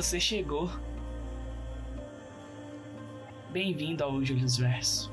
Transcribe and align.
Você 0.00 0.18
chegou. 0.18 0.66
Bem-vindo 3.52 4.02
ao 4.02 4.24
Julius 4.24 4.56
Verso. 4.56 5.12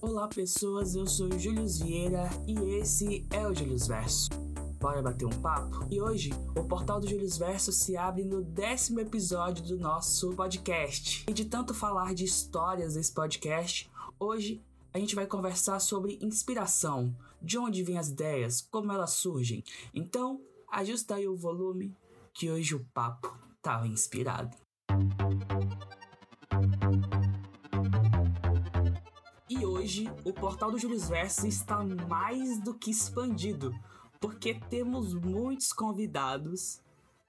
Olá 0.00 0.26
pessoas, 0.28 0.94
eu 0.94 1.06
sou 1.06 1.26
o 1.26 1.38
Vieira 1.78 2.30
e 2.46 2.54
esse 2.78 3.26
é 3.30 3.46
o 3.46 3.54
Julius 3.54 3.86
Verso. 3.86 4.30
Bora 4.80 5.02
bater 5.02 5.26
um 5.26 5.42
papo? 5.42 5.86
E 5.90 6.00
hoje, 6.00 6.30
o 6.56 6.64
portal 6.64 6.98
do 6.98 7.06
Julius 7.06 7.36
Verso 7.36 7.70
se 7.70 7.98
abre 7.98 8.24
no 8.24 8.42
décimo 8.42 9.00
episódio 9.00 9.62
do 9.62 9.76
nosso 9.76 10.30
podcast. 10.30 11.26
E 11.28 11.34
de 11.34 11.44
tanto 11.44 11.74
falar 11.74 12.14
de 12.14 12.24
histórias 12.24 12.94
desse 12.94 13.12
podcast, 13.12 13.90
hoje 14.18 14.64
a 14.96 14.98
gente 14.98 15.14
vai 15.14 15.26
conversar 15.26 15.78
sobre 15.78 16.18
inspiração, 16.22 17.14
de 17.42 17.58
onde 17.58 17.82
vêm 17.82 17.98
as 17.98 18.08
ideias, 18.08 18.62
como 18.62 18.90
elas 18.90 19.10
surgem. 19.10 19.62
Então, 19.92 20.40
ajusta 20.72 21.16
aí 21.16 21.28
o 21.28 21.36
volume, 21.36 21.94
que 22.32 22.50
hoje 22.50 22.74
o 22.74 22.82
papo 22.94 23.36
tá 23.60 23.86
inspirado. 23.86 24.56
E 29.50 29.66
hoje 29.66 30.10
o 30.24 30.32
portal 30.32 30.70
do 30.70 30.78
Júlio 30.78 30.98
Verso 30.98 31.46
está 31.46 31.84
mais 31.84 32.58
do 32.62 32.72
que 32.72 32.90
expandido, 32.90 33.74
porque 34.18 34.54
temos 34.54 35.12
muitos 35.12 35.74
convidados 35.74 36.80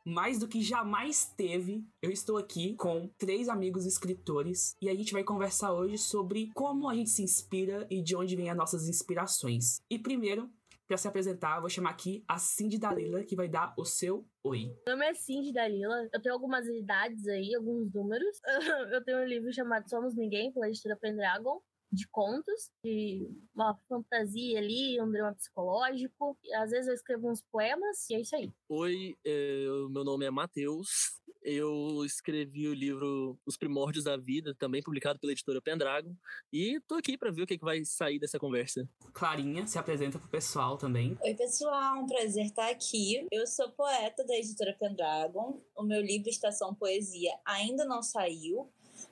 mais 0.08 0.40
do 0.40 0.48
que 0.48 0.62
jamais 0.62 1.26
teve. 1.36 1.86
Eu 2.02 2.10
estou 2.10 2.38
aqui 2.38 2.74
com 2.76 3.10
três 3.18 3.50
amigos 3.50 3.86
escritores 3.86 4.74
e 4.82 4.90
a 4.90 4.96
gente 4.96 5.12
vai 5.12 5.22
conversar 5.22 5.74
hoje 5.74 5.98
sobre 5.98 6.50
como 6.56 6.88
a 6.88 6.96
gente 6.96 7.10
se 7.10 7.22
inspira 7.22 7.86
e 7.90 8.02
de 8.02 8.16
onde 8.16 8.34
vêm 8.34 8.50
as 8.50 8.56
nossas 8.56 8.88
inspirações. 8.88 9.82
E 9.90 10.00
primeiro, 10.00 10.50
para 10.88 10.96
se 10.96 11.10
apresentar, 11.10 11.60
vou 11.60 11.70
chamar 11.70 11.90
aqui 11.90 12.24
a 12.26 12.38
Cindy 12.38 12.80
Dalila, 12.80 13.22
que 13.26 13.36
vai 13.36 13.50
dar 13.50 13.74
o 13.78 13.84
seu 13.84 14.26
oi. 14.42 14.74
Meu 14.88 14.96
nome 14.96 15.10
é 15.10 15.14
Cindy 15.14 15.52
Dalila. 15.52 16.08
Eu 16.14 16.22
tenho 16.22 16.34
algumas 16.34 16.66
idades 16.68 17.28
aí, 17.28 17.54
alguns 17.54 17.94
números. 17.94 18.40
Eu 18.94 19.04
tenho 19.04 19.18
um 19.18 19.26
livro 19.26 19.52
chamado 19.52 19.90
Somos 19.90 20.16
Ninguém, 20.16 20.54
pela 20.54 20.70
editora 20.70 20.96
Pendragon 20.96 21.62
de 21.92 22.08
contos, 22.10 22.70
de 22.84 23.30
uma 23.56 23.78
fantasia 23.88 24.60
ali, 24.60 25.00
um 25.02 25.12
drama 25.12 25.34
psicológico. 25.34 26.38
Às 26.56 26.72
vezes 26.72 26.88
eu 26.88 26.94
escrevo 26.94 27.30
uns 27.30 27.42
poemas 27.52 28.10
e 28.10 28.16
é 28.16 28.22
isso 28.22 28.36
aí. 28.36 28.52
Oi, 28.70 29.16
é, 29.26 29.66
meu 29.90 30.04
nome 30.04 30.26
é 30.26 30.32
Matheus. 30.32 31.18
Eu 31.50 32.04
escrevi 32.04 32.68
o 32.68 32.74
livro 32.74 33.40
Os 33.46 33.56
Primórdios 33.56 34.04
da 34.04 34.18
Vida, 34.18 34.54
também 34.56 34.84
publicado 34.84 35.18
pela 35.18 35.32
editora 35.32 35.62
Pendragon. 35.62 36.14
E 36.52 36.78
tô 36.86 36.96
aqui 36.96 37.18
para 37.18 37.32
ver 37.32 37.44
o 37.44 37.48
que, 37.48 37.54
é 37.54 37.58
que 37.58 37.64
vai 37.64 37.86
sair 37.86 38.20
dessa 38.20 38.38
conversa. 38.38 38.86
Clarinha, 39.14 39.66
se 39.66 39.80
apresenta 39.80 40.20
pro 40.20 40.28
pessoal 40.28 40.78
também. 40.78 41.18
Oi, 41.24 41.34
pessoal, 41.36 42.00
um 42.04 42.06
prazer 42.06 42.48
estar 42.48 42.70
aqui. 42.70 43.26
Eu 43.32 43.48
sou 43.48 43.72
poeta 43.72 44.26
da 44.26 44.36
editora 44.36 44.76
Pendragon. 44.78 45.62
O 45.74 45.84
meu 45.84 46.02
livro 46.02 46.28
Estação 46.28 46.76
Poesia 46.76 47.32
ainda 47.46 47.86
não 47.86 48.04
saiu, 48.04 48.70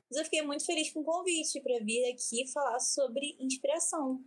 mas 0.09 0.17
eu 0.17 0.23
fiquei 0.23 0.41
muito 0.41 0.65
feliz 0.65 0.91
com 0.91 1.01
o 1.01 1.03
convite 1.03 1.61
para 1.61 1.83
vir 1.83 2.11
aqui 2.11 2.49
falar 2.51 2.79
sobre 2.79 3.35
inspiração. 3.39 4.23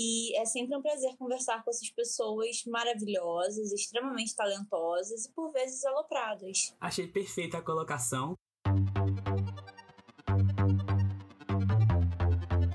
E 0.00 0.36
é 0.38 0.44
sempre 0.44 0.76
um 0.76 0.80
prazer 0.80 1.16
conversar 1.16 1.64
com 1.64 1.70
essas 1.70 1.90
pessoas 1.90 2.62
maravilhosas, 2.66 3.72
extremamente 3.72 4.32
talentosas 4.36 5.24
e 5.24 5.32
por 5.32 5.50
vezes 5.50 5.84
alopradas. 5.84 6.72
Achei 6.80 7.08
perfeita 7.08 7.58
a 7.58 7.62
colocação. 7.62 8.36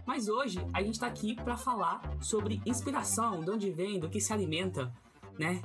Mas 0.06 0.28
hoje 0.28 0.60
a 0.74 0.84
gente 0.84 0.96
está 0.96 1.08
aqui 1.08 1.34
para 1.34 1.56
falar 1.56 2.02
sobre 2.22 2.62
inspiração, 2.66 3.42
de 3.42 3.50
onde 3.50 3.72
vem, 3.72 4.00
do 4.00 4.10
que 4.10 4.20
se 4.20 4.34
alimenta, 4.34 4.94
né? 5.40 5.62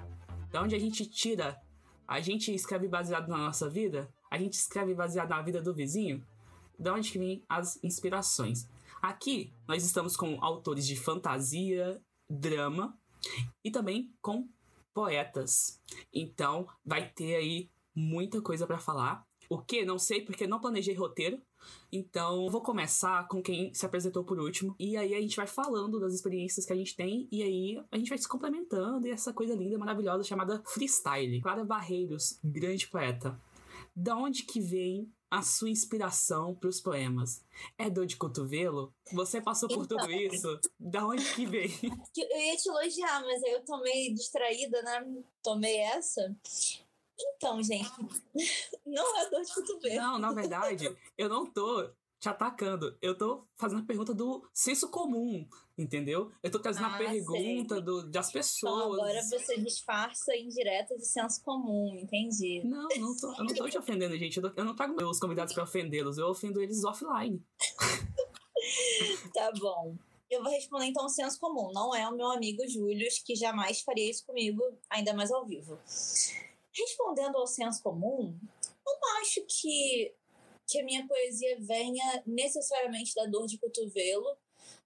De 0.51 0.59
onde 0.59 0.77
a 0.77 0.79
gente 0.79 1.05
tira. 1.07 1.61
A 2.07 2.21
gente 2.21 2.55
escreve 2.55 2.87
baseado 2.87 3.29
na 3.29 3.37
nossa 3.37 3.69
vida? 3.69 4.09
A 4.31 4.39
gente 4.39 4.55
escreve 4.55 4.95
baseado 4.95 5.31
na 5.31 5.43
vida 5.43 5.61
do 5.61 5.75
vizinho? 5.75 6.25
De 6.79 6.91
onde 6.91 7.11
que 7.11 7.19
vêm 7.19 7.45
as 7.49 7.83
inspirações? 7.83 8.69
Aqui 9.03 9.53
nós 9.67 9.85
estamos 9.85 10.17
com 10.17 10.43
autores 10.43 10.87
de 10.87 10.97
fantasia, 10.97 12.01
drama 12.29 12.97
e 13.65 13.71
também 13.71 14.13
com 14.21 14.49
poetas. 14.95 15.81
Então 16.13 16.69
vai 16.85 17.09
ter 17.11 17.37
aí 17.37 17.71
muita 17.95 18.41
coisa 18.41 18.67
para 18.67 18.79
falar. 18.79 19.27
O 19.51 19.59
que? 19.59 19.85
Não 19.85 19.99
sei, 19.99 20.21
porque 20.21 20.47
não 20.47 20.61
planejei 20.61 20.95
roteiro. 20.95 21.41
Então, 21.91 22.51
vou 22.51 22.61
começar 22.61 23.27
com 23.29 23.43
quem 23.43 23.73
se 23.73 23.87
apresentou 23.87 24.23
por 24.23 24.39
último. 24.39 24.77
E 24.79 24.97
aí 24.97 25.15
a 25.15 25.21
gente 25.21 25.37
vai 25.37 25.47
falando 25.47 25.99
das 25.99 26.13
experiências 26.13 26.67
que 26.67 26.73
a 26.73 26.77
gente 26.77 26.95
tem. 26.95 27.27
E 27.33 27.43
aí 27.43 27.83
a 27.91 27.97
gente 27.97 28.11
vai 28.11 28.19
se 28.19 28.29
complementando. 28.29 29.07
E 29.07 29.11
essa 29.11 29.33
coisa 29.33 29.55
linda, 29.55 29.79
maravilhosa, 29.79 30.23
chamada 30.23 30.63
freestyle. 30.67 31.41
Clara 31.41 31.65
Barreiros, 31.65 32.39
grande 32.45 32.87
poeta. 32.89 33.41
Da 33.97 34.15
onde 34.17 34.43
que 34.43 34.61
vem 34.61 35.11
a 35.31 35.43
sua 35.43 35.71
inspiração 35.71 36.55
para 36.55 36.69
os 36.69 36.81
poemas? 36.81 37.45
É 37.77 37.91
dor 37.91 38.07
de 38.07 38.17
cotovelo? 38.17 38.95
Você 39.13 39.41
passou 39.41 39.69
por 39.69 39.87
tudo 39.87 40.11
então. 40.11 40.35
isso? 40.35 40.61
Da 40.79 41.07
onde 41.07 41.25
que 41.35 41.47
vem? 41.47 41.71
Eu 42.17 42.41
ia 42.41 42.57
te 42.57 42.69
elogiar, 42.69 43.21
mas 43.23 43.43
aí 43.43 43.53
eu 43.53 43.65
tomei 43.65 44.13
distraída, 44.13 44.83
né? 44.83 45.23
Tomei 45.43 45.77
essa. 45.79 46.35
Então, 47.19 47.63
gente, 47.63 47.91
não 48.87 49.19
é 49.19 49.31
dor 49.31 49.43
de 49.43 49.55
cotovelo. 49.55 49.97
Não, 49.97 50.19
na 50.19 50.33
verdade, 50.33 50.97
eu 51.17 51.29
não 51.29 51.47
tô 51.47 51.91
te 52.21 52.29
atacando. 52.29 52.97
Eu 53.01 53.17
tô 53.17 53.47
fazendo 53.57 53.83
a 53.83 53.87
pergunta 53.87 54.13
do 54.13 54.45
senso 54.53 54.91
comum, 54.91 55.47
entendeu? 55.77 56.33
Eu 56.43 56.51
tô 56.51 56.59
trazendo 56.59 56.87
ah, 56.87 56.95
a 56.95 56.99
pergunta 56.99 57.81
do, 57.81 58.09
das 58.11 58.33
pessoas. 58.33 58.75
Então 58.75 58.93
agora 58.95 59.23
você 59.23 59.61
disfarça 59.61 60.37
indireta 60.37 60.97
de 60.97 61.07
senso 61.07 61.43
comum, 61.43 61.97
entendi. 62.01 62.63
Não, 62.65 62.89
não 62.99 63.17
tô, 63.17 63.33
eu 63.33 63.45
não 63.45 63.55
tô 63.55 63.69
te 63.69 63.79
ofendendo, 63.79 64.17
gente. 64.17 64.39
Eu, 64.39 64.53
eu 64.57 64.65
não 64.65 64.75
trago 64.75 64.95
os 65.05 65.21
convidados 65.21 65.55
para 65.55 65.63
ofendê-los, 65.63 66.19
eu 66.19 66.27
ofendo 66.27 66.61
eles 66.61 66.85
offline. 66.85 67.43
tá 69.33 69.53
bom. 69.59 69.97
Eu 70.31 70.43
vou 70.43 70.53
responder 70.53 70.87
então 70.87 71.07
o 71.07 71.09
senso 71.09 71.41
comum. 71.41 71.71
Não 71.73 71.95
é 71.95 72.07
o 72.07 72.15
meu 72.15 72.31
amigo 72.31 72.67
Júlio, 72.69 73.09
que 73.25 73.35
jamais 73.35 73.81
faria 73.81 74.11
isso 74.11 74.27
comigo, 74.27 74.63
ainda 74.91 75.15
mais 75.15 75.31
ao 75.31 75.47
vivo. 75.47 75.79
Respondendo 76.75 77.37
ao 77.37 77.47
senso 77.47 77.83
comum, 77.83 78.39
eu 78.87 79.01
não 79.01 79.21
acho 79.21 79.43
que 79.49 80.13
que 80.69 80.79
a 80.81 80.85
minha 80.85 81.07
poesia 81.09 81.59
venha 81.61 82.23
necessariamente 82.27 83.15
da 83.15 83.25
dor 83.25 83.47
de 83.47 83.59
cotovelo, 83.59 84.37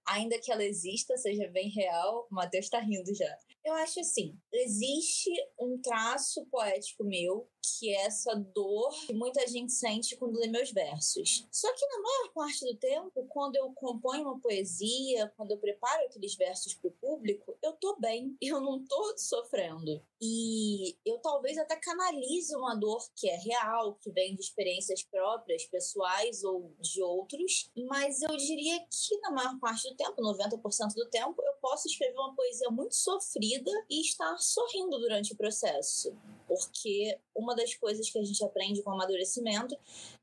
ainda 0.05 0.39
que 0.39 0.51
ela 0.51 0.63
exista, 0.63 1.17
seja 1.17 1.47
bem 1.49 1.69
real. 1.69 2.27
O 2.31 2.35
Matheus 2.35 2.65
está 2.65 2.79
rindo 2.79 3.13
já. 3.13 3.37
Eu 3.63 3.73
acho 3.73 3.99
assim: 3.99 4.37
existe 4.51 5.29
um 5.59 5.79
traço 5.81 6.45
poético 6.45 7.03
meu 7.03 7.49
que 7.63 7.93
é 7.95 8.05
essa 8.05 8.35
dor 8.35 8.91
que 9.05 9.13
muita 9.13 9.47
gente 9.47 9.71
sente 9.71 10.15
quando 10.17 10.37
lê 10.37 10.47
meus 10.47 10.71
versos. 10.71 11.47
Só 11.51 11.73
que 11.73 11.85
na 11.87 12.01
maior 12.01 12.33
parte 12.33 12.65
do 12.65 12.75
tempo, 12.75 13.25
quando 13.29 13.55
eu 13.55 13.71
componho 13.73 14.23
uma 14.23 14.39
poesia, 14.39 15.31
quando 15.37 15.51
eu 15.51 15.57
preparo 15.57 16.03
aqueles 16.05 16.35
versos 16.35 16.73
para 16.73 16.89
o 16.89 16.91
público, 16.91 17.57
eu 17.61 17.73
tô 17.73 17.95
bem, 17.99 18.35
eu 18.41 18.59
não 18.59 18.83
tô 18.85 19.17
sofrendo. 19.17 20.01
E 20.21 20.95
eu 21.05 21.17
talvez 21.19 21.57
até 21.57 21.75
canalize 21.75 22.55
uma 22.55 22.75
dor 22.75 23.03
que 23.15 23.29
é 23.29 23.35
real, 23.35 23.95
que 23.95 24.09
vem 24.11 24.35
de 24.35 24.41
experiências 24.41 25.03
próprias, 25.03 25.65
pessoais 25.65 26.43
ou 26.43 26.73
de 26.79 27.01
outros, 27.01 27.69
mas 27.89 28.21
eu 28.21 28.35
diria 28.37 28.79
que 28.79 29.17
na 29.19 29.31
maior 29.31 29.59
parte 29.59 29.89
do 29.89 29.95
tempo, 29.95 30.21
90% 30.21 30.93
do 30.95 31.09
tempo, 31.09 31.41
eu 31.41 31.53
posso 31.61 31.87
escrever 31.87 32.17
uma 32.17 32.35
poesia 32.35 32.69
muito 32.69 32.95
sofrida 32.95 33.71
e 33.89 34.01
estar 34.01 34.37
sorrindo 34.37 34.97
durante 34.99 35.33
o 35.33 35.37
processo. 35.37 36.15
Porque 36.47 37.17
uma 37.35 37.52
das 37.55 37.73
coisas 37.75 38.09
que 38.09 38.19
a 38.19 38.23
gente 38.23 38.43
aprende 38.43 38.81
com 38.81 38.91
o 38.91 38.93
amadurecimento 38.93 39.75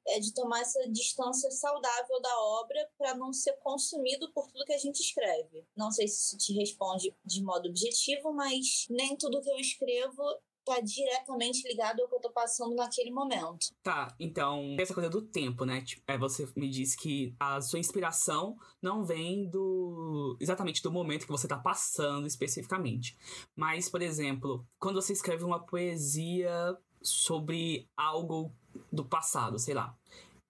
é 0.06 0.18
de 0.18 0.32
tomar 0.32 0.60
essa 0.60 0.88
distância 0.88 1.50
saudável 1.50 2.20
da 2.20 2.40
obra 2.60 2.90
para 2.98 3.14
não 3.14 3.32
ser 3.32 3.52
consumido 3.62 4.30
por 4.32 4.46
tudo 4.48 4.64
que 4.64 4.72
a 4.72 4.78
gente 4.78 5.00
escreve. 5.00 5.64
Não 5.76 5.90
sei 5.90 6.08
se 6.08 6.26
isso 6.26 6.38
te 6.38 6.52
responde 6.52 7.14
de 7.24 7.42
modo 7.42 7.68
objetivo, 7.68 8.32
mas 8.32 8.86
nem 8.88 9.16
tudo 9.16 9.40
que 9.40 9.50
eu 9.50 9.56
escrevo 9.56 10.22
tá 10.64 10.80
diretamente 10.80 11.66
ligado 11.66 12.00
ao 12.00 12.08
que 12.08 12.14
eu 12.14 12.20
tô 12.20 12.30
passando 12.30 12.74
naquele 12.74 13.10
momento. 13.10 13.68
Tá, 13.82 14.14
então, 14.18 14.76
essa 14.78 14.94
coisa 14.94 15.08
do 15.08 15.22
tempo, 15.22 15.64
né? 15.64 15.80
Tipo, 15.82 16.02
é, 16.06 16.18
você 16.18 16.48
me 16.56 16.68
disse 16.68 16.96
que 16.96 17.34
a 17.38 17.60
sua 17.60 17.78
inspiração 17.78 18.56
não 18.80 19.04
vem 19.04 19.48
do 19.48 20.36
exatamente 20.40 20.82
do 20.82 20.92
momento 20.92 21.26
que 21.26 21.32
você 21.32 21.48
tá 21.48 21.58
passando 21.58 22.26
especificamente. 22.26 23.18
Mas, 23.56 23.88
por 23.88 24.02
exemplo, 24.02 24.66
quando 24.78 25.00
você 25.00 25.12
escreve 25.12 25.44
uma 25.44 25.64
poesia 25.64 26.76
sobre 27.02 27.88
algo 27.96 28.52
do 28.92 29.04
passado, 29.04 29.58
sei 29.58 29.74
lá. 29.74 29.96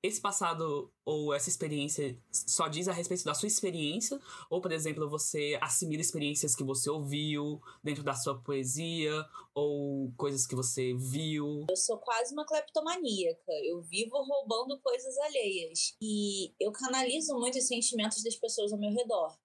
Esse 0.02 0.19
passado 0.19 0.91
ou 1.05 1.35
essa 1.35 1.50
experiência 1.50 2.19
só 2.31 2.69
diz 2.69 2.88
a 2.88 2.93
respeito 2.93 3.23
da 3.23 3.35
sua 3.35 3.47
experiência, 3.49 4.19
ou, 4.49 4.58
por 4.58 4.73
exemplo, 4.73 5.11
você 5.11 5.58
assimila 5.61 6.00
experiências 6.00 6.56
que 6.56 6.64
você 6.64 6.88
ouviu 6.88 7.61
dentro 7.85 8.02
da 8.02 8.14
sua 8.14 8.41
poesia, 8.41 9.12
ou 9.55 10.11
coisas 10.17 10.47
que 10.47 10.55
você 10.55 10.94
viu. 10.94 11.67
Eu 11.69 11.76
sou 11.76 11.99
quase 11.99 12.32
uma 12.32 12.47
cleptomaníaca. 12.47 13.52
Eu 13.62 13.82
vivo 13.82 14.17
roubando 14.17 14.81
coisas 14.81 15.19
alheias. 15.19 15.94
E 16.00 16.55
eu 16.58 16.73
canalizo 16.73 17.35
muito 17.35 17.58
os 17.58 17.67
sentimentos 17.67 18.23
das 18.23 18.37
pessoas 18.37 18.73
ao 18.73 18.79
meu 18.79 18.91
redor. 18.91 19.37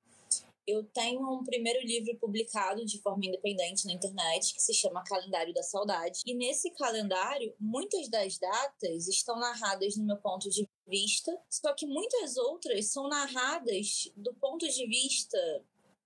Eu 0.68 0.84
tenho 0.84 1.22
um 1.32 1.44
primeiro 1.44 1.86
livro 1.86 2.18
publicado 2.18 2.84
de 2.86 3.00
forma 3.00 3.26
independente 3.26 3.86
na 3.86 3.94
internet 3.94 4.54
que 4.54 4.62
se 4.62 4.74
chama 4.74 5.04
Calendário 5.04 5.54
da 5.54 5.62
Saudade. 5.62 6.22
E 6.26 6.34
nesse 6.34 6.72
calendário, 6.72 7.54
muitas 7.60 8.10
das 8.10 8.38
datas 8.40 9.08
estão 9.08 9.38
narradas 9.38 9.96
no 9.96 10.06
meu 10.06 10.18
ponto 10.18 10.50
de 10.50 10.68
vista, 10.88 11.32
só 11.50 11.74
que 11.74 11.86
muitas 11.86 12.36
outras 12.38 12.92
são 12.92 13.08
narradas 13.08 14.12
do 14.16 14.34
ponto 14.36 14.68
de 14.68 14.88
vista 14.88 15.38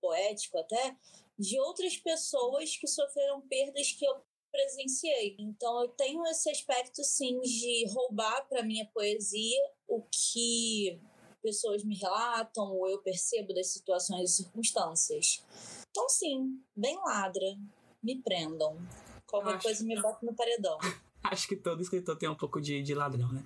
poético 0.00 0.58
até 0.58 0.96
de 1.38 1.58
outras 1.60 1.96
pessoas 1.96 2.76
que 2.76 2.86
sofreram 2.86 3.40
perdas 3.42 3.92
que 3.92 4.04
eu 4.04 4.20
presenciei. 4.50 5.36
Então 5.38 5.82
eu 5.82 5.88
tenho 5.88 6.26
esse 6.26 6.50
aspecto 6.50 7.02
sim 7.04 7.40
de 7.40 7.86
roubar 7.92 8.46
para 8.48 8.62
minha 8.62 8.86
poesia 8.86 9.60
o 9.88 10.02
que 10.02 11.00
pessoas 11.40 11.84
me 11.84 11.96
relatam 11.96 12.64
ou 12.64 12.88
eu 12.88 12.98
percebo 12.98 13.52
das 13.54 13.72
situações 13.72 14.30
e 14.30 14.34
circunstâncias. 14.34 15.42
Então 15.90 16.08
sim, 16.08 16.60
bem 16.76 16.96
ladra, 17.04 17.46
me 18.02 18.22
prendam. 18.22 18.76
Qualquer 19.26 19.54
Acho... 19.54 19.62
coisa 19.62 19.84
me 19.84 20.00
bota 20.00 20.24
no 20.24 20.34
paredão. 20.34 20.78
Acho 21.22 21.46
que 21.46 21.56
todo 21.56 21.82
escritor 21.82 22.16
tem 22.16 22.28
um 22.28 22.34
pouco 22.34 22.60
de, 22.60 22.82
de 22.82 22.94
ladrão, 22.94 23.30
né? 23.30 23.44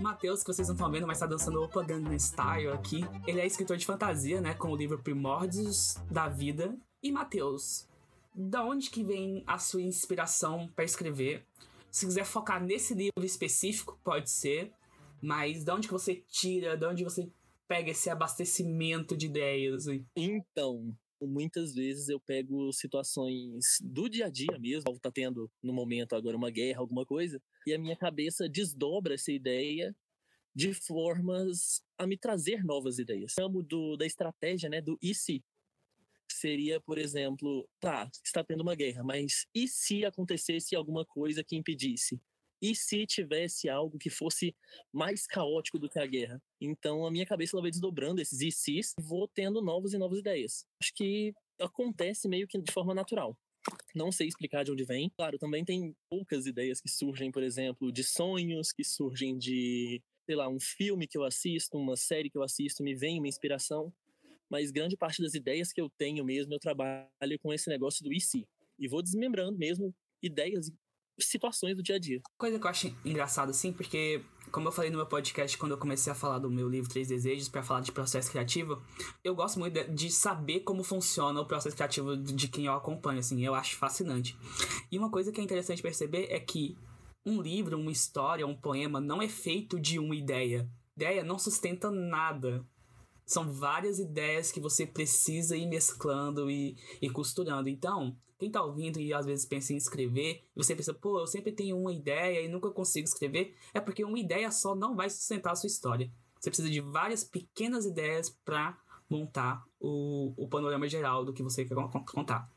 Matheus, 0.00 0.42
que 0.42 0.52
vocês 0.52 0.66
não 0.66 0.74
estão 0.74 0.90
vendo, 0.90 1.06
mas 1.06 1.18
tá 1.18 1.26
dançando 1.26 1.62
Opa 1.62 1.82
Gangnam 1.82 2.18
Style 2.18 2.68
aqui. 2.68 3.04
Ele 3.26 3.40
é 3.40 3.46
escritor 3.46 3.76
de 3.76 3.84
fantasia, 3.84 4.40
né? 4.40 4.54
Com 4.54 4.72
o 4.72 4.76
livro 4.76 4.98
Primórdios 4.98 5.96
da 6.10 6.28
Vida. 6.28 6.74
E 7.02 7.12
Matheus, 7.12 7.86
da 8.34 8.64
onde 8.64 8.90
que 8.90 9.04
vem 9.04 9.44
a 9.46 9.58
sua 9.58 9.82
inspiração 9.82 10.68
para 10.74 10.84
escrever? 10.84 11.46
Se 11.90 12.06
quiser 12.06 12.24
focar 12.24 12.62
nesse 12.62 12.94
livro 12.94 13.24
específico, 13.24 13.98
pode 14.04 14.30
ser. 14.30 14.72
Mas 15.20 15.64
da 15.64 15.74
onde 15.74 15.88
que 15.88 15.92
você 15.92 16.22
tira, 16.28 16.76
da 16.76 16.90
onde 16.90 17.02
você 17.02 17.28
pega 17.66 17.90
esse 17.90 18.08
abastecimento 18.08 19.16
de 19.16 19.26
ideias? 19.26 19.86
Então, 20.14 20.94
muitas 21.20 21.74
vezes 21.74 22.08
eu 22.08 22.20
pego 22.20 22.72
situações 22.72 23.78
do 23.82 24.08
dia 24.08 24.26
a 24.26 24.30
dia 24.30 24.58
mesmo, 24.58 24.98
tá 25.00 25.10
tendo 25.10 25.50
no 25.62 25.72
momento 25.72 26.14
agora 26.14 26.36
uma 26.36 26.50
guerra, 26.50 26.80
alguma 26.80 27.04
coisa, 27.04 27.40
e 27.66 27.74
a 27.74 27.78
minha 27.78 27.96
cabeça 27.96 28.48
desdobra 28.48 29.14
essa 29.14 29.32
ideia 29.32 29.94
de 30.54 30.72
formas 30.72 31.82
a 31.96 32.06
me 32.06 32.16
trazer 32.16 32.64
novas 32.64 32.98
ideias. 32.98 33.32
Chamo 33.38 33.62
do, 33.62 33.96
da 33.96 34.06
estratégia, 34.06 34.68
né, 34.68 34.80
do 34.80 34.98
e 35.02 35.14
se. 35.14 35.44
Seria, 36.30 36.80
por 36.80 36.98
exemplo, 36.98 37.68
tá, 37.80 38.10
está 38.24 38.44
tendo 38.44 38.62
uma 38.62 38.74
guerra, 38.74 39.02
mas 39.02 39.46
e 39.54 39.66
se 39.66 40.04
acontecesse 40.04 40.76
alguma 40.76 41.04
coisa 41.04 41.42
que 41.42 41.56
impedisse? 41.56 42.20
E 42.60 42.74
se 42.74 43.06
tivesse 43.06 43.68
algo 43.68 43.98
que 43.98 44.10
fosse 44.10 44.54
mais 44.92 45.26
caótico 45.26 45.78
do 45.78 45.88
que 45.88 45.98
a 45.98 46.06
guerra? 46.06 46.42
Então 46.60 47.06
a 47.06 47.10
minha 47.10 47.24
cabeça 47.24 47.56
ela 47.56 47.62
vai 47.62 47.70
desdobrando 47.70 48.20
esses 48.20 48.40
e 48.40 48.50
se 48.50 48.78
e 48.78 49.02
vou 49.02 49.28
tendo 49.28 49.62
novas 49.62 49.92
e 49.92 49.98
novas 49.98 50.18
ideias. 50.18 50.64
Acho 50.82 50.92
que 50.94 51.32
acontece 51.60 52.28
meio 52.28 52.48
que 52.48 52.58
de 52.60 52.72
forma 52.72 52.94
natural. 52.94 53.36
Não 53.94 54.10
sei 54.10 54.28
explicar 54.28 54.64
de 54.64 54.72
onde 54.72 54.84
vem. 54.84 55.10
Claro, 55.10 55.38
também 55.38 55.64
tem 55.64 55.94
poucas 56.10 56.46
ideias 56.46 56.80
que 56.80 56.88
surgem, 56.88 57.30
por 57.30 57.42
exemplo, 57.42 57.92
de 57.92 58.02
sonhos, 58.02 58.72
que 58.72 58.84
surgem 58.84 59.36
de, 59.36 60.02
sei 60.26 60.36
lá, 60.36 60.48
um 60.48 60.60
filme 60.60 61.06
que 61.06 61.18
eu 61.18 61.24
assisto, 61.24 61.76
uma 61.76 61.96
série 61.96 62.30
que 62.30 62.38
eu 62.38 62.42
assisto, 62.42 62.82
me 62.82 62.94
vem 62.94 63.18
uma 63.18 63.28
inspiração. 63.28 63.92
Mas 64.50 64.70
grande 64.70 64.96
parte 64.96 65.22
das 65.22 65.34
ideias 65.34 65.72
que 65.72 65.80
eu 65.80 65.90
tenho 65.98 66.24
mesmo, 66.24 66.54
eu 66.54 66.58
trabalho 66.58 67.38
com 67.40 67.52
esse 67.52 67.68
negócio 67.68 68.04
do 68.04 68.12
e 68.12 68.20
se. 68.20 68.46
E 68.78 68.88
vou 68.88 69.02
desmembrando 69.02 69.58
mesmo 69.58 69.94
ideias 70.22 70.70
situações 71.20 71.76
do 71.76 71.82
dia 71.82 71.96
a 71.96 71.98
dia. 71.98 72.20
Coisa 72.36 72.58
que 72.58 72.64
eu 72.64 72.70
acho 72.70 72.96
engraçado, 73.04 73.50
assim, 73.50 73.72
porque, 73.72 74.22
como 74.52 74.68
eu 74.68 74.72
falei 74.72 74.90
no 74.90 74.96
meu 74.96 75.06
podcast 75.06 75.56
quando 75.58 75.72
eu 75.72 75.78
comecei 75.78 76.12
a 76.12 76.16
falar 76.16 76.38
do 76.38 76.50
meu 76.50 76.68
livro 76.68 76.88
Três 76.88 77.08
Desejos, 77.08 77.48
para 77.48 77.62
falar 77.62 77.80
de 77.80 77.92
processo 77.92 78.30
criativo, 78.30 78.80
eu 79.22 79.34
gosto 79.34 79.58
muito 79.58 79.92
de 79.92 80.10
saber 80.10 80.60
como 80.60 80.84
funciona 80.84 81.40
o 81.40 81.46
processo 81.46 81.76
criativo 81.76 82.16
de 82.16 82.48
quem 82.48 82.66
eu 82.66 82.72
acompanho, 82.72 83.18
assim, 83.18 83.44
eu 83.44 83.54
acho 83.54 83.76
fascinante. 83.76 84.36
E 84.90 84.98
uma 84.98 85.10
coisa 85.10 85.32
que 85.32 85.40
é 85.40 85.44
interessante 85.44 85.82
perceber 85.82 86.28
é 86.30 86.38
que 86.38 86.76
um 87.26 87.42
livro, 87.42 87.78
uma 87.78 87.92
história, 87.92 88.46
um 88.46 88.56
poema 88.56 89.00
não 89.00 89.20
é 89.20 89.28
feito 89.28 89.78
de 89.78 89.98
uma 89.98 90.14
ideia. 90.14 90.68
Ideia 90.96 91.22
não 91.22 91.38
sustenta 91.38 91.90
nada. 91.90 92.64
São 93.28 93.52
várias 93.52 93.98
ideias 93.98 94.50
que 94.50 94.58
você 94.58 94.86
precisa 94.86 95.54
ir 95.54 95.66
mesclando 95.66 96.50
e, 96.50 96.78
e 97.02 97.10
costurando. 97.10 97.68
Então, 97.68 98.16
quem 98.38 98.50
tá 98.50 98.62
ouvindo 98.62 98.98
e 98.98 99.12
às 99.12 99.26
vezes 99.26 99.44
pensa 99.44 99.74
em 99.74 99.76
escrever, 99.76 100.46
e 100.56 100.64
você 100.64 100.74
pensa, 100.74 100.94
pô, 100.94 101.20
eu 101.20 101.26
sempre 101.26 101.52
tenho 101.52 101.78
uma 101.78 101.92
ideia 101.92 102.40
e 102.40 102.48
nunca 102.48 102.70
consigo 102.70 103.06
escrever, 103.06 103.54
é 103.74 103.80
porque 103.80 104.02
uma 104.02 104.18
ideia 104.18 104.50
só 104.50 104.74
não 104.74 104.96
vai 104.96 105.10
sustentar 105.10 105.52
a 105.52 105.56
sua 105.56 105.66
história. 105.66 106.10
Você 106.40 106.48
precisa 106.48 106.70
de 106.70 106.80
várias 106.80 107.22
pequenas 107.22 107.84
ideias 107.84 108.30
para 108.30 108.78
montar 109.10 109.62
o, 109.78 110.32
o 110.34 110.48
panorama 110.48 110.88
geral 110.88 111.22
do 111.22 111.34
que 111.34 111.42
você 111.42 111.66
quer 111.66 111.74
contar. 112.10 112.50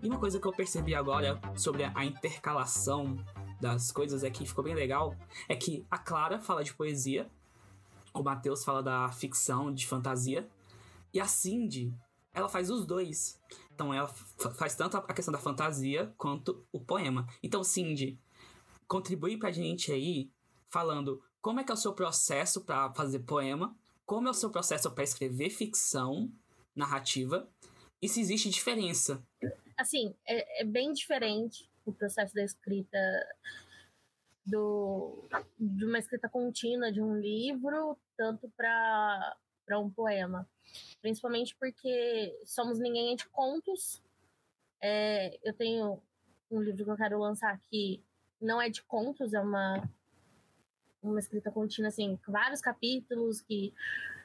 E 0.00 0.06
uma 0.06 0.20
coisa 0.20 0.38
que 0.38 0.46
eu 0.46 0.52
percebi 0.52 0.94
agora 0.94 1.40
sobre 1.56 1.82
a 1.82 2.04
intercalação 2.04 3.16
das 3.60 3.90
coisas 3.92 4.24
é 4.24 4.30
que 4.30 4.46
ficou 4.46 4.64
bem 4.64 4.74
legal 4.74 5.16
é 5.48 5.56
que 5.56 5.86
a 5.90 5.98
Clara 5.98 6.40
fala 6.40 6.62
de 6.62 6.74
poesia 6.74 7.30
o 8.14 8.22
Matheus 8.22 8.64
fala 8.64 8.80
da 8.80 9.10
ficção, 9.10 9.74
de 9.74 9.86
fantasia. 9.86 10.48
E 11.12 11.18
a 11.20 11.26
Cindy, 11.26 11.92
ela 12.32 12.48
faz 12.48 12.70
os 12.70 12.86
dois. 12.86 13.40
Então 13.74 13.92
ela 13.92 14.06
faz 14.56 14.76
tanto 14.76 14.96
a 14.96 15.12
questão 15.12 15.32
da 15.32 15.38
fantasia 15.38 16.14
quanto 16.16 16.64
o 16.72 16.80
poema. 16.80 17.26
Então, 17.42 17.64
Cindy, 17.64 18.18
contribui 18.86 19.36
pra 19.36 19.50
gente 19.50 19.90
aí 19.90 20.30
falando 20.68 21.20
como 21.42 21.58
é 21.58 21.64
que 21.64 21.72
é 21.72 21.74
o 21.74 21.78
seu 21.78 21.92
processo 21.92 22.60
para 22.60 22.92
fazer 22.94 23.20
poema, 23.20 23.76
como 24.06 24.28
é 24.28 24.30
o 24.30 24.34
seu 24.34 24.50
processo 24.50 24.90
para 24.92 25.04
escrever 25.04 25.50
ficção 25.50 26.32
narrativa 26.74 27.48
e 28.00 28.08
se 28.08 28.20
existe 28.20 28.48
diferença. 28.48 29.26
Assim, 29.76 30.14
é, 30.26 30.62
é 30.62 30.64
bem 30.64 30.92
diferente 30.92 31.68
o 31.84 31.92
processo 31.92 32.34
da 32.34 32.42
escrita 32.42 32.98
do, 34.44 35.24
de 35.58 35.84
uma 35.84 35.98
escrita 35.98 36.28
contínua 36.28 36.92
de 36.92 37.00
um 37.00 37.18
livro, 37.18 37.98
tanto 38.16 38.50
para 38.56 39.78
um 39.78 39.90
poema. 39.90 40.48
Principalmente 41.00 41.54
porque 41.56 42.38
Somos 42.44 42.78
Ninguém 42.78 43.12
é 43.12 43.16
de 43.16 43.26
contos. 43.28 44.02
É, 44.82 45.38
eu 45.42 45.54
tenho 45.54 46.02
um 46.50 46.60
livro 46.60 46.84
que 46.84 46.90
eu 46.90 46.96
quero 46.96 47.18
lançar 47.18 47.52
aqui, 47.52 48.02
não 48.40 48.60
é 48.60 48.68
de 48.68 48.82
contos, 48.82 49.32
é 49.32 49.40
uma, 49.40 49.82
uma 51.02 51.18
escrita 51.18 51.50
contínua, 51.50 51.88
assim, 51.88 52.18
vários 52.28 52.60
capítulos 52.60 53.40
que 53.40 53.72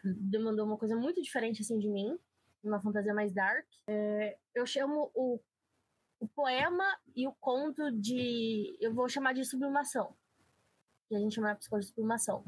demandou 0.03 0.65
uma 0.65 0.77
coisa 0.77 0.95
muito 0.95 1.21
diferente, 1.21 1.61
assim, 1.61 1.79
de 1.79 1.87
mim, 1.87 2.17
uma 2.63 2.81
fantasia 2.81 3.13
mais 3.13 3.31
dark. 3.33 3.65
É, 3.87 4.37
eu 4.53 4.65
chamo 4.65 5.09
o 5.13 5.39
o 6.19 6.27
poema 6.27 6.85
e 7.15 7.27
o 7.27 7.33
conto 7.33 7.91
de. 7.91 8.77
Eu 8.79 8.93
vou 8.93 9.07
chamar 9.07 9.33
de 9.33 9.45
sublimação. 9.45 10.15
Que 11.07 11.15
a 11.15 11.19
gente 11.19 11.35
chama 11.35 11.49
na 11.49 11.55
psicologia 11.55 11.87
de 11.87 11.95
sublimação. 11.95 12.43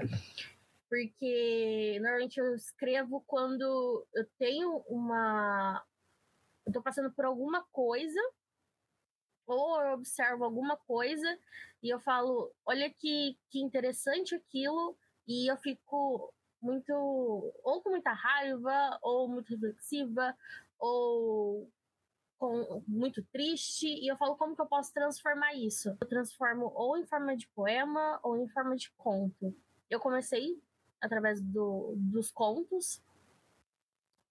Porque 0.90 1.98
normalmente 2.02 2.38
eu 2.38 2.54
escrevo 2.54 3.24
quando 3.26 4.06
eu 4.14 4.26
tenho 4.38 4.84
uma. 4.88 5.84
Eu 6.66 6.74
tô 6.74 6.82
passando 6.82 7.12
por 7.12 7.26
alguma 7.26 7.64
coisa, 7.72 8.20
ou 9.48 9.82
eu 9.82 9.94
observo 9.94 10.44
alguma 10.44 10.78
coisa 10.78 11.40
e 11.82 11.90
eu 11.90 12.00
falo, 12.00 12.54
olha 12.66 12.90
que, 12.90 13.38
que 13.50 13.60
interessante 13.60 14.36
aquilo, 14.36 14.96
e 15.28 15.52
eu 15.52 15.58
fico 15.58 16.34
muito. 16.62 16.94
ou 16.94 17.82
com 17.82 17.90
muita 17.90 18.12
raiva, 18.12 19.00
ou 19.02 19.28
muito 19.28 19.50
reflexiva, 19.50 20.38
ou 20.78 21.72
com, 22.42 22.84
muito 22.88 23.24
triste 23.26 23.86
e 23.86 24.12
eu 24.12 24.18
falo 24.18 24.36
como 24.36 24.56
que 24.56 24.62
eu 24.64 24.66
posso 24.66 24.92
transformar 24.92 25.54
isso. 25.54 25.96
Eu 26.02 26.08
transformo 26.08 26.72
ou 26.74 26.98
em 26.98 27.06
forma 27.06 27.38
de 27.38 27.48
poema 27.50 28.20
ou 28.24 28.36
em 28.36 28.48
forma 28.48 28.76
de 28.76 28.90
conto. 28.98 29.56
Eu 29.88 30.00
comecei 30.00 30.60
através 31.00 31.40
do, 31.40 31.94
dos 31.96 32.32
contos. 32.32 33.00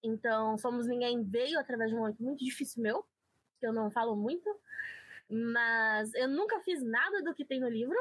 Então, 0.03 0.59
Somos 0.59 0.89
Ninguém 0.89 1.23
veio 1.23 1.61
através 1.61 1.91
de 1.91 1.97
um 1.97 2.01
momento 2.01 2.21
muito 2.21 2.45
difícil 2.45 2.83
meu, 2.83 3.07
que 3.61 3.67
eu 3.67 3.73
não 3.73 3.93
falo 3.93 4.17
muito. 4.17 4.51
Mas 5.31 6.13
eu 6.15 6.27
nunca 6.27 6.59
fiz 6.63 6.83
nada 6.83 7.23
do 7.23 7.33
que 7.33 7.45
tem 7.45 7.61
no 7.61 7.69
livro, 7.69 7.97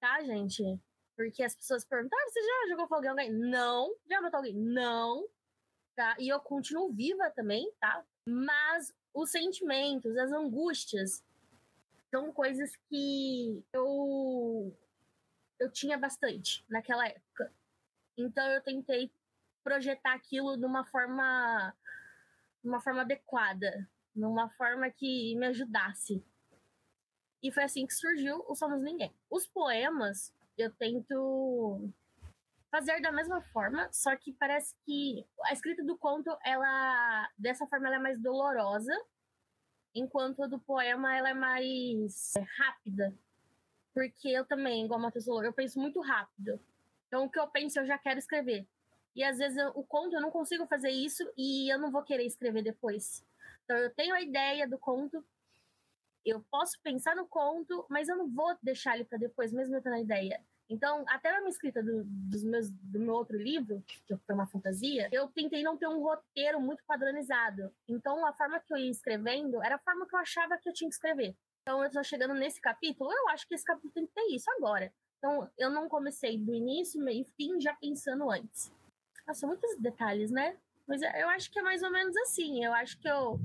tá, 0.00 0.20
gente? 0.24 0.64
Porque 1.14 1.44
as 1.44 1.54
pessoas 1.54 1.84
perguntam: 1.84 2.18
ah, 2.18 2.28
você 2.28 2.40
já 2.42 2.70
jogou 2.70 2.88
fogo 2.88 3.04
em 3.04 3.08
alguém? 3.08 3.30
Não. 3.30 3.94
Já 4.10 4.20
matou 4.20 4.38
alguém? 4.38 4.54
Não. 4.54 5.28
Tá? 5.94 6.16
E 6.18 6.28
eu 6.28 6.40
continuo 6.40 6.92
viva 6.92 7.30
também, 7.30 7.70
tá? 7.78 8.04
Mas 8.26 8.92
os 9.14 9.30
sentimentos, 9.30 10.16
as 10.16 10.32
angústias, 10.32 11.24
são 12.10 12.32
coisas 12.32 12.74
que 12.88 13.62
eu 13.72 14.74
eu 15.58 15.70
tinha 15.70 15.98
bastante 15.98 16.64
naquela 16.68 17.06
época. 17.06 17.52
Então 18.16 18.46
eu 18.50 18.62
tentei 18.62 19.10
projetar 19.62 20.14
aquilo 20.14 20.56
de 20.56 20.64
uma 20.64 20.84
forma 20.84 21.74
de 22.62 22.68
uma 22.68 22.80
forma 22.80 23.02
adequada, 23.02 23.88
numa 24.14 24.48
forma 24.50 24.90
que 24.90 25.34
me 25.36 25.46
ajudasse. 25.46 26.24
E 27.42 27.52
foi 27.52 27.64
assim 27.64 27.86
que 27.86 27.94
surgiu 27.94 28.44
o 28.48 28.54
Somos 28.54 28.82
Ninguém. 28.82 29.14
Os 29.30 29.46
poemas, 29.46 30.32
eu 30.56 30.72
tento 30.72 31.88
fazer 32.70 33.00
da 33.00 33.10
mesma 33.10 33.40
forma, 33.52 33.88
só 33.92 34.14
que 34.16 34.32
parece 34.32 34.74
que 34.84 35.26
a 35.44 35.52
escrita 35.52 35.82
do 35.84 35.96
conto, 35.96 36.36
ela 36.44 37.28
dessa 37.36 37.66
forma 37.66 37.86
ela 37.86 37.96
é 37.96 38.00
mais 38.00 38.20
dolorosa, 38.20 38.92
enquanto 39.94 40.42
a 40.42 40.46
do 40.46 40.58
poema 40.58 41.16
ela 41.16 41.30
é 41.30 41.34
mais 41.34 42.34
rápida. 42.56 43.14
Porque 43.94 44.28
eu 44.28 44.44
também, 44.44 44.84
igual 44.84 45.00
a 45.00 45.02
Matheus 45.04 45.24
falou, 45.24 45.44
eu 45.44 45.52
penso 45.52 45.80
muito 45.80 46.00
rápido. 46.00 46.60
Então 47.06 47.24
o 47.24 47.30
que 47.30 47.38
eu 47.38 47.48
penso 47.48 47.80
eu 47.80 47.86
já 47.86 47.98
quero 47.98 48.18
escrever. 48.18 48.66
E 49.16 49.24
às 49.24 49.38
vezes 49.38 49.56
eu, 49.56 49.70
o 49.70 49.82
conto 49.82 50.14
eu 50.14 50.20
não 50.20 50.30
consigo 50.30 50.66
fazer 50.66 50.90
isso 50.90 51.28
e 51.36 51.72
eu 51.72 51.78
não 51.78 51.90
vou 51.90 52.02
querer 52.02 52.24
escrever 52.24 52.62
depois. 52.62 53.24
Então 53.64 53.76
eu 53.76 53.90
tenho 53.90 54.14
a 54.14 54.20
ideia 54.20 54.68
do 54.68 54.78
conto, 54.78 55.24
eu 56.24 56.40
posso 56.50 56.80
pensar 56.82 57.16
no 57.16 57.26
conto, 57.26 57.84
mas 57.88 58.08
eu 58.08 58.16
não 58.16 58.28
vou 58.28 58.56
deixar 58.62 58.94
ele 58.94 59.04
para 59.04 59.18
depois, 59.18 59.52
mesmo 59.52 59.74
eu 59.74 59.82
tendo 59.82 59.94
a 59.94 60.00
ideia. 60.00 60.40
Então, 60.68 61.04
até 61.08 61.32
na 61.32 61.38
minha 61.38 61.50
escrita 61.50 61.82
do, 61.82 62.04
dos 62.04 62.44
meus, 62.44 62.70
do 62.70 63.00
meu 63.00 63.14
outro 63.14 63.36
livro, 63.36 63.82
que 63.86 64.16
foi 64.16 64.34
uma 64.34 64.46
fantasia, 64.46 65.08
eu 65.10 65.26
tentei 65.28 65.62
não 65.62 65.78
ter 65.78 65.88
um 65.88 66.02
roteiro 66.02 66.60
muito 66.60 66.84
padronizado. 66.86 67.72
Então, 67.88 68.26
a 68.26 68.32
forma 68.34 68.60
que 68.60 68.72
eu 68.72 68.76
ia 68.76 68.90
escrevendo 68.90 69.62
era 69.62 69.76
a 69.76 69.78
forma 69.78 70.06
que 70.06 70.14
eu 70.14 70.20
achava 70.20 70.58
que 70.58 70.68
eu 70.68 70.74
tinha 70.74 70.88
que 70.88 70.94
escrever. 70.94 71.34
Então, 71.62 71.82
eu 71.82 71.90
tô 71.90 72.02
chegando 72.04 72.34
nesse 72.34 72.60
capítulo, 72.60 73.10
eu 73.10 73.28
acho 73.30 73.48
que 73.48 73.54
esse 73.54 73.64
capítulo 73.64 73.92
tem 73.92 74.06
que 74.06 74.12
ter 74.12 74.34
isso 74.34 74.50
agora. 74.58 74.92
Então, 75.18 75.50
eu 75.56 75.70
não 75.70 75.88
comecei 75.88 76.38
do 76.38 76.54
início, 76.54 77.02
meio 77.02 77.24
fim, 77.36 77.60
já 77.60 77.74
pensando 77.74 78.30
antes. 78.30 78.70
Nossa, 79.26 79.46
muitos 79.46 79.76
detalhes, 79.78 80.30
né? 80.30 80.56
Mas 80.86 81.02
eu 81.02 81.28
acho 81.28 81.50
que 81.50 81.58
é 81.58 81.62
mais 81.62 81.82
ou 81.82 81.90
menos 81.90 82.16
assim. 82.18 82.64
Eu 82.64 82.72
acho 82.72 82.98
que 82.98 83.08
eu, 83.08 83.38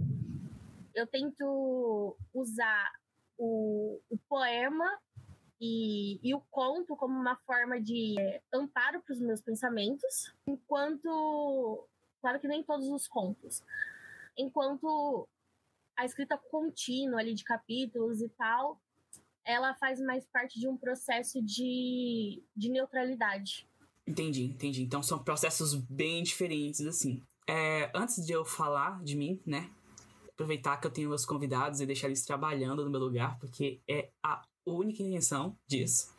eu 0.94 1.08
tento 1.08 2.15
usar 2.34 2.92
o, 3.38 4.00
o 4.10 4.18
poema 4.30 4.98
e, 5.65 6.20
e, 6.22 6.36
o 6.36 6.41
conto 6.51 6.93
como 6.98 7.17
uma 7.17 7.38
forma 7.46 7.79
de 7.79 8.20
é, 8.20 8.41
amparo 8.53 9.01
para 9.01 9.13
os 9.13 9.22
meus 9.22 9.41
pensamentos, 9.41 10.34
enquanto. 10.46 11.88
Claro 12.20 12.39
que 12.39 12.50
nem 12.50 12.62
todos 12.63 12.89
os 12.89 13.08
contos. 13.08 13.63
Enquanto 14.38 15.25
a 15.98 16.03
escrita 16.03 16.38
contínua 16.38 17.22
ali 17.22 17.34
de 17.34 17.46
capítulos 17.46 18.22
e 18.22 18.27
tal, 18.29 18.82
ela 19.46 19.74
faz 19.75 20.01
mais 20.01 20.25
parte 20.25 20.60
de 20.60 20.67
um 20.67 20.75
processo 20.75 21.41
de, 21.41 22.43
de 22.53 22.70
neutralidade. 22.70 23.65
Entendi, 24.05 24.43
entendi. 24.43 24.84
Então 24.84 25.01
são 25.01 25.24
processos 25.24 25.74
bem 25.74 26.24
diferentes, 26.24 26.86
assim. 26.86 27.22
É, 27.48 27.89
antes 27.96 28.25
de 28.25 28.34
eu 28.34 28.43
falar 28.43 29.01
de 29.01 29.15
mim, 29.15 29.41
né? 29.46 29.70
Aproveitar 30.27 30.75
que 30.77 30.88
eu 30.88 30.91
tenho 30.91 31.10
meus 31.10 31.25
convidados 31.25 31.79
e 31.79 31.86
deixar 31.86 32.08
eles 32.08 32.25
trabalhando 32.25 32.84
no 32.84 32.91
meu 32.91 33.00
lugar, 33.00 33.38
porque 33.39 33.79
é 33.88 34.10
a 34.22 34.41
única 34.65 35.03
intenção 35.03 35.58
disso. 35.67 36.13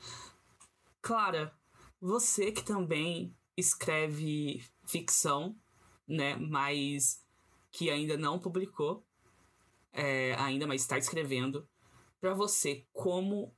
Clara, 1.01 1.55
você 2.01 2.53
que 2.53 2.63
também 2.63 3.35
escreve 3.57 4.65
ficção, 4.87 5.57
né, 6.07 6.37
mas 6.37 7.23
que 7.71 7.91
ainda 7.91 8.17
não 8.17 8.39
publicou, 8.39 9.05
é, 9.93 10.35
ainda, 10.35 10.67
mas 10.67 10.83
está 10.83 10.99
escrevendo. 10.99 11.69
Para 12.21 12.35
você, 12.35 12.87
como 12.93 13.55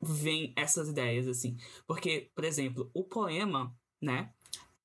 vem 0.00 0.52
essas 0.56 0.88
ideias, 0.88 1.26
assim? 1.26 1.56
Porque, 1.86 2.30
por 2.34 2.44
exemplo, 2.44 2.90
o 2.94 3.04
poema, 3.04 3.74
né? 4.00 4.32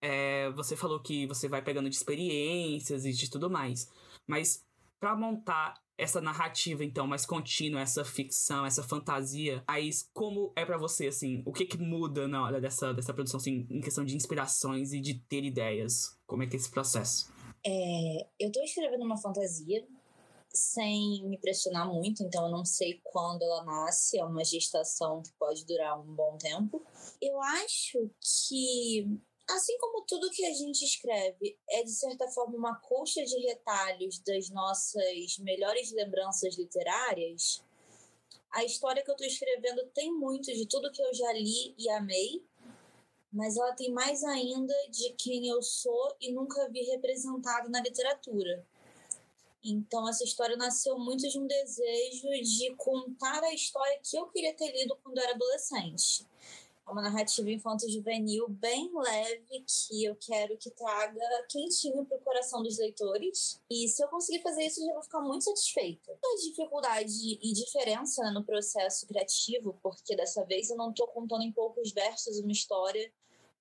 É, 0.02 0.50
você 0.52 0.76
falou 0.76 1.00
que 1.00 1.26
você 1.28 1.48
vai 1.48 1.62
pegando 1.62 1.90
de 1.90 1.96
experiências 1.96 3.06
e 3.06 3.14
de 3.14 3.30
tudo 3.30 3.50
mais. 3.50 3.90
Mas 4.28 4.66
para 5.04 5.18
montar 5.18 5.74
essa 5.98 6.22
narrativa, 6.22 6.82
então, 6.82 7.06
mais 7.06 7.26
contínua, 7.26 7.82
essa 7.82 8.06
ficção, 8.06 8.66
essa 8.66 8.82
fantasia, 8.82 9.62
aí 9.68 9.90
como 10.14 10.54
é 10.56 10.64
para 10.64 10.78
você, 10.78 11.08
assim, 11.08 11.44
o 11.46 11.52
que 11.52 11.66
que 11.66 11.78
muda 11.78 12.26
na 12.26 12.42
hora 12.42 12.62
dessa, 12.62 12.94
dessa 12.94 13.14
produção, 13.14 13.38
assim, 13.38 13.68
em 13.70 13.82
questão 13.82 14.06
de 14.06 14.16
inspirações 14.16 14.94
e 14.94 15.02
de 15.02 15.16
ter 15.16 15.44
ideias? 15.44 16.18
Como 16.26 16.42
é 16.42 16.48
que 16.48 16.56
é 16.56 16.58
esse 16.58 16.72
processo? 16.72 17.30
É, 17.66 18.28
eu 18.40 18.50
tô 18.50 18.62
escrevendo 18.62 19.04
uma 19.04 19.18
fantasia 19.18 19.86
sem 20.48 21.28
me 21.28 21.38
pressionar 21.38 21.86
muito, 21.86 22.24
então 22.24 22.46
eu 22.46 22.52
não 22.52 22.64
sei 22.64 23.02
quando 23.04 23.42
ela 23.42 23.66
nasce, 23.66 24.18
é 24.18 24.24
uma 24.24 24.46
gestação 24.46 25.22
que 25.22 25.34
pode 25.34 25.66
durar 25.66 26.00
um 26.00 26.16
bom 26.16 26.38
tempo. 26.38 26.82
Eu 27.22 27.42
acho 27.42 28.10
que 28.48 29.20
Assim 29.50 29.78
como 29.78 30.06
tudo 30.06 30.30
que 30.32 30.46
a 30.46 30.54
gente 30.54 30.84
escreve 30.86 31.58
é, 31.70 31.84
de 31.84 31.92
certa 31.92 32.28
forma, 32.30 32.58
uma 32.58 32.76
coxa 32.76 33.24
de 33.24 33.38
retalhos 33.40 34.20
das 34.20 34.50
nossas 34.50 35.38
melhores 35.40 35.92
lembranças 35.92 36.58
literárias, 36.58 37.62
a 38.54 38.64
história 38.64 39.04
que 39.04 39.10
eu 39.10 39.16
estou 39.16 39.28
escrevendo 39.28 39.86
tem 39.94 40.14
muito 40.14 40.46
de 40.46 40.68
tudo 40.68 40.92
que 40.92 41.02
eu 41.02 41.14
já 41.14 41.34
li 41.34 41.74
e 41.78 41.90
amei, 41.90 42.46
mas 43.32 43.58
ela 43.58 43.74
tem 43.74 43.92
mais 43.92 44.24
ainda 44.24 44.74
de 44.90 45.12
quem 45.14 45.48
eu 45.48 45.62
sou 45.62 46.16
e 46.22 46.32
nunca 46.32 46.70
vi 46.70 46.82
representado 46.84 47.68
na 47.70 47.82
literatura. 47.82 48.64
Então, 49.64 50.08
essa 50.08 50.24
história 50.24 50.56
nasceu 50.56 51.00
muito 51.00 51.28
de 51.28 51.40
um 51.40 51.48
desejo 51.48 52.30
de 52.44 52.76
contar 52.76 53.42
a 53.44 53.54
história 53.54 54.00
que 54.04 54.16
eu 54.18 54.28
queria 54.28 54.54
ter 54.54 54.72
lido 54.72 54.96
quando 55.02 55.18
eu 55.18 55.24
era 55.24 55.34
adolescente. 55.34 56.28
É 56.86 56.92
uma 56.92 57.02
narrativa 57.02 57.50
infanto-juvenil 57.50 58.48
bem 58.50 58.92
leve 58.94 59.64
que 59.66 60.04
eu 60.04 60.16
quero 60.18 60.58
que 60.58 60.70
traga 60.70 61.46
quentinho 61.50 62.06
para 62.06 62.18
o 62.18 62.22
coração 62.22 62.62
dos 62.62 62.78
leitores. 62.78 63.60
E 63.70 63.88
se 63.88 64.04
eu 64.04 64.08
conseguir 64.10 64.42
fazer 64.42 64.66
isso, 64.66 64.82
eu 64.82 64.88
já 64.88 64.94
vou 64.94 65.04
ficar 65.04 65.22
muito 65.22 65.46
satisfeita. 65.46 66.12
A 66.12 66.42
dificuldade 66.42 67.40
e 67.42 67.54
diferença 67.54 68.30
no 68.32 68.44
processo 68.44 69.08
criativo, 69.08 69.80
porque 69.82 70.16
dessa 70.16 70.44
vez 70.46 70.70
eu 70.70 70.76
não 70.76 70.90
estou 70.90 71.08
contando 71.08 71.44
em 71.44 71.54
poucos 71.54 71.94
versos 71.94 72.38
uma 72.40 72.52
história 72.52 73.12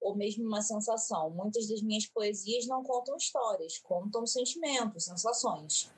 ou 0.01 0.17
mesmo 0.17 0.45
uma 0.45 0.61
sensação. 0.61 1.31
Muitas 1.31 1.69
das 1.69 1.81
minhas 1.81 2.07
poesias 2.07 2.67
não 2.67 2.83
contam 2.83 3.17
histórias, 3.17 3.79
contam 3.79 4.27
sentimentos, 4.27 5.05
sensações. 5.05 5.89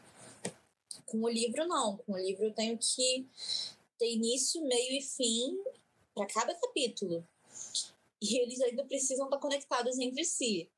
Com 1.06 1.22
o 1.22 1.28
livro, 1.28 1.66
não. 1.66 1.96
Com 1.96 2.12
o 2.12 2.18
livro 2.18 2.44
eu 2.44 2.54
tenho 2.54 2.76
que 2.76 3.26
ter 3.98 4.12
início, 4.12 4.62
meio 4.62 4.98
e 4.98 5.00
fim 5.00 5.58
para 6.14 6.26
cada 6.26 6.54
capítulo. 6.54 7.26
E 8.20 8.40
eles 8.40 8.60
ainda 8.60 8.84
precisam 8.84 9.26
estar 9.26 9.38
conectados 9.38 9.98
entre 9.98 10.24
si. 10.24 10.70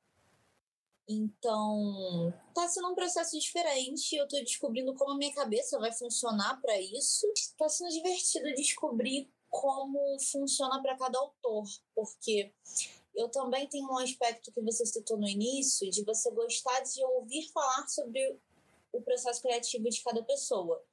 Então, 1.09 2.35
tá 2.52 2.69
sendo 2.69 2.88
um 2.88 2.95
processo 2.95 3.38
diferente. 3.38 4.16
Eu 4.16 4.26
tô 4.26 4.37
descobrindo 4.40 4.93
como 4.95 5.12
a 5.12 5.16
minha 5.16 5.33
cabeça 5.33 5.78
vai 5.78 5.93
funcionar 5.93 6.61
para 6.61 6.81
isso. 6.81 7.26
Tá 7.57 7.69
sendo 7.69 7.90
divertido 7.90 8.52
descobrir 8.55 9.31
como 9.49 10.19
funciona 10.21 10.83
para 10.83 10.97
cada 10.97 11.19
autor, 11.19 11.64
porque 11.95 12.52
eu 13.14 13.28
também 13.31 13.66
tenho 13.69 13.87
um 13.88 13.99
aspecto 13.99 14.52
que 14.52 14.61
você 14.61 14.85
citou 14.85 15.16
no 15.16 15.28
início, 15.28 15.88
de 15.90 16.05
você 16.05 16.31
gostar 16.33 16.81
de 16.81 17.02
ouvir 17.05 17.49
falar 17.52 17.88
sobre 17.88 18.38
o 18.93 19.00
processo 19.00 19.40
criativo 19.40 19.88
de 19.88 20.02
cada 20.02 20.23
pessoa. 20.23 20.85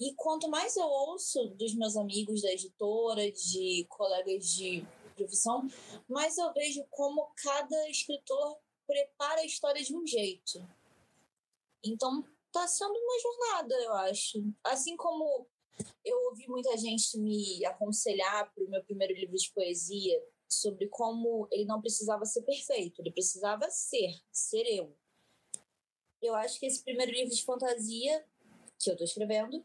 E 0.00 0.14
quanto 0.14 0.48
mais 0.48 0.76
eu 0.76 0.86
ouço 0.86 1.48
dos 1.56 1.74
meus 1.74 1.96
amigos 1.96 2.42
da 2.42 2.52
editora, 2.52 3.30
de 3.32 3.84
colegas 3.88 4.46
de 4.46 4.86
profissão, 5.16 5.66
mais 6.08 6.38
eu 6.38 6.52
vejo 6.52 6.84
como 6.90 7.32
cada 7.42 7.88
escritor 7.90 8.58
prepara 8.86 9.40
a 9.40 9.44
história 9.44 9.82
de 9.82 9.94
um 9.94 10.06
jeito. 10.06 10.64
Então, 11.84 12.24
tá 12.52 12.66
sendo 12.68 12.94
uma 12.94 13.20
jornada, 13.20 13.74
eu 13.74 13.92
acho. 13.94 14.42
Assim 14.64 14.96
como 14.96 15.46
eu 16.04 16.16
ouvi 16.26 16.46
muita 16.48 16.76
gente 16.76 17.18
me 17.18 17.64
aconselhar 17.64 18.52
para 18.52 18.64
o 18.64 18.68
meu 18.68 18.82
primeiro 18.84 19.14
livro 19.14 19.36
de 19.36 19.52
poesia 19.52 20.24
sobre 20.48 20.88
como 20.88 21.46
ele 21.50 21.64
não 21.64 21.80
precisava 21.80 22.24
ser 22.24 22.42
perfeito, 22.42 23.00
ele 23.00 23.12
precisava 23.12 23.68
ser, 23.70 24.18
ser 24.32 24.64
eu. 24.64 24.96
Eu 26.22 26.34
acho 26.34 26.58
que 26.58 26.66
esse 26.66 26.82
primeiro 26.82 27.12
livro 27.12 27.34
de 27.34 27.44
fantasia 27.44 28.24
que 28.78 28.90
eu 28.90 28.94
estou 28.94 29.04
escrevendo, 29.04 29.64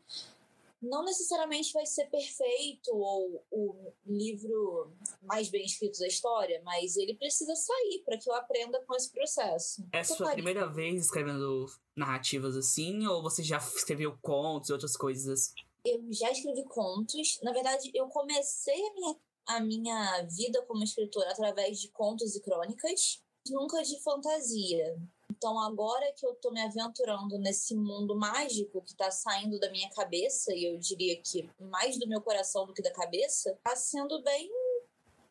não 0.83 1.03
necessariamente 1.05 1.71
vai 1.71 1.85
ser 1.85 2.05
perfeito 2.09 2.93
ou 2.93 3.43
o 3.49 3.93
livro 4.05 4.91
mais 5.21 5.49
bem 5.49 5.63
escrito 5.65 5.97
da 5.99 6.07
história, 6.07 6.61
mas 6.65 6.97
ele 6.97 7.15
precisa 7.15 7.55
sair 7.55 8.03
para 8.05 8.17
que 8.17 8.29
eu 8.29 8.35
aprenda 8.35 8.83
com 8.85 8.93
esse 8.93 9.09
processo. 9.09 9.87
É 9.93 9.99
a 9.99 10.03
sua 10.03 10.31
primeira 10.31 10.67
vez 10.67 11.05
escrevendo 11.05 11.65
narrativas 11.95 12.57
assim, 12.57 13.07
ou 13.07 13.23
você 13.23 13.41
já 13.41 13.57
escreveu 13.59 14.17
contos 14.21 14.69
e 14.69 14.73
outras 14.73 14.97
coisas 14.97 15.27
assim? 15.29 15.53
Eu 15.85 16.01
já 16.11 16.29
escrevi 16.31 16.63
contos. 16.65 17.39
Na 17.41 17.53
verdade, 17.53 17.89
eu 17.93 18.07
comecei 18.07 18.87
a 18.87 18.93
minha, 18.93 19.15
a 19.47 19.59
minha 19.61 20.21
vida 20.23 20.61
como 20.63 20.83
escritora 20.83 21.31
através 21.31 21.79
de 21.79 21.89
contos 21.89 22.35
e 22.35 22.41
crônicas, 22.41 23.21
nunca 23.49 23.81
de 23.83 24.01
fantasia. 24.01 24.97
Então, 25.43 25.59
agora 25.59 26.09
que 26.13 26.25
eu 26.25 26.33
tô 26.35 26.51
me 26.51 26.61
aventurando 26.61 27.37
nesse 27.37 27.75
mundo 27.75 28.15
mágico 28.15 28.81
que 28.81 28.95
tá 28.95 29.11
saindo 29.11 29.59
da 29.59 29.69
minha 29.69 29.89
cabeça, 29.89 30.53
e 30.55 30.63
eu 30.63 30.77
diria 30.77 31.21
que 31.21 31.49
mais 31.59 31.99
do 31.99 32.07
meu 32.07 32.21
coração 32.21 32.65
do 32.65 32.73
que 32.73 32.81
da 32.81 32.93
cabeça, 32.93 33.59
tá 33.61 33.75
sendo 33.75 34.23
bem 34.23 34.49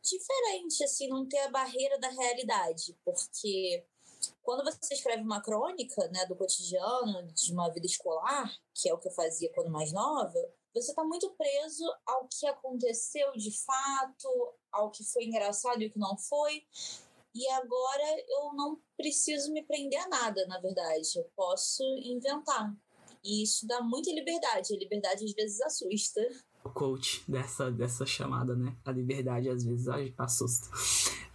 diferente, 0.03 0.85
assim, 0.85 1.09
não 1.09 1.27
ter 1.27 1.39
a 1.39 1.51
barreira 1.51 1.99
da 1.99 2.11
realidade, 2.11 2.95
porque 3.03 3.87
quando 4.43 4.63
você 4.63 4.93
escreve 4.93 5.23
uma 5.23 5.41
crônica 5.41 6.07
né, 6.09 6.27
do 6.27 6.37
cotidiano, 6.37 7.23
de 7.33 7.51
uma 7.51 7.71
vida 7.71 7.87
escolar, 7.87 8.55
que 8.75 8.91
é 8.91 8.93
o 8.93 8.99
que 8.99 9.09
eu 9.09 9.13
fazia 9.13 9.51
quando 9.55 9.71
mais 9.71 9.93
nova, 9.93 10.39
você 10.75 10.91
está 10.91 11.03
muito 11.03 11.31
preso 11.31 11.85
ao 12.05 12.29
que 12.29 12.47
aconteceu 12.47 13.33
de 13.33 13.51
fato, 13.65 14.55
ao 14.71 14.91
que 14.91 15.05
foi 15.05 15.25
engraçado 15.25 15.81
e 15.81 15.87
o 15.87 15.91
que 15.91 15.99
não 15.99 16.19
foi. 16.19 16.67
E 17.35 17.49
agora 17.51 18.25
eu 18.29 18.53
não 18.55 18.79
preciso 18.97 19.53
me 19.53 19.63
prender 19.65 20.01
a 20.01 20.09
nada, 20.09 20.47
na 20.47 20.61
verdade. 20.61 21.09
Eu 21.17 21.25
posso 21.35 21.83
inventar. 22.03 22.75
E 23.25 23.43
isso 23.43 23.67
dá 23.67 23.81
muita 23.81 24.11
liberdade. 24.11 24.75
A 24.75 24.79
liberdade 24.79 25.25
às 25.25 25.33
vezes 25.33 25.61
assusta. 25.63 26.21
O 26.65 26.71
coach 26.71 27.25
dessa, 27.29 27.71
dessa 27.71 28.05
chamada, 28.05 28.55
né? 28.55 28.77
A 28.85 28.93
liberdade 28.93 29.49
às 29.49 29.65
vezes 29.65 29.87
assusta. 30.19 30.69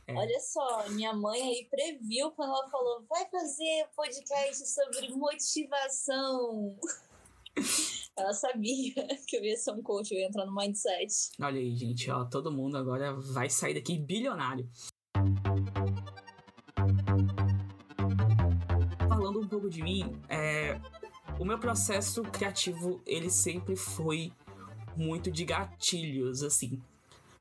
É. 0.08 0.14
Olha 0.14 0.40
só, 0.40 0.90
minha 0.90 1.14
mãe 1.14 1.42
aí 1.42 1.68
previu 1.70 2.32
quando 2.32 2.50
ela 2.50 2.70
falou: 2.70 3.06
vai 3.10 3.30
fazer 3.30 3.90
podcast 3.96 4.66
sobre 4.68 5.10
motivação. 5.14 6.78
Ela 8.18 8.34
sabia 8.34 8.94
que 9.28 9.38
eu 9.38 9.44
ia 9.44 9.56
ser 9.56 9.72
um 9.72 9.84
coach, 9.84 10.12
eu 10.12 10.20
ia 10.20 10.28
entrar 10.28 10.44
no 10.46 10.56
mindset. 10.56 11.30
Olha 11.40 11.60
aí, 11.60 11.76
gente, 11.76 12.10
ó, 12.10 12.26
todo 12.26 12.52
mundo 12.52 12.76
agora 12.76 13.14
vai 13.14 13.48
sair 13.48 13.76
daqui 13.76 14.00
bilionário. 14.00 14.68
Falando 19.38 19.46
um 19.46 19.50
pouco 19.50 19.70
de 19.70 19.84
mim, 19.84 20.20
é, 20.28 20.82
o 21.40 21.46
meu 21.46 21.60
processo 21.60 22.24
criativo, 22.24 23.00
ele 23.06 23.30
sempre 23.30 23.76
foi 23.76 24.32
muito 24.96 25.30
de 25.30 25.46
gatilhos, 25.46 26.42
assim. 26.42 26.82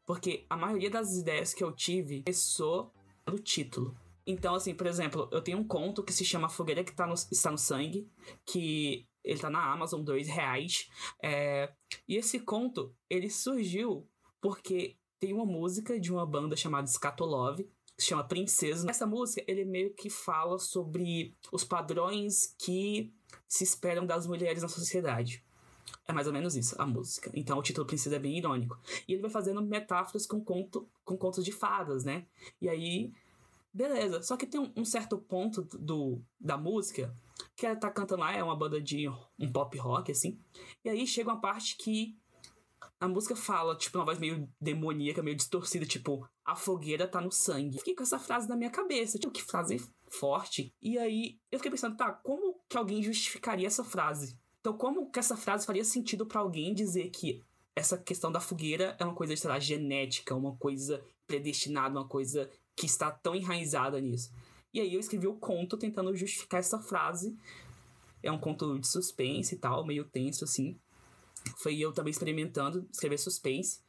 Porque 0.04 0.44
a 0.50 0.58
maioria 0.58 0.90
das 0.90 1.16
ideias 1.16 1.54
que 1.54 1.64
eu 1.64 1.72
tive 1.72 2.22
começou 2.22 2.92
no 3.26 3.38
título. 3.38 3.96
Então, 4.26 4.54
assim, 4.54 4.74
por 4.74 4.86
exemplo, 4.86 5.26
eu 5.32 5.40
tenho 5.40 5.56
um 5.56 5.66
conto 5.66 6.02
que 6.02 6.12
se 6.12 6.22
chama 6.22 6.50
Fogueira 6.50 6.84
que 6.84 6.94
tá 6.94 7.06
no, 7.06 7.14
está 7.14 7.50
no 7.50 7.56
Sangue, 7.56 8.06
que 8.44 9.06
ele 9.24 9.40
tá 9.40 9.48
na 9.48 9.72
Amazon, 9.72 10.02
dois 10.02 10.28
reais. 10.28 10.90
É, 11.22 11.72
e 12.06 12.16
esse 12.16 12.40
conto, 12.40 12.94
ele 13.08 13.30
surgiu 13.30 14.06
porque 14.38 14.98
tem 15.18 15.32
uma 15.32 15.46
música 15.46 15.98
de 15.98 16.12
uma 16.12 16.26
banda 16.26 16.56
chamada 16.56 16.86
Scatolove, 16.86 17.66
que 17.96 18.02
se 18.02 18.08
chama 18.10 18.24
Princesa. 18.24 18.88
Essa 18.90 19.06
música, 19.06 19.42
ele 19.46 19.64
meio 19.64 19.94
que 19.94 20.10
fala 20.10 20.58
sobre 20.58 21.34
os 21.50 21.64
padrões 21.64 22.54
que 22.58 23.12
se 23.48 23.64
esperam 23.64 24.06
das 24.06 24.26
mulheres 24.26 24.62
na 24.62 24.68
sociedade. 24.68 25.44
É 26.06 26.12
mais 26.12 26.26
ou 26.26 26.32
menos 26.32 26.54
isso, 26.54 26.80
a 26.80 26.86
música. 26.86 27.30
Então 27.34 27.58
o 27.58 27.62
título 27.62 27.86
Princesa 27.86 28.16
é 28.16 28.18
bem 28.18 28.38
irônico. 28.38 28.78
E 29.08 29.12
ele 29.12 29.22
vai 29.22 29.30
fazendo 29.30 29.62
metáforas 29.62 30.26
com, 30.26 30.40
conto, 30.44 30.88
com 31.04 31.16
contos 31.16 31.44
de 31.44 31.52
fadas, 31.52 32.04
né? 32.04 32.26
E 32.60 32.68
aí, 32.68 33.12
beleza. 33.72 34.22
Só 34.22 34.36
que 34.36 34.46
tem 34.46 34.60
um, 34.60 34.72
um 34.76 34.84
certo 34.84 35.18
ponto 35.18 35.62
do, 35.78 36.20
da 36.40 36.56
música 36.56 37.12
que 37.56 37.66
ela 37.66 37.76
tá 37.76 37.90
cantando 37.90 38.20
lá, 38.20 38.32
é 38.32 38.42
uma 38.42 38.56
banda 38.56 38.80
de 38.80 39.08
um 39.38 39.50
pop 39.50 39.76
rock, 39.78 40.12
assim. 40.12 40.38
E 40.84 40.88
aí 40.88 41.06
chega 41.06 41.30
uma 41.30 41.40
parte 41.40 41.76
que 41.76 42.16
a 43.00 43.08
música 43.08 43.34
fala, 43.34 43.76
tipo, 43.76 43.98
uma 43.98 44.04
voz 44.04 44.18
meio 44.18 44.48
demoníaca, 44.60 45.22
meio 45.22 45.36
distorcida, 45.36 45.84
tipo, 45.84 46.26
a 46.46 46.54
fogueira 46.54 47.08
tá 47.08 47.20
no 47.20 47.32
sangue. 47.32 47.78
Fiquei 47.78 47.96
com 47.96 48.04
essa 48.04 48.20
frase 48.20 48.48
na 48.48 48.54
minha 48.54 48.70
cabeça, 48.70 49.18
tipo, 49.18 49.32
que 49.32 49.42
frase 49.42 49.84
forte. 50.08 50.72
E 50.80 50.96
aí 50.96 51.40
eu 51.50 51.58
fiquei 51.58 51.72
pensando, 51.72 51.96
tá, 51.96 52.12
como 52.12 52.60
que 52.68 52.78
alguém 52.78 53.02
justificaria 53.02 53.66
essa 53.66 53.82
frase? 53.82 54.38
Então, 54.60 54.76
como 54.76 55.10
que 55.10 55.18
essa 55.18 55.36
frase 55.36 55.66
faria 55.66 55.84
sentido 55.84 56.24
para 56.24 56.40
alguém 56.40 56.72
dizer 56.72 57.10
que 57.10 57.42
essa 57.74 57.98
questão 57.98 58.30
da 58.30 58.38
fogueira 58.38 58.96
é 59.00 59.04
uma 59.04 59.14
coisa, 59.14 59.36
sei 59.36 59.50
lá, 59.50 59.58
genética, 59.58 60.36
uma 60.36 60.56
coisa 60.56 61.04
predestinada, 61.26 61.98
uma 61.98 62.08
coisa 62.08 62.48
que 62.76 62.86
está 62.86 63.10
tão 63.10 63.34
enraizada 63.34 64.00
nisso? 64.00 64.30
E 64.72 64.80
aí 64.80 64.94
eu 64.94 65.00
escrevi 65.00 65.26
o 65.26 65.38
conto 65.38 65.76
tentando 65.76 66.14
justificar 66.14 66.60
essa 66.60 66.78
frase. 66.78 67.36
É 68.22 68.30
um 68.30 68.38
conto 68.38 68.78
de 68.78 68.86
suspense 68.86 69.56
e 69.56 69.58
tal, 69.58 69.84
meio 69.84 70.04
tenso 70.04 70.44
assim. 70.44 70.78
Foi 71.58 71.76
eu 71.76 71.92
também 71.92 72.12
experimentando 72.12 72.88
escrever 72.92 73.18
suspense. 73.18 73.80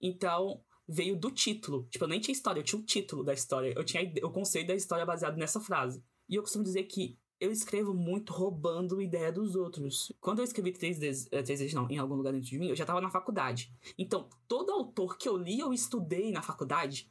Então, 0.00 0.62
veio 0.88 1.16
do 1.16 1.30
título. 1.30 1.86
Tipo, 1.90 2.04
eu 2.04 2.08
nem 2.08 2.20
tinha 2.20 2.32
história, 2.32 2.60
eu 2.60 2.64
tinha 2.64 2.80
o 2.80 2.84
título 2.84 3.24
da 3.24 3.32
história. 3.32 3.72
Eu 3.76 3.84
tinha 3.84 4.02
o 4.22 4.30
conceito 4.30 4.68
da 4.68 4.74
história 4.74 5.04
baseado 5.04 5.36
nessa 5.36 5.60
frase. 5.60 6.02
E 6.28 6.34
eu 6.34 6.42
costumo 6.42 6.64
dizer 6.64 6.84
que 6.84 7.18
eu 7.40 7.50
escrevo 7.50 7.92
muito 7.92 8.32
roubando 8.32 9.02
ideia 9.02 9.30
dos 9.32 9.54
outros. 9.54 10.12
Quando 10.20 10.38
eu 10.38 10.44
escrevi 10.44 10.72
três 10.72 10.98
eh, 11.02 11.42
três 11.42 11.60
vezes 11.60 11.74
não, 11.74 11.90
em 11.90 11.98
algum 11.98 12.14
lugar 12.14 12.32
dentro 12.32 12.48
de 12.48 12.58
mim, 12.58 12.68
eu 12.68 12.76
já 12.76 12.84
estava 12.84 13.00
na 13.00 13.10
faculdade. 13.10 13.72
Então, 13.98 14.28
todo 14.48 14.72
autor 14.72 15.18
que 15.18 15.28
eu 15.28 15.36
li, 15.36 15.58
eu 15.58 15.72
estudei 15.72 16.30
na 16.30 16.42
faculdade. 16.42 17.10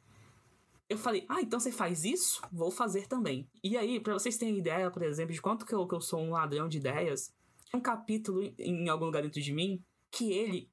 Eu 0.88 0.98
falei, 0.98 1.24
ah, 1.28 1.40
então 1.40 1.58
você 1.58 1.72
faz 1.72 2.04
isso? 2.04 2.42
Vou 2.52 2.70
fazer 2.70 3.06
também. 3.06 3.48
E 3.62 3.76
aí, 3.76 4.00
para 4.00 4.14
vocês 4.14 4.36
terem 4.36 4.58
ideia, 4.58 4.90
por 4.90 5.02
exemplo, 5.02 5.32
de 5.32 5.40
quanto 5.40 5.64
que 5.64 5.74
eu, 5.74 5.86
que 5.86 5.94
eu 5.94 6.00
sou 6.00 6.20
um 6.20 6.30
ladrão 6.30 6.68
de 6.68 6.78
ideias, 6.78 7.32
um 7.74 7.80
capítulo 7.80 8.42
em 8.58 8.88
algum 8.88 9.06
lugar 9.06 9.22
dentro 9.22 9.40
de 9.40 9.52
mim 9.52 9.82
que 10.10 10.32
ele 10.32 10.70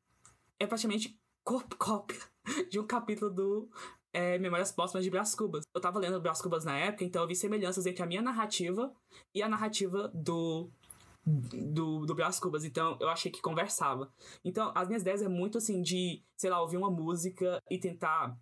é 0.59 0.67
praticamente 0.67 1.19
cópia 1.43 2.17
de 2.69 2.80
um 2.80 2.86
capítulo 2.86 3.32
do 3.32 3.69
é, 4.13 4.38
Memórias 4.38 4.71
Póstumas 4.71 5.04
de 5.04 5.10
Brás 5.10 5.36
Cubas. 5.36 5.63
Eu 5.73 5.82
tava 5.82 5.99
lendo 5.99 6.19
Brás 6.19 6.41
Cubas 6.41 6.65
na 6.65 6.77
época, 6.77 7.04
então 7.04 7.21
eu 7.21 7.27
vi 7.27 7.36
semelhanças 7.36 7.86
entre 7.86 8.04
a 8.04 8.06
minha 8.06 8.21
narrativa 8.21 8.93
e 9.34 9.41
a 9.41 9.49
narrativa 9.49 10.10
do 10.13 10.69
do, 11.23 12.04
do 12.06 12.15
Brás 12.15 12.39
Cubas, 12.39 12.65
então 12.65 12.97
eu 12.99 13.08
achei 13.08 13.32
que 13.32 13.41
conversava. 13.41 14.12
Então, 14.43 14.71
as 14.73 14.88
minhas 14.88 15.04
ideias 15.04 15.21
é 15.21 15.27
muito 15.27 15.60
assim 15.60 15.82
de, 15.82 16.23
sei 16.36 16.49
lá, 16.49 16.60
ouvir 16.60 16.77
uma 16.77 16.89
música 16.89 17.62
e 17.69 17.77
tentar 17.77 18.36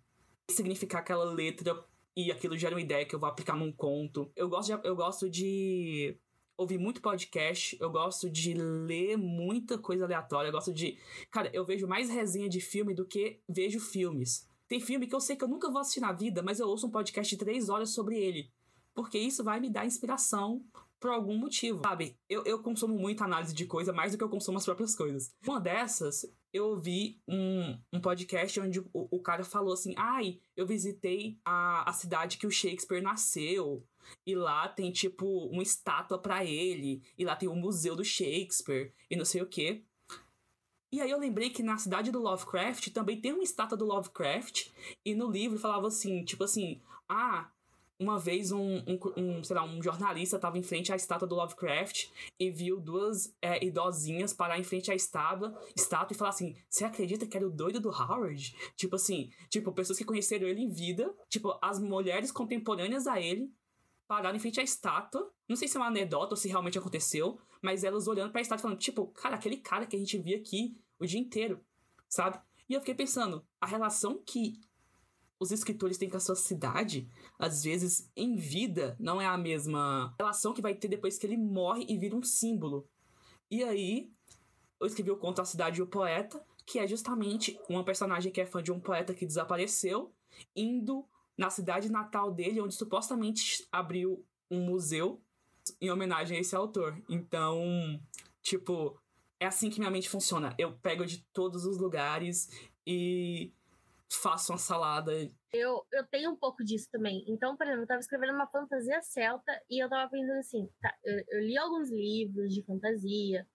significar 0.50 1.02
aquela 1.02 1.24
letra 1.24 1.84
e 2.16 2.32
aquilo 2.32 2.56
gera 2.56 2.74
uma 2.74 2.80
ideia 2.80 3.04
que 3.04 3.14
eu 3.14 3.20
vou 3.20 3.28
aplicar 3.28 3.54
num 3.54 3.70
conto. 3.70 4.30
Eu 4.34 4.48
gosto 4.48 4.74
de, 4.74 4.88
eu 4.88 4.96
gosto 4.96 5.28
de 5.28 6.16
ouvir 6.60 6.78
muito 6.78 7.00
podcast, 7.00 7.74
eu 7.80 7.90
gosto 7.90 8.28
de 8.28 8.52
ler 8.52 9.16
muita 9.16 9.78
coisa 9.78 10.04
aleatória, 10.04 10.48
eu 10.48 10.52
gosto 10.52 10.74
de. 10.74 10.98
Cara, 11.30 11.50
eu 11.54 11.64
vejo 11.64 11.88
mais 11.88 12.10
resenha 12.10 12.50
de 12.50 12.60
filme 12.60 12.94
do 12.94 13.06
que 13.06 13.40
vejo 13.48 13.80
filmes. 13.80 14.46
Tem 14.68 14.78
filme 14.78 15.06
que 15.06 15.14
eu 15.14 15.20
sei 15.20 15.36
que 15.36 15.42
eu 15.42 15.48
nunca 15.48 15.70
vou 15.70 15.80
assistir 15.80 16.00
na 16.00 16.12
vida, 16.12 16.42
mas 16.42 16.60
eu 16.60 16.68
ouço 16.68 16.86
um 16.86 16.90
podcast 16.90 17.34
de 17.34 17.42
três 17.42 17.70
horas 17.70 17.90
sobre 17.90 18.18
ele. 18.18 18.52
Porque 18.94 19.18
isso 19.18 19.42
vai 19.42 19.58
me 19.58 19.70
dar 19.70 19.86
inspiração 19.86 20.62
por 21.00 21.10
algum 21.10 21.36
motivo. 21.36 21.80
Sabe, 21.82 22.14
eu, 22.28 22.44
eu 22.44 22.62
consumo 22.62 22.96
muita 22.96 23.24
análise 23.24 23.54
de 23.54 23.64
coisa 23.64 23.92
mais 23.92 24.12
do 24.12 24.18
que 24.18 24.22
eu 24.22 24.28
consumo 24.28 24.58
as 24.58 24.64
próprias 24.64 24.94
coisas. 24.94 25.34
Uma 25.44 25.58
dessas, 25.58 26.26
eu 26.52 26.66
ouvi 26.66 27.20
um, 27.26 27.78
um 27.92 28.00
podcast 28.00 28.60
onde 28.60 28.80
o, 28.80 28.90
o 28.92 29.20
cara 29.20 29.42
falou 29.42 29.72
assim: 29.72 29.94
ai, 29.96 30.40
eu 30.54 30.66
visitei 30.66 31.38
a, 31.42 31.88
a 31.88 31.92
cidade 31.94 32.36
que 32.36 32.46
o 32.46 32.50
Shakespeare 32.50 33.02
nasceu. 33.02 33.82
E 34.26 34.34
lá 34.34 34.68
tem, 34.68 34.90
tipo, 34.90 35.26
uma 35.46 35.62
estátua 35.62 36.18
para 36.18 36.44
ele. 36.44 37.02
E 37.16 37.24
lá 37.24 37.36
tem 37.36 37.48
o 37.48 37.54
museu 37.54 37.96
do 37.96 38.04
Shakespeare. 38.04 38.92
E 39.10 39.16
não 39.16 39.24
sei 39.24 39.42
o 39.42 39.46
quê. 39.46 39.82
E 40.92 41.00
aí 41.00 41.10
eu 41.10 41.18
lembrei 41.18 41.50
que 41.50 41.62
na 41.62 41.78
cidade 41.78 42.10
do 42.10 42.20
Lovecraft 42.20 42.88
também 42.88 43.20
tem 43.20 43.32
uma 43.32 43.44
estátua 43.44 43.78
do 43.78 43.84
Lovecraft. 43.84 44.70
E 45.04 45.14
no 45.14 45.30
livro 45.30 45.58
falava 45.58 45.86
assim, 45.86 46.24
tipo 46.24 46.42
assim, 46.42 46.80
ah, 47.08 47.48
uma 48.00 48.18
vez 48.18 48.50
um, 48.50 48.78
um, 48.78 48.98
um, 49.16 49.44
sei 49.44 49.54
lá, 49.54 49.62
um 49.62 49.82
jornalista 49.82 50.36
estava 50.36 50.58
em 50.58 50.62
frente 50.62 50.90
à 50.90 50.96
estátua 50.96 51.28
do 51.28 51.34
Lovecraft 51.34 52.08
e 52.38 52.50
viu 52.50 52.80
duas 52.80 53.32
é, 53.42 53.62
idosinhas 53.62 54.32
parar 54.32 54.58
em 54.58 54.64
frente 54.64 54.90
à 54.90 54.94
estátua, 54.94 55.54
estátua 55.76 56.14
e 56.14 56.18
falar 56.18 56.30
assim: 56.30 56.56
Você 56.68 56.84
acredita 56.84 57.26
que 57.26 57.36
era 57.36 57.46
o 57.46 57.50
doido 57.50 57.78
do 57.78 57.90
Howard? 57.90 58.56
Tipo 58.74 58.96
assim, 58.96 59.30
tipo, 59.50 59.70
pessoas 59.70 59.98
que 59.98 60.04
conheceram 60.04 60.48
ele 60.48 60.62
em 60.62 60.70
vida, 60.70 61.14
tipo, 61.28 61.56
as 61.60 61.78
mulheres 61.78 62.32
contemporâneas 62.32 63.06
a 63.06 63.20
ele 63.20 63.52
pararam 64.10 64.34
em 64.34 64.40
frente 64.40 64.58
à 64.58 64.62
estátua. 64.64 65.32
Não 65.48 65.54
sei 65.54 65.68
se 65.68 65.76
é 65.76 65.80
uma 65.80 65.86
anedota 65.86 66.32
ou 66.32 66.36
se 66.36 66.48
realmente 66.48 66.76
aconteceu, 66.76 67.38
mas 67.62 67.84
elas 67.84 68.08
olhando 68.08 68.32
para 68.32 68.40
a 68.40 68.42
estátua 68.42 68.62
falando, 68.62 68.80
tipo, 68.80 69.06
cara, 69.06 69.36
aquele 69.36 69.58
cara 69.58 69.86
que 69.86 69.94
a 69.94 69.98
gente 70.00 70.18
via 70.18 70.36
aqui 70.36 70.76
o 70.98 71.06
dia 71.06 71.20
inteiro, 71.20 71.64
sabe? 72.08 72.40
E 72.68 72.74
eu 72.74 72.80
fiquei 72.80 72.96
pensando, 72.96 73.46
a 73.60 73.66
relação 73.66 74.20
que 74.26 74.60
os 75.38 75.52
escritores 75.52 75.96
têm 75.96 76.10
com 76.10 76.16
a 76.16 76.20
sua 76.20 76.34
cidade, 76.34 77.08
às 77.38 77.62
vezes 77.62 78.10
em 78.16 78.34
vida, 78.34 78.96
não 78.98 79.20
é 79.20 79.26
a 79.26 79.38
mesma 79.38 80.12
relação 80.18 80.52
que 80.52 80.60
vai 80.60 80.74
ter 80.74 80.88
depois 80.88 81.16
que 81.16 81.24
ele 81.24 81.36
morre 81.36 81.86
e 81.88 81.96
vira 81.96 82.16
um 82.16 82.22
símbolo. 82.24 82.88
E 83.48 83.62
aí, 83.62 84.12
eu 84.80 84.88
escrevi 84.88 85.12
o 85.12 85.18
conto 85.18 85.40
A 85.40 85.44
Cidade 85.44 85.78
e 85.78 85.82
o 85.82 85.86
Poeta, 85.86 86.44
que 86.66 86.80
é 86.80 86.86
justamente 86.86 87.60
uma 87.68 87.84
personagem 87.84 88.32
que 88.32 88.40
é 88.40 88.46
fã 88.46 88.60
de 88.60 88.72
um 88.72 88.80
poeta 88.80 89.14
que 89.14 89.24
desapareceu, 89.24 90.12
indo 90.54 91.08
na 91.36 91.50
cidade 91.50 91.90
natal 91.90 92.32
dele, 92.32 92.60
onde 92.60 92.74
supostamente 92.74 93.66
abriu 93.72 94.24
um 94.50 94.60
museu 94.60 95.22
em 95.80 95.90
homenagem 95.90 96.36
a 96.36 96.40
esse 96.40 96.54
autor. 96.54 97.00
Então, 97.08 98.00
tipo, 98.42 99.00
é 99.38 99.46
assim 99.46 99.70
que 99.70 99.78
minha 99.78 99.90
mente 99.90 100.08
funciona. 100.08 100.54
Eu 100.58 100.72
pego 100.78 101.06
de 101.06 101.24
todos 101.32 101.64
os 101.64 101.78
lugares 101.78 102.48
e 102.86 103.52
faço 104.10 104.52
uma 104.52 104.58
salada. 104.58 105.12
Eu, 105.52 105.86
eu 105.92 106.06
tenho 106.08 106.30
um 106.30 106.36
pouco 106.36 106.64
disso 106.64 106.88
também. 106.90 107.24
Então, 107.28 107.56
por 107.56 107.64
exemplo, 107.64 107.82
eu 107.82 107.86
tava 107.86 108.00
escrevendo 108.00 108.34
uma 108.34 108.46
fantasia 108.46 109.00
celta 109.02 109.52
e 109.70 109.82
eu 109.82 109.88
tava 109.88 110.10
pensando 110.10 110.38
assim, 110.38 110.68
tá, 110.80 110.94
eu, 111.04 111.24
eu 111.28 111.40
li 111.40 111.56
alguns 111.56 111.90
livros 111.90 112.52
de 112.52 112.62
fantasia, 112.62 113.46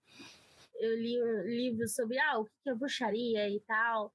eu 0.78 0.96
li 0.96 1.16
livros 1.44 1.94
sobre 1.94 2.18
ah, 2.18 2.38
o 2.38 2.44
que 2.44 2.70
é 2.70 2.74
bruxaria 2.74 3.48
e 3.48 3.60
tal. 3.60 4.12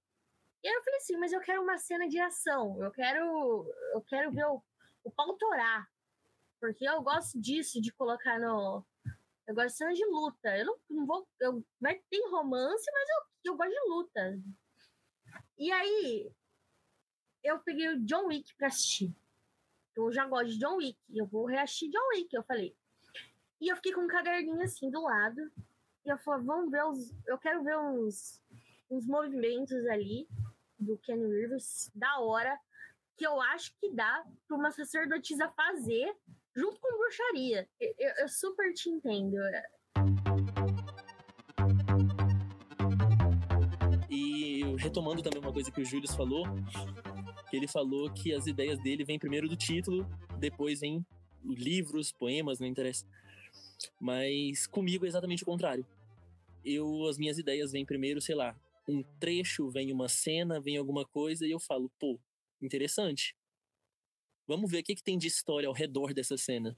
E 0.63 0.67
aí 0.67 0.73
eu 0.75 0.83
falei 0.83 0.97
assim, 0.97 1.17
mas 1.17 1.33
eu 1.33 1.41
quero 1.41 1.61
uma 1.61 1.77
cena 1.77 2.07
de 2.07 2.19
ação, 2.19 2.81
eu 2.83 2.91
quero, 2.91 3.73
eu 3.93 4.01
quero 4.01 4.31
ver 4.31 4.45
o, 4.45 4.61
o 5.03 5.11
pau 5.11 5.33
torar. 5.35 5.89
Porque 6.59 6.87
eu 6.87 7.01
gosto 7.01 7.41
disso, 7.41 7.81
de 7.81 7.91
colocar 7.91 8.39
no. 8.39 8.85
Eu 9.47 9.55
gosto 9.55 9.69
de 9.69 9.77
cena 9.77 9.93
de 9.93 10.05
luta. 10.05 10.55
Eu 10.55 10.65
não, 10.65 10.79
não 10.91 11.05
vou. 11.07 11.27
Eu, 11.39 11.65
vai 11.79 11.99
ter 12.09 12.21
romance, 12.29 12.85
mas 12.93 13.09
eu, 13.09 13.51
eu 13.51 13.57
gosto 13.57 13.71
de 13.71 13.89
luta. 13.89 14.39
E 15.57 15.71
aí, 15.71 16.31
eu 17.43 17.57
peguei 17.59 17.89
o 17.89 17.99
John 18.05 18.27
Wick 18.27 18.53
pra 18.55 18.67
assistir. 18.67 19.11
Eu 19.95 20.11
já 20.11 20.27
gosto 20.27 20.49
de 20.49 20.59
John 20.59 20.77
Wick. 20.77 20.99
Eu 21.11 21.25
vou 21.25 21.45
reassistir 21.45 21.89
John 21.89 22.07
Wick, 22.13 22.35
eu 22.35 22.43
falei. 22.43 22.75
E 23.59 23.67
eu 23.67 23.75
fiquei 23.75 23.93
com 23.93 24.01
um 24.01 24.07
caderninho 24.07 24.61
assim 24.61 24.91
do 24.91 25.01
lado. 25.01 25.51
E 26.05 26.09
eu 26.09 26.17
falei, 26.19 26.45
vamos 26.45 26.69
ver 26.69 26.83
os. 26.85 27.11
Eu 27.25 27.39
quero 27.39 27.63
ver 27.63 27.77
uns, 27.77 28.39
uns 28.89 29.07
movimentos 29.07 29.83
ali 29.87 30.27
do 30.81 30.97
Ken 30.97 31.17
Rivers 31.17 31.91
da 31.95 32.19
hora. 32.19 32.57
Que 33.15 33.25
eu 33.27 33.39
acho 33.39 33.73
que 33.79 33.91
dá 33.91 34.23
pra 34.47 34.57
uma 34.57 34.71
sacerdotisa 34.71 35.47
fazer 35.49 36.11
junto 36.55 36.79
com 36.79 36.97
bruxaria. 36.97 37.67
Eu, 37.79 37.93
eu, 37.97 38.13
eu 38.19 38.27
super 38.27 38.73
te 38.73 38.89
entendo. 38.89 39.37
E 44.09 44.63
retomando 44.77 45.21
também 45.21 45.39
uma 45.39 45.53
coisa 45.53 45.71
que 45.71 45.81
o 45.81 45.85
Júlio 45.85 46.09
falou, 46.09 46.45
que 47.49 47.55
ele 47.55 47.67
falou 47.67 48.11
que 48.11 48.33
as 48.33 48.47
ideias 48.47 48.79
dele 48.79 49.05
vêm 49.05 49.19
primeiro 49.19 49.47
do 49.47 49.55
título, 49.55 50.05
depois 50.39 50.79
vem 50.79 51.05
livros, 51.43 52.11
poemas, 52.11 52.59
não 52.59 52.67
interessa. 52.67 53.05
Mas 53.99 54.67
comigo 54.67 55.05
é 55.05 55.07
exatamente 55.07 55.43
o 55.43 55.45
contrário. 55.45 55.85
Eu, 56.63 57.07
as 57.07 57.17
minhas 57.17 57.37
ideias 57.37 57.71
vêm 57.71 57.85
primeiro, 57.85 58.21
sei 58.21 58.35
lá, 58.35 58.55
um 58.91 59.03
trecho, 59.19 59.69
vem 59.69 59.91
uma 59.91 60.09
cena, 60.09 60.59
vem 60.59 60.77
alguma 60.77 61.05
coisa 61.05 61.45
e 61.45 61.51
eu 61.51 61.59
falo, 61.59 61.91
pô, 61.99 62.19
interessante. 62.61 63.35
Vamos 64.47 64.69
ver 64.69 64.79
o 64.79 64.83
que, 64.83 64.95
que 64.95 65.03
tem 65.03 65.17
de 65.17 65.27
história 65.27 65.67
ao 65.67 65.73
redor 65.73 66.13
dessa 66.13 66.37
cena. 66.37 66.77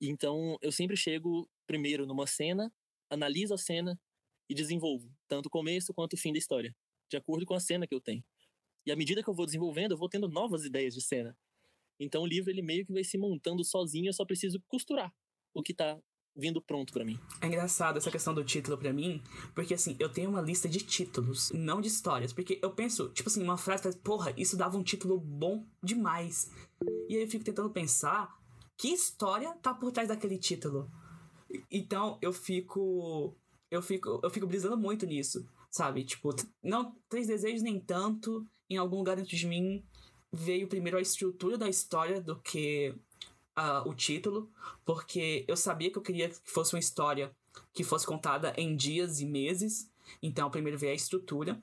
Então, 0.00 0.56
eu 0.62 0.72
sempre 0.72 0.96
chego 0.96 1.48
primeiro 1.66 2.06
numa 2.06 2.26
cena, 2.26 2.72
analiso 3.10 3.52
a 3.52 3.58
cena 3.58 4.00
e 4.48 4.54
desenvolvo, 4.54 5.12
tanto 5.28 5.46
o 5.46 5.50
começo 5.50 5.92
quanto 5.92 6.14
o 6.14 6.16
fim 6.16 6.32
da 6.32 6.38
história, 6.38 6.74
de 7.10 7.16
acordo 7.16 7.44
com 7.44 7.54
a 7.54 7.60
cena 7.60 7.86
que 7.86 7.94
eu 7.94 8.00
tenho. 8.00 8.24
E 8.86 8.92
à 8.92 8.96
medida 8.96 9.22
que 9.22 9.28
eu 9.28 9.34
vou 9.34 9.44
desenvolvendo, 9.44 9.92
eu 9.92 9.98
vou 9.98 10.08
tendo 10.08 10.28
novas 10.28 10.64
ideias 10.64 10.94
de 10.94 11.02
cena. 11.02 11.36
Então 12.00 12.22
o 12.22 12.26
livro 12.26 12.50
ele 12.50 12.62
meio 12.62 12.86
que 12.86 12.92
vai 12.92 13.04
se 13.04 13.18
montando 13.18 13.64
sozinho, 13.64 14.08
eu 14.08 14.12
só 14.12 14.24
preciso 14.24 14.62
costurar 14.68 15.12
o 15.52 15.62
que 15.62 15.74
tá 15.74 16.00
vindo 16.36 16.60
pronto 16.62 16.92
para 16.92 17.04
mim. 17.04 17.18
É 17.40 17.46
engraçado 17.46 17.96
essa 17.96 18.10
questão 18.10 18.32
do 18.32 18.44
título 18.44 18.78
para 18.78 18.92
mim, 18.92 19.22
porque 19.54 19.74
assim, 19.74 19.96
eu 19.98 20.08
tenho 20.08 20.30
uma 20.30 20.40
lista 20.40 20.68
de 20.68 20.78
títulos, 20.78 21.50
não 21.52 21.80
de 21.80 21.88
histórias, 21.88 22.32
porque 22.32 22.58
eu 22.62 22.70
penso, 22.70 23.08
tipo 23.10 23.28
assim, 23.28 23.42
uma 23.42 23.56
frase, 23.56 23.96
porra, 23.98 24.32
isso 24.36 24.56
dava 24.56 24.76
um 24.76 24.82
título 24.82 25.18
bom 25.18 25.66
demais. 25.82 26.50
E 27.08 27.16
aí 27.16 27.22
eu 27.22 27.28
fico 27.28 27.44
tentando 27.44 27.70
pensar 27.70 28.36
que 28.76 28.88
história 28.88 29.52
tá 29.60 29.74
por 29.74 29.90
trás 29.90 30.08
daquele 30.08 30.38
título. 30.38 30.90
Então 31.70 32.18
eu 32.22 32.32
fico 32.32 33.34
eu 33.70 33.82
fico 33.82 34.20
eu 34.22 34.30
fico 34.30 34.46
brisando 34.46 34.76
muito 34.76 35.06
nisso, 35.06 35.46
sabe? 35.70 36.04
Tipo, 36.04 36.34
não 36.62 36.94
três 37.08 37.26
desejos 37.26 37.62
nem 37.62 37.80
tanto, 37.80 38.46
em 38.70 38.76
algum 38.76 38.98
lugar 38.98 39.16
dentro 39.16 39.36
de 39.36 39.46
mim 39.46 39.84
veio 40.32 40.68
primeiro 40.68 40.98
a 40.98 41.00
estrutura 41.00 41.56
da 41.56 41.68
história 41.68 42.20
do 42.20 42.38
que 42.40 42.94
uh, 43.58 43.88
o 43.88 43.94
título, 43.94 44.50
porque 44.84 45.44
eu 45.48 45.56
sabia 45.56 45.90
que 45.90 45.98
eu 45.98 46.02
queria 46.02 46.28
que 46.28 46.38
fosse 46.44 46.74
uma 46.74 46.80
história 46.80 47.34
que 47.74 47.82
fosse 47.82 48.06
contada 48.06 48.54
em 48.56 48.76
dias 48.76 49.20
e 49.20 49.26
meses. 49.26 49.90
Então, 50.22 50.50
primeiro 50.50 50.78
veio 50.78 50.92
a 50.92 50.96
estrutura. 50.96 51.60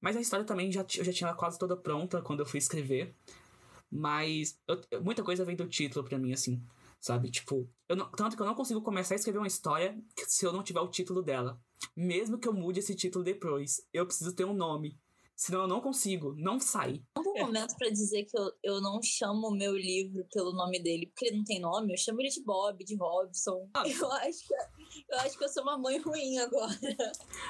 Mas 0.00 0.16
a 0.16 0.20
história 0.20 0.44
também 0.44 0.70
já, 0.70 0.84
eu 0.96 1.04
já 1.04 1.12
tinha 1.12 1.34
quase 1.34 1.58
toda 1.58 1.76
pronta 1.76 2.22
quando 2.22 2.40
eu 2.40 2.46
fui 2.46 2.58
escrever. 2.58 3.14
Mas 3.90 4.58
eu, 4.66 5.02
muita 5.02 5.22
coisa 5.22 5.44
vem 5.44 5.56
do 5.56 5.68
título 5.68 6.04
para 6.04 6.18
mim, 6.18 6.32
assim, 6.32 6.62
sabe? 6.98 7.30
Tipo, 7.30 7.68
não, 7.88 8.10
tanto 8.10 8.36
que 8.36 8.42
eu 8.42 8.46
não 8.46 8.54
consigo 8.54 8.80
começar 8.80 9.14
a 9.14 9.16
escrever 9.16 9.38
uma 9.38 9.46
história 9.46 9.96
se 10.26 10.46
eu 10.46 10.52
não 10.52 10.62
tiver 10.62 10.80
o 10.80 10.88
título 10.88 11.22
dela. 11.22 11.60
Mesmo 11.94 12.38
que 12.38 12.48
eu 12.48 12.52
mude 12.52 12.78
esse 12.78 12.94
título 12.94 13.22
depois, 13.22 13.86
eu 13.92 14.06
preciso 14.06 14.34
ter 14.34 14.44
um 14.44 14.54
nome. 14.54 14.98
Senão 15.36 15.62
eu 15.62 15.68
não 15.68 15.80
consigo, 15.80 16.34
não 16.36 16.60
sai. 16.60 17.02
Não 17.16 17.32
um 17.32 17.46
momento 17.46 17.76
para 17.76 17.90
dizer 17.90 18.24
que 18.24 18.38
eu, 18.38 18.52
eu 18.62 18.80
não 18.80 19.00
chamo 19.02 19.48
o 19.48 19.56
meu 19.56 19.76
livro 19.76 20.24
pelo 20.32 20.52
nome 20.52 20.80
dele, 20.82 21.06
porque 21.06 21.26
ele 21.26 21.38
não 21.38 21.44
tem 21.44 21.60
nome, 21.60 21.92
eu 21.92 21.98
chamo 21.98 22.20
ele 22.20 22.28
de 22.28 22.42
Bob, 22.44 22.84
de 22.84 22.96
Robson. 22.96 23.68
Ah. 23.74 23.82
Eu, 24.02 24.10
acho 24.12 24.46
que, 24.46 24.54
eu 24.54 25.18
acho 25.18 25.38
que 25.38 25.44
eu 25.44 25.48
sou 25.48 25.62
uma 25.62 25.78
mãe 25.78 25.98
ruim 25.98 26.38
agora. 26.38 26.78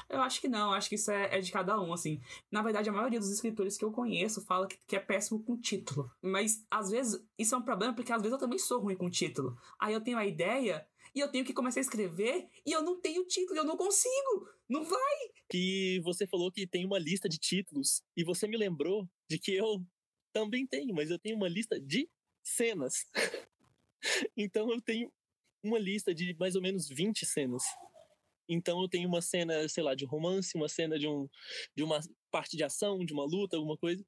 Eu 0.08 0.20
acho 0.20 0.40
que 0.40 0.48
não, 0.48 0.72
acho 0.72 0.88
que 0.88 0.96
isso 0.96 1.10
é, 1.10 1.36
é, 1.36 1.40
de 1.40 1.50
cada 1.50 1.80
um, 1.80 1.92
assim. 1.92 2.20
Na 2.50 2.62
verdade, 2.62 2.88
a 2.88 2.92
maioria 2.92 3.18
dos 3.18 3.30
escritores 3.30 3.76
que 3.76 3.84
eu 3.84 3.90
conheço 3.90 4.44
fala 4.44 4.66
que, 4.66 4.76
que 4.86 4.96
é 4.96 5.00
péssimo 5.00 5.42
com 5.42 5.58
título. 5.58 6.10
Mas, 6.20 6.64
às 6.70 6.90
vezes, 6.90 7.24
isso 7.38 7.54
é 7.54 7.58
um 7.58 7.62
problema, 7.62 7.94
porque 7.94 8.12
às 8.12 8.20
vezes 8.20 8.32
eu 8.32 8.38
também 8.38 8.58
sou 8.58 8.80
ruim 8.80 8.96
com 8.96 9.10
título. 9.10 9.56
Aí 9.80 9.94
eu 9.94 10.02
tenho 10.02 10.18
a 10.18 10.26
ideia 10.26 10.86
e 11.14 11.20
eu 11.20 11.30
tenho 11.30 11.44
que 11.44 11.52
começar 11.52 11.80
a 11.80 11.82
escrever 11.82 12.48
e 12.64 12.72
eu 12.72 12.82
não 12.82 13.00
tenho 13.00 13.26
título, 13.26 13.58
eu 13.58 13.64
não 13.64 13.76
consigo. 13.76 14.48
Não 14.72 14.84
vai. 14.84 15.18
Que 15.50 16.00
você 16.00 16.26
falou 16.26 16.50
que 16.50 16.66
tem 16.66 16.86
uma 16.86 16.98
lista 16.98 17.28
de 17.28 17.36
títulos 17.36 18.02
e 18.16 18.24
você 18.24 18.48
me 18.48 18.56
lembrou 18.56 19.06
de 19.28 19.38
que 19.38 19.52
eu 19.54 19.84
também 20.32 20.66
tenho, 20.66 20.94
mas 20.94 21.10
eu 21.10 21.18
tenho 21.18 21.36
uma 21.36 21.46
lista 21.46 21.78
de 21.78 22.08
cenas. 22.42 23.04
então 24.34 24.70
eu 24.70 24.80
tenho 24.80 25.12
uma 25.62 25.78
lista 25.78 26.14
de 26.14 26.34
mais 26.40 26.56
ou 26.56 26.62
menos 26.62 26.88
20 26.88 27.26
cenas. 27.26 27.62
Então 28.48 28.80
eu 28.80 28.88
tenho 28.88 29.06
uma 29.06 29.20
cena, 29.20 29.68
sei 29.68 29.82
lá, 29.82 29.94
de 29.94 30.06
romance, 30.06 30.56
uma 30.56 30.70
cena 30.70 30.98
de, 30.98 31.06
um, 31.06 31.28
de 31.76 31.82
uma 31.82 32.00
parte 32.30 32.56
de 32.56 32.64
ação, 32.64 33.04
de 33.04 33.12
uma 33.12 33.26
luta, 33.26 33.58
alguma 33.58 33.76
coisa. 33.76 34.02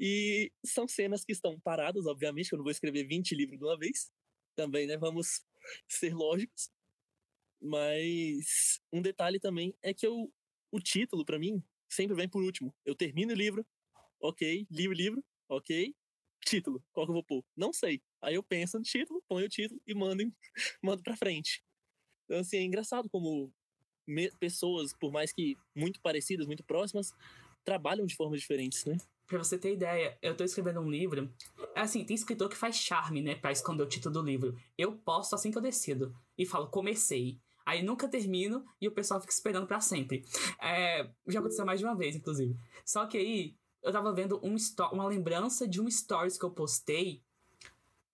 E 0.00 0.50
são 0.64 0.88
cenas 0.88 1.24
que 1.24 1.30
estão 1.30 1.60
paradas, 1.60 2.06
obviamente, 2.06 2.52
eu 2.52 2.56
não 2.56 2.64
vou 2.64 2.72
escrever 2.72 3.06
20 3.06 3.36
livros 3.36 3.56
de 3.56 3.64
uma 3.64 3.78
vez. 3.78 4.10
Também, 4.56 4.88
né? 4.88 4.96
Vamos 4.96 5.42
ser 5.88 6.12
lógicos. 6.12 6.70
Mas 7.60 8.80
um 8.92 9.00
detalhe 9.02 9.40
também 9.40 9.74
é 9.82 9.92
que 9.94 10.06
eu, 10.06 10.32
o 10.70 10.80
título, 10.80 11.24
para 11.24 11.38
mim, 11.38 11.62
sempre 11.88 12.14
vem 12.14 12.28
por 12.28 12.42
último. 12.42 12.74
Eu 12.84 12.94
termino 12.94 13.32
o 13.32 13.36
livro, 13.36 13.66
ok, 14.20 14.66
li 14.70 14.88
o 14.88 14.92
livro, 14.92 15.24
ok, 15.48 15.94
título, 16.44 16.82
qual 16.92 17.06
que 17.06 17.10
eu 17.10 17.14
vou 17.14 17.24
pôr? 17.24 17.44
Não 17.56 17.72
sei. 17.72 18.02
Aí 18.22 18.34
eu 18.34 18.42
penso 18.42 18.78
no 18.78 18.84
título, 18.84 19.22
ponho 19.28 19.46
o 19.46 19.48
título 19.48 19.80
e 19.86 19.94
mando, 19.94 20.22
mando 20.82 21.02
pra 21.02 21.16
frente. 21.16 21.62
Então, 22.24 22.40
assim, 22.40 22.58
é 22.58 22.62
engraçado 22.62 23.08
como 23.08 23.52
pessoas, 24.38 24.92
por 24.92 25.12
mais 25.12 25.32
que 25.32 25.56
muito 25.74 26.00
parecidas, 26.00 26.46
muito 26.46 26.64
próximas, 26.64 27.12
trabalham 27.64 28.06
de 28.06 28.14
formas 28.14 28.40
diferentes, 28.40 28.84
né? 28.84 28.96
Pra 29.26 29.38
você 29.38 29.58
ter 29.58 29.72
ideia, 29.72 30.16
eu 30.22 30.36
tô 30.36 30.44
escrevendo 30.44 30.80
um 30.80 30.88
livro. 30.88 31.34
Assim, 31.74 32.04
tem 32.04 32.14
escritor 32.14 32.48
que 32.48 32.56
faz 32.56 32.76
charme, 32.76 33.20
né? 33.20 33.34
Pra 33.34 33.50
esconder 33.50 33.82
o 33.82 33.88
título 33.88 34.14
do 34.14 34.22
livro. 34.22 34.56
Eu 34.78 34.96
posto 34.98 35.34
assim 35.34 35.50
que 35.50 35.58
eu 35.58 35.62
decido. 35.62 36.14
E 36.38 36.46
falo, 36.46 36.70
comecei. 36.70 37.40
Aí 37.66 37.82
nunca 37.82 38.06
termino 38.06 38.64
e 38.80 38.86
o 38.86 38.92
pessoal 38.92 39.20
fica 39.20 39.32
esperando 39.32 39.66
para 39.66 39.80
sempre. 39.80 40.24
É, 40.62 41.10
já 41.26 41.40
aconteceu 41.40 41.66
mais 41.66 41.80
de 41.80 41.84
uma 41.84 41.96
vez, 41.96 42.14
inclusive. 42.14 42.56
Só 42.84 43.04
que 43.06 43.18
aí 43.18 43.56
eu 43.82 43.92
tava 43.92 44.12
vendo 44.12 44.40
um 44.40 44.54
uma 44.92 45.06
lembrança 45.06 45.66
de 45.66 45.80
um 45.80 45.90
stories 45.90 46.38
que 46.38 46.44
eu 46.44 46.50
postei. 46.50 47.24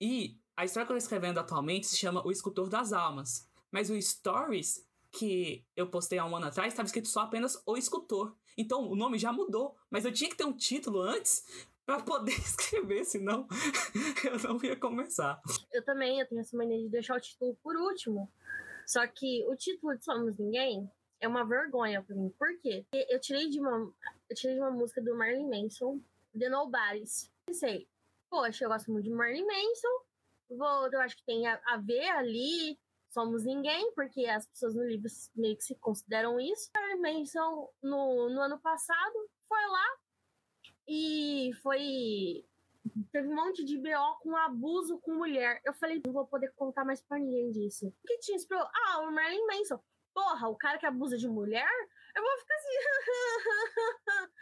E 0.00 0.38
a 0.56 0.64
história 0.64 0.86
que 0.86 0.92
eu 0.92 0.96
tô 0.96 0.98
escrevendo 0.98 1.38
atualmente 1.38 1.86
se 1.86 1.98
chama 1.98 2.26
O 2.26 2.32
Escultor 2.32 2.70
das 2.70 2.94
Almas. 2.94 3.46
Mas 3.70 3.90
o 3.90 4.00
stories 4.00 4.86
que 5.10 5.66
eu 5.76 5.86
postei 5.86 6.18
há 6.18 6.24
um 6.24 6.34
ano 6.34 6.46
atrás 6.46 6.72
estava 6.72 6.86
escrito 6.86 7.08
só 7.08 7.20
apenas 7.20 7.62
O 7.66 7.76
Escultor. 7.76 8.34
Então 8.56 8.88
o 8.88 8.96
nome 8.96 9.18
já 9.18 9.32
mudou. 9.32 9.76
Mas 9.90 10.06
eu 10.06 10.12
tinha 10.12 10.30
que 10.30 10.36
ter 10.36 10.46
um 10.46 10.56
título 10.56 11.02
antes 11.02 11.44
para 11.84 12.02
poder 12.02 12.32
escrever, 12.40 13.04
senão 13.04 13.46
eu 14.24 14.38
não 14.48 14.62
ia 14.64 14.76
começar. 14.76 15.42
Eu 15.70 15.84
também, 15.84 16.20
eu 16.20 16.26
tenho 16.26 16.40
essa 16.40 16.56
mania 16.56 16.78
de 16.78 16.88
deixar 16.88 17.16
o 17.16 17.20
título 17.20 17.54
por 17.62 17.76
último. 17.76 18.30
Só 18.86 19.06
que 19.06 19.44
o 19.46 19.56
título 19.56 19.96
de 19.96 20.04
Somos 20.04 20.38
Ninguém 20.38 20.90
é 21.20 21.28
uma 21.28 21.44
vergonha 21.44 22.02
pra 22.02 22.16
mim. 22.16 22.30
Por 22.38 22.58
quê? 22.60 22.84
Eu 22.92 23.20
tirei 23.20 23.48
de 23.48 23.60
uma, 23.60 23.92
eu 24.28 24.36
tirei 24.36 24.56
de 24.56 24.60
uma 24.60 24.70
música 24.70 25.00
do 25.00 25.16
Marilyn 25.16 25.48
Manson, 25.48 26.00
The 26.38 26.48
Nobody's. 26.48 27.30
Pensei, 27.46 27.88
poxa, 28.28 28.64
eu 28.64 28.68
gosto 28.68 28.90
muito 28.90 29.04
de 29.04 29.10
Marilyn 29.10 29.46
Manson. 29.46 30.04
Vou, 30.50 30.88
eu 30.92 31.00
acho 31.00 31.16
que 31.16 31.24
tem 31.24 31.46
a, 31.46 31.60
a 31.66 31.76
ver 31.78 32.08
ali 32.08 32.78
somos 33.12 33.44
ninguém, 33.44 33.92
porque 33.92 34.24
as 34.26 34.46
pessoas 34.46 34.74
no 34.74 34.84
livro 34.84 35.08
meio 35.36 35.56
que 35.56 35.64
se 35.64 35.74
consideram 35.76 36.40
isso. 36.40 36.70
Marilyn 36.74 37.20
Manson, 37.20 37.68
no, 37.82 38.30
no 38.30 38.40
ano 38.40 38.58
passado, 38.58 39.30
foi 39.46 39.66
lá 39.66 39.98
e 40.88 41.52
foi 41.62 42.44
Teve 43.12 43.28
um 43.28 43.34
monte 43.34 43.64
de 43.64 43.78
BO 43.78 44.18
com 44.20 44.36
abuso 44.36 44.98
com 44.98 45.14
mulher. 45.14 45.60
Eu 45.64 45.72
falei, 45.74 46.00
não 46.04 46.12
vou 46.12 46.26
poder 46.26 46.52
contar 46.56 46.84
mais 46.84 47.00
pra 47.00 47.18
ninguém 47.18 47.50
disso. 47.50 47.88
O 47.88 48.06
que 48.06 48.18
tinha 48.18 48.36
esse 48.36 48.46
Ah, 48.52 49.00
o 49.00 49.12
Marilyn 49.12 49.46
Manson. 49.46 49.80
Porra, 50.14 50.48
o 50.48 50.56
cara 50.56 50.78
que 50.78 50.86
abusa 50.86 51.16
de 51.16 51.28
mulher? 51.28 51.68
Eu 52.14 52.22
vou 52.22 52.38
ficar 52.38 52.54
assim. 52.54 52.68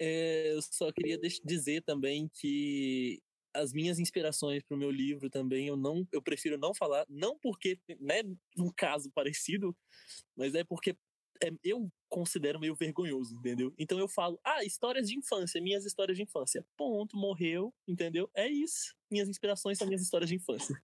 é, 0.00 0.52
eu 0.52 0.62
só 0.62 0.92
queria 0.92 1.18
dizer 1.18 1.82
também 1.82 2.28
que 2.28 3.20
as 3.54 3.72
minhas 3.72 3.98
inspirações 3.98 4.62
para 4.62 4.74
o 4.74 4.78
meu 4.78 4.90
livro 4.90 5.30
também 5.30 5.66
eu 5.66 5.76
não 5.76 6.06
eu 6.12 6.20
prefiro 6.20 6.58
não 6.58 6.74
falar 6.74 7.06
não 7.08 7.38
porque 7.38 7.80
né 7.98 8.22
um 8.58 8.70
caso 8.70 9.10
parecido 9.12 9.74
mas 10.36 10.54
é 10.54 10.62
porque 10.62 10.94
é, 11.42 11.50
eu 11.64 11.88
considero 12.08 12.58
meio 12.58 12.74
vergonhoso, 12.74 13.34
entendeu? 13.36 13.72
Então 13.78 13.98
eu 13.98 14.08
falo, 14.08 14.38
ah, 14.44 14.64
histórias 14.64 15.08
de 15.08 15.18
infância, 15.18 15.60
minhas 15.60 15.84
histórias 15.84 16.16
de 16.16 16.22
infância. 16.22 16.64
Ponto, 16.76 17.16
morreu, 17.16 17.74
entendeu? 17.86 18.30
É 18.34 18.48
isso. 18.48 18.94
Minhas 19.10 19.28
inspirações 19.28 19.78
são 19.78 19.86
minhas 19.86 20.02
histórias 20.02 20.28
de 20.28 20.36
infância. 20.36 20.76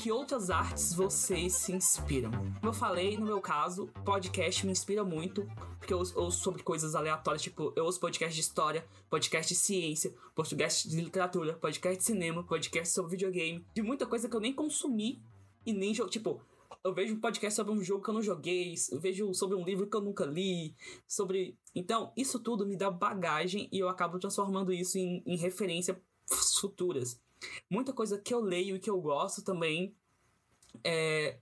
que 0.00 0.10
outras 0.10 0.48
artes 0.48 0.94
vocês 0.94 1.52
se 1.52 1.72
inspiram? 1.72 2.30
Como 2.30 2.68
eu 2.68 2.72
falei, 2.72 3.18
no 3.18 3.26
meu 3.26 3.38
caso, 3.38 3.88
podcast 4.02 4.64
me 4.64 4.72
inspira 4.72 5.04
muito, 5.04 5.46
porque 5.78 5.92
eu 5.92 5.98
ouço 5.98 6.42
sobre 6.42 6.62
coisas 6.62 6.94
aleatórias, 6.94 7.42
tipo, 7.42 7.70
eu 7.76 7.84
ouço 7.84 8.00
podcast 8.00 8.34
de 8.34 8.40
história, 8.40 8.82
podcast 9.10 9.52
de 9.52 9.60
ciência, 9.60 10.14
podcast 10.34 10.88
de 10.88 10.98
literatura, 10.98 11.52
podcast 11.52 11.98
de 11.98 12.04
cinema, 12.04 12.42
podcast 12.42 12.94
sobre 12.94 13.10
videogame, 13.10 13.62
de 13.74 13.82
muita 13.82 14.06
coisa 14.06 14.26
que 14.26 14.34
eu 14.34 14.40
nem 14.40 14.54
consumi 14.54 15.22
e 15.64 15.72
nem 15.72 15.94
jogo. 15.94 16.10
Tipo, 16.10 16.42
eu 16.82 16.94
vejo 16.94 17.14
um 17.14 17.20
podcast 17.20 17.56
sobre 17.56 17.72
um 17.72 17.82
jogo 17.82 18.02
que 18.02 18.10
eu 18.10 18.14
não 18.14 18.22
joguei, 18.22 18.74
eu 18.90 18.98
vejo 18.98 19.34
sobre 19.34 19.56
um 19.56 19.64
livro 19.64 19.86
que 19.86 19.96
eu 19.96 20.00
nunca 20.00 20.24
li, 20.24 20.74
sobre. 21.06 21.56
Então, 21.74 22.12
isso 22.16 22.38
tudo 22.40 22.66
me 22.66 22.76
dá 22.76 22.90
bagagem 22.90 23.68
e 23.70 23.78
eu 23.78 23.88
acabo 23.88 24.18
transformando 24.18 24.72
isso 24.72 24.98
em, 24.98 25.22
em 25.26 25.36
referência 25.36 26.00
futuras. 26.60 27.20
Muita 27.68 27.92
coisa 27.92 28.18
que 28.18 28.32
eu 28.32 28.40
leio 28.40 28.76
e 28.76 28.78
que 28.78 28.90
eu 28.90 29.00
gosto 29.00 29.42
também 29.42 29.94
é, 30.84 31.38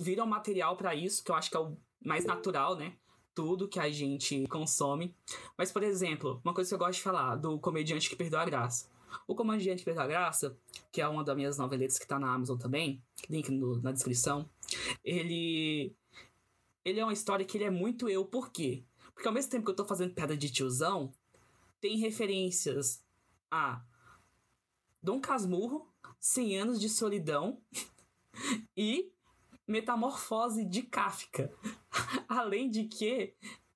vira 0.00 0.24
um 0.24 0.26
material 0.26 0.76
para 0.76 0.94
isso, 0.94 1.22
que 1.22 1.30
eu 1.30 1.34
acho 1.34 1.50
que 1.50 1.56
é 1.56 1.60
o 1.60 1.76
mais 2.04 2.24
natural, 2.24 2.76
né? 2.76 2.94
Tudo 3.34 3.68
que 3.68 3.78
a 3.78 3.88
gente 3.88 4.46
consome. 4.48 5.14
Mas, 5.56 5.70
por 5.70 5.82
exemplo, 5.82 6.40
uma 6.44 6.54
coisa 6.54 6.68
que 6.68 6.74
eu 6.74 6.78
gosto 6.78 6.94
de 6.94 7.02
falar 7.02 7.36
do 7.36 7.58
comediante 7.58 8.10
que 8.10 8.16
perdeu 8.16 8.38
a 8.38 8.44
graça. 8.44 8.88
O 9.26 9.34
Perdeu 9.34 10.00
a 10.00 10.06
Graça, 10.06 10.56
que 10.90 11.00
é 11.00 11.08
uma 11.08 11.24
das 11.24 11.36
minhas 11.36 11.58
noveletas 11.58 11.98
que 11.98 12.06
tá 12.06 12.18
na 12.18 12.32
Amazon 12.32 12.58
também, 12.58 13.02
link 13.28 13.50
no, 13.50 13.80
na 13.80 13.92
descrição, 13.92 14.48
ele. 15.04 15.94
Ele 16.84 17.00
é 17.00 17.04
uma 17.04 17.12
história 17.12 17.44
que 17.44 17.58
ele 17.58 17.64
é 17.64 17.70
muito 17.70 18.08
eu, 18.08 18.24
por 18.24 18.50
quê? 18.50 18.82
Porque 19.12 19.28
ao 19.28 19.34
mesmo 19.34 19.50
tempo 19.50 19.64
que 19.64 19.70
eu 19.70 19.76
tô 19.76 19.84
fazendo 19.84 20.14
pedra 20.14 20.36
de 20.36 20.50
tiozão, 20.50 21.12
tem 21.80 21.98
referências 21.98 23.02
a 23.50 23.82
Dom 25.02 25.20
Casmurro, 25.20 25.86
100 26.18 26.58
anos 26.58 26.80
de 26.80 26.88
solidão 26.88 27.60
e 28.76 29.12
Metamorfose 29.66 30.64
de 30.64 30.82
Kafka. 30.82 31.52
Além 32.26 32.70
de 32.70 32.84
que 32.84 33.34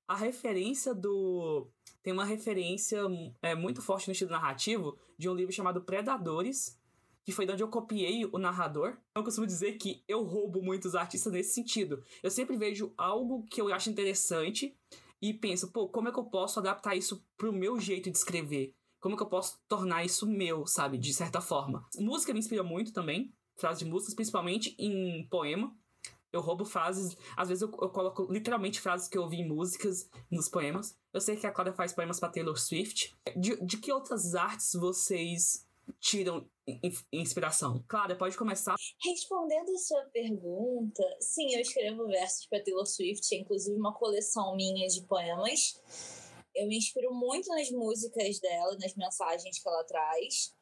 a 0.08 0.16
referência 0.16 0.94
do 0.94 1.68
tem 2.02 2.12
uma 2.12 2.24
referência 2.24 3.00
é, 3.40 3.54
muito 3.54 3.80
forte 3.80 4.08
no 4.08 4.12
estilo 4.12 4.30
narrativo 4.30 4.98
de 5.22 5.28
um 5.28 5.34
livro 5.34 5.52
chamado 5.52 5.80
Predadores, 5.82 6.76
que 7.24 7.30
foi 7.30 7.46
de 7.46 7.52
onde 7.52 7.62
eu 7.62 7.68
copiei 7.68 8.24
o 8.24 8.38
narrador. 8.38 8.98
Eu 9.14 9.22
costumo 9.22 9.46
dizer 9.46 9.74
que 9.74 10.02
eu 10.08 10.24
roubo 10.24 10.60
muitos 10.60 10.96
artistas 10.96 11.32
nesse 11.32 11.54
sentido. 11.54 12.02
Eu 12.22 12.30
sempre 12.30 12.56
vejo 12.56 12.92
algo 12.98 13.44
que 13.44 13.60
eu 13.60 13.72
acho 13.72 13.88
interessante 13.88 14.76
e 15.20 15.32
penso, 15.32 15.70
pô, 15.70 15.88
como 15.88 16.08
é 16.08 16.12
que 16.12 16.18
eu 16.18 16.24
posso 16.24 16.58
adaptar 16.58 16.96
isso 16.96 17.24
pro 17.36 17.52
meu 17.52 17.78
jeito 17.78 18.10
de 18.10 18.18
escrever? 18.18 18.74
Como 18.98 19.14
é 19.14 19.16
que 19.16 19.22
eu 19.22 19.28
posso 19.28 19.60
tornar 19.68 20.04
isso 20.04 20.26
meu, 20.26 20.66
sabe? 20.66 20.98
De 20.98 21.14
certa 21.14 21.40
forma. 21.40 21.86
Música 21.96 22.32
me 22.32 22.40
inspira 22.40 22.64
muito 22.64 22.92
também, 22.92 23.32
frases 23.56 23.78
de 23.78 23.84
músicas, 23.84 24.14
principalmente 24.14 24.74
em 24.76 25.24
poema. 25.28 25.72
Eu 26.32 26.40
roubo 26.40 26.64
frases, 26.64 27.14
às 27.36 27.48
vezes 27.48 27.62
eu, 27.62 27.68
eu, 27.68 27.90
coloco 27.90 28.26
literalmente 28.32 28.80
frases 28.80 29.06
que 29.06 29.18
eu 29.18 29.22
ouvi 29.22 29.40
em 29.40 29.48
músicas, 29.48 30.08
nos 30.30 30.48
poemas. 30.48 30.96
Eu 31.12 31.20
sei 31.20 31.36
que 31.36 31.46
a 31.46 31.52
Clara 31.52 31.74
faz 31.74 31.92
poemas 31.92 32.18
para 32.18 32.30
Taylor 32.30 32.58
Swift. 32.58 33.14
De, 33.36 33.56
de 33.64 33.76
que 33.76 33.92
outras 33.92 34.34
artes 34.34 34.72
vocês 34.72 35.66
tiram 36.00 36.48
inspiração? 37.12 37.84
Clara, 37.86 38.16
pode 38.16 38.36
começar. 38.38 38.74
Respondendo 39.04 39.70
a 39.72 39.78
sua 39.78 40.04
pergunta, 40.06 41.02
sim, 41.20 41.54
eu 41.54 41.60
escrevo 41.60 42.06
versos 42.06 42.46
para 42.46 42.62
Taylor 42.62 42.86
Swift, 42.86 43.34
inclusive 43.34 43.78
uma 43.78 43.92
coleção 43.92 44.56
minha 44.56 44.88
de 44.88 45.02
poemas. 45.02 45.80
Eu 46.54 46.66
me 46.66 46.78
inspiro 46.78 47.12
muito 47.14 47.48
nas 47.48 47.70
músicas 47.70 48.38
dela, 48.40 48.76
nas 48.78 48.94
mensagens 48.94 49.58
que 49.58 49.68
ela 49.68 49.84
traz. 49.84 50.54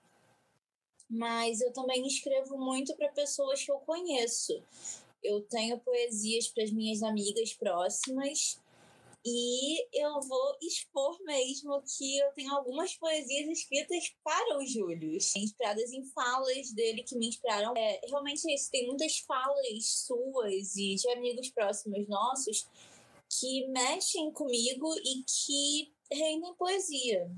Mas 1.08 1.60
eu 1.60 1.72
também 1.72 2.06
escrevo 2.06 2.56
muito 2.56 2.96
para 2.96 3.08
pessoas 3.12 3.62
que 3.62 3.70
eu 3.70 3.78
conheço 3.78 4.62
eu 5.22 5.42
tenho 5.42 5.78
poesias 5.80 6.48
para 6.48 6.64
as 6.64 6.72
minhas 6.72 7.02
amigas 7.02 7.54
próximas 7.54 8.60
e 9.24 9.86
eu 9.92 10.18
vou 10.22 10.56
expor 10.62 11.22
mesmo 11.24 11.82
que 11.82 12.18
eu 12.18 12.32
tenho 12.32 12.54
algumas 12.54 12.96
poesias 12.96 13.48
escritas 13.50 14.14
para 14.24 14.58
o 14.58 14.66
Júlio, 14.66 15.14
inspiradas 15.14 15.92
em 15.92 16.04
falas 16.06 16.72
dele 16.72 17.02
que 17.02 17.18
me 17.18 17.28
inspiraram. 17.28 17.74
É 17.76 18.00
realmente 18.06 18.50
isso, 18.50 18.70
tem 18.70 18.86
muitas 18.86 19.18
falas 19.18 20.04
suas 20.06 20.74
e 20.76 20.94
de 20.94 21.10
amigos 21.10 21.50
próximos 21.50 22.08
nossos 22.08 22.66
que 23.28 23.68
mexem 23.68 24.32
comigo 24.32 24.88
e 24.96 25.22
que 25.24 25.92
rendem 26.10 26.54
poesia. 26.54 27.30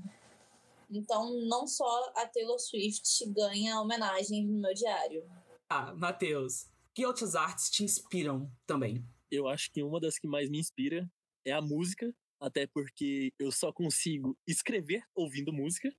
Então, 0.89 1.33
não 1.47 1.67
só 1.67 2.13
a 2.15 2.25
Taylor 2.27 2.59
Swift 2.59 3.25
ganha 3.31 3.81
homenagem 3.81 4.45
no 4.45 4.61
meu 4.61 4.73
diário. 4.73 5.29
Ah, 5.69 5.93
Matheus, 5.93 6.67
que 6.93 7.05
outras 7.05 7.35
artes 7.35 7.69
te 7.69 7.83
inspiram 7.83 8.51
também? 8.65 9.03
Eu 9.31 9.47
acho 9.47 9.71
que 9.71 9.81
uma 9.81 9.99
das 9.99 10.19
que 10.19 10.27
mais 10.27 10.49
me 10.49 10.59
inspira 10.59 11.09
é 11.43 11.51
a 11.51 11.61
música, 11.61 12.13
até 12.39 12.67
porque 12.67 13.33
eu 13.39 13.51
só 13.51 13.71
consigo 13.71 14.37
escrever 14.47 15.03
ouvindo 15.15 15.51
música, 15.51 15.93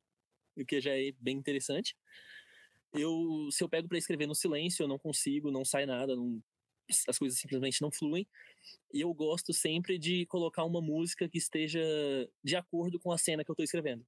o 0.56 0.64
que 0.64 0.80
já 0.80 0.96
é 0.96 1.12
bem 1.18 1.36
interessante. 1.36 1.96
Eu, 2.92 3.48
se 3.50 3.64
eu 3.64 3.68
pego 3.68 3.88
para 3.88 3.98
escrever 3.98 4.26
no 4.26 4.34
silêncio, 4.34 4.84
eu 4.84 4.88
não 4.88 4.98
consigo, 4.98 5.50
não 5.50 5.64
sai 5.64 5.84
nada, 5.84 6.14
não, 6.14 6.40
as 7.08 7.18
coisas 7.18 7.38
simplesmente 7.38 7.82
não 7.82 7.90
fluem. 7.90 8.26
E 8.92 9.00
eu 9.00 9.12
gosto 9.12 9.52
sempre 9.52 9.98
de 9.98 10.26
colocar 10.26 10.64
uma 10.64 10.80
música 10.80 11.28
que 11.28 11.38
esteja 11.38 11.82
de 12.42 12.54
acordo 12.54 13.00
com 13.00 13.10
a 13.10 13.18
cena 13.18 13.44
que 13.44 13.50
eu 13.50 13.54
estou 13.54 13.64
escrevendo. 13.64 14.06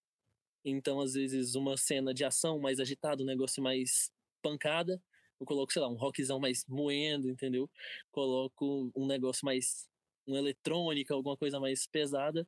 Então, 0.64 1.00
às 1.00 1.14
vezes, 1.14 1.54
uma 1.54 1.76
cena 1.76 2.14
de 2.14 2.24
ação 2.24 2.60
mais 2.60 2.78
agitada, 2.78 3.22
um 3.22 3.26
negócio 3.26 3.62
mais 3.62 4.12
pancada, 4.42 5.02
eu 5.40 5.46
coloco, 5.46 5.72
sei 5.72 5.82
lá, 5.82 5.88
um 5.88 5.96
rockzão 5.96 6.38
mais 6.40 6.64
moendo, 6.68 7.28
entendeu? 7.28 7.70
Coloco 8.12 8.90
um 8.96 9.06
negócio 9.06 9.44
mais. 9.44 9.86
um 10.26 10.36
eletrônica, 10.36 11.14
alguma 11.14 11.36
coisa 11.36 11.60
mais 11.60 11.86
pesada. 11.86 12.46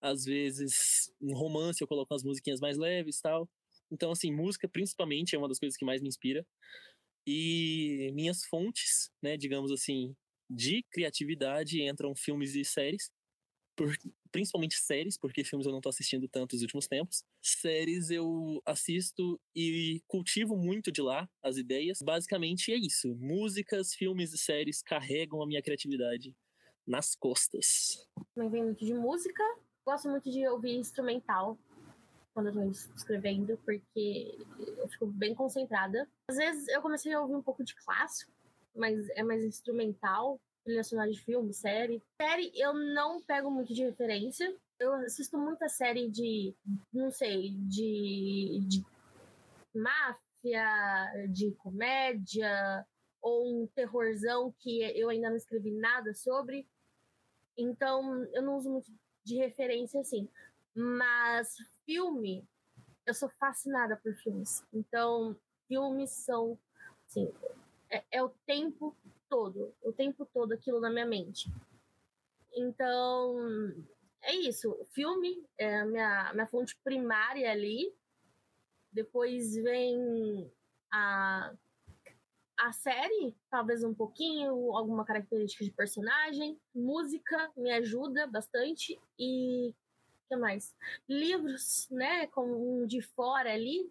Às 0.00 0.24
vezes, 0.24 1.12
um 1.20 1.34
romance, 1.34 1.80
eu 1.82 1.88
coloco 1.88 2.12
umas 2.12 2.24
musiquinhas 2.24 2.60
mais 2.60 2.78
leves 2.78 3.20
tal. 3.20 3.48
Então, 3.90 4.12
assim, 4.12 4.32
música 4.32 4.68
principalmente 4.68 5.34
é 5.34 5.38
uma 5.38 5.48
das 5.48 5.58
coisas 5.58 5.76
que 5.76 5.84
mais 5.84 6.00
me 6.00 6.08
inspira. 6.08 6.46
E 7.26 8.10
minhas 8.14 8.44
fontes, 8.46 9.10
né, 9.22 9.36
digamos 9.36 9.70
assim, 9.72 10.16
de 10.48 10.82
criatividade 10.90 11.82
entram 11.82 12.14
filmes 12.14 12.54
e 12.54 12.64
séries 12.64 13.10
por, 13.76 13.96
principalmente 14.30 14.76
séries, 14.76 15.18
porque 15.18 15.44
filmes 15.44 15.66
eu 15.66 15.72
não 15.72 15.80
tô 15.80 15.88
assistindo 15.88 16.28
tanto 16.28 16.54
nos 16.54 16.62
últimos 16.62 16.86
tempos. 16.86 17.24
Séries 17.42 18.10
eu 18.10 18.62
assisto 18.64 19.40
e 19.54 20.02
cultivo 20.06 20.56
muito 20.56 20.90
de 20.90 21.02
lá 21.02 21.28
as 21.42 21.56
ideias. 21.56 21.98
Basicamente 22.02 22.72
é 22.72 22.76
isso. 22.76 23.14
Músicas, 23.16 23.94
filmes 23.94 24.32
e 24.32 24.38
séries 24.38 24.82
carregam 24.82 25.42
a 25.42 25.46
minha 25.46 25.62
criatividade 25.62 26.34
nas 26.86 27.14
costas. 27.14 28.08
Também 28.34 28.50
vem 28.50 28.64
muito 28.64 28.84
de 28.84 28.94
música. 28.94 29.42
Gosto 29.84 30.08
muito 30.08 30.30
de 30.30 30.46
ouvir 30.48 30.76
instrumental 30.76 31.58
quando 32.32 32.48
eu 32.48 32.54
tô 32.54 32.94
escrevendo, 32.96 33.58
porque 33.64 34.38
eu 34.58 34.88
fico 34.88 35.06
bem 35.06 35.34
concentrada. 35.34 36.08
Às 36.28 36.36
vezes 36.36 36.68
eu 36.68 36.80
comecei 36.80 37.12
a 37.12 37.20
ouvir 37.20 37.34
um 37.34 37.42
pouco 37.42 37.64
de 37.64 37.74
clássico, 37.74 38.32
mas 38.74 39.08
é 39.10 39.22
mais 39.22 39.42
instrumental 39.44 40.40
trilha 40.64 40.84
sonora 40.84 41.10
de 41.10 41.20
filme, 41.20 41.52
série. 41.52 42.02
Série 42.20 42.52
eu 42.54 42.72
não 42.74 43.20
pego 43.22 43.50
muito 43.50 43.72
de 43.74 43.84
referência. 43.84 44.54
Eu 44.78 44.94
assisto 44.94 45.38
muita 45.38 45.68
série 45.68 46.08
de, 46.08 46.54
não 46.92 47.10
sei, 47.10 47.50
de, 47.68 48.60
de 48.66 48.84
máfia, 49.74 51.28
de 51.28 51.52
comédia, 51.56 52.86
ou 53.20 53.62
um 53.62 53.66
terrorzão 53.68 54.54
que 54.58 54.80
eu 54.98 55.08
ainda 55.10 55.28
não 55.28 55.36
escrevi 55.36 55.70
nada 55.70 56.14
sobre. 56.14 56.66
Então, 57.56 58.24
eu 58.32 58.42
não 58.42 58.56
uso 58.56 58.70
muito 58.70 58.90
de 59.24 59.36
referência 59.36 60.00
assim. 60.00 60.28
Mas 60.74 61.56
filme, 61.84 62.46
eu 63.06 63.12
sou 63.12 63.28
fascinada 63.28 63.96
por 63.96 64.14
filmes. 64.16 64.64
Então, 64.72 65.36
filmes 65.68 66.10
são, 66.10 66.58
assim, 67.06 67.30
é, 67.90 68.02
é 68.10 68.22
o 68.22 68.30
tempo 68.46 68.96
todo, 69.30 69.72
o 69.80 69.92
tempo 69.92 70.26
todo 70.26 70.52
aquilo 70.52 70.80
na 70.80 70.90
minha 70.90 71.06
mente. 71.06 71.48
Então, 72.52 73.72
é 74.22 74.34
isso. 74.34 74.72
O 74.72 74.84
filme 74.86 75.46
é 75.56 75.78
a 75.78 75.86
minha, 75.86 76.32
minha 76.34 76.46
fonte 76.48 76.76
primária 76.82 77.50
ali. 77.50 77.94
Depois 78.92 79.54
vem 79.54 80.52
a, 80.92 81.54
a 82.58 82.72
série, 82.72 83.36
talvez 83.48 83.84
um 83.84 83.94
pouquinho, 83.94 84.76
alguma 84.76 85.04
característica 85.04 85.64
de 85.64 85.70
personagem. 85.70 86.60
Música 86.74 87.52
me 87.56 87.70
ajuda 87.70 88.26
bastante. 88.26 89.00
E 89.16 89.70
o 89.70 90.28
que 90.28 90.36
mais? 90.36 90.74
Livros, 91.08 91.88
né? 91.88 92.26
Como 92.26 92.82
um 92.82 92.86
de 92.86 93.00
fora 93.00 93.52
ali. 93.52 93.90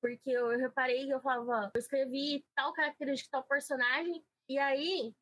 Porque 0.00 0.30
eu 0.30 0.48
reparei 0.58 1.06
que 1.06 1.14
eu 1.14 1.20
falava, 1.20 1.70
eu 1.72 1.78
escrevi 1.78 2.44
tal 2.56 2.72
característica, 2.72 3.30
tal 3.30 3.44
personagem, 3.44 4.20
e 4.52 4.58
aí, 4.58 5.14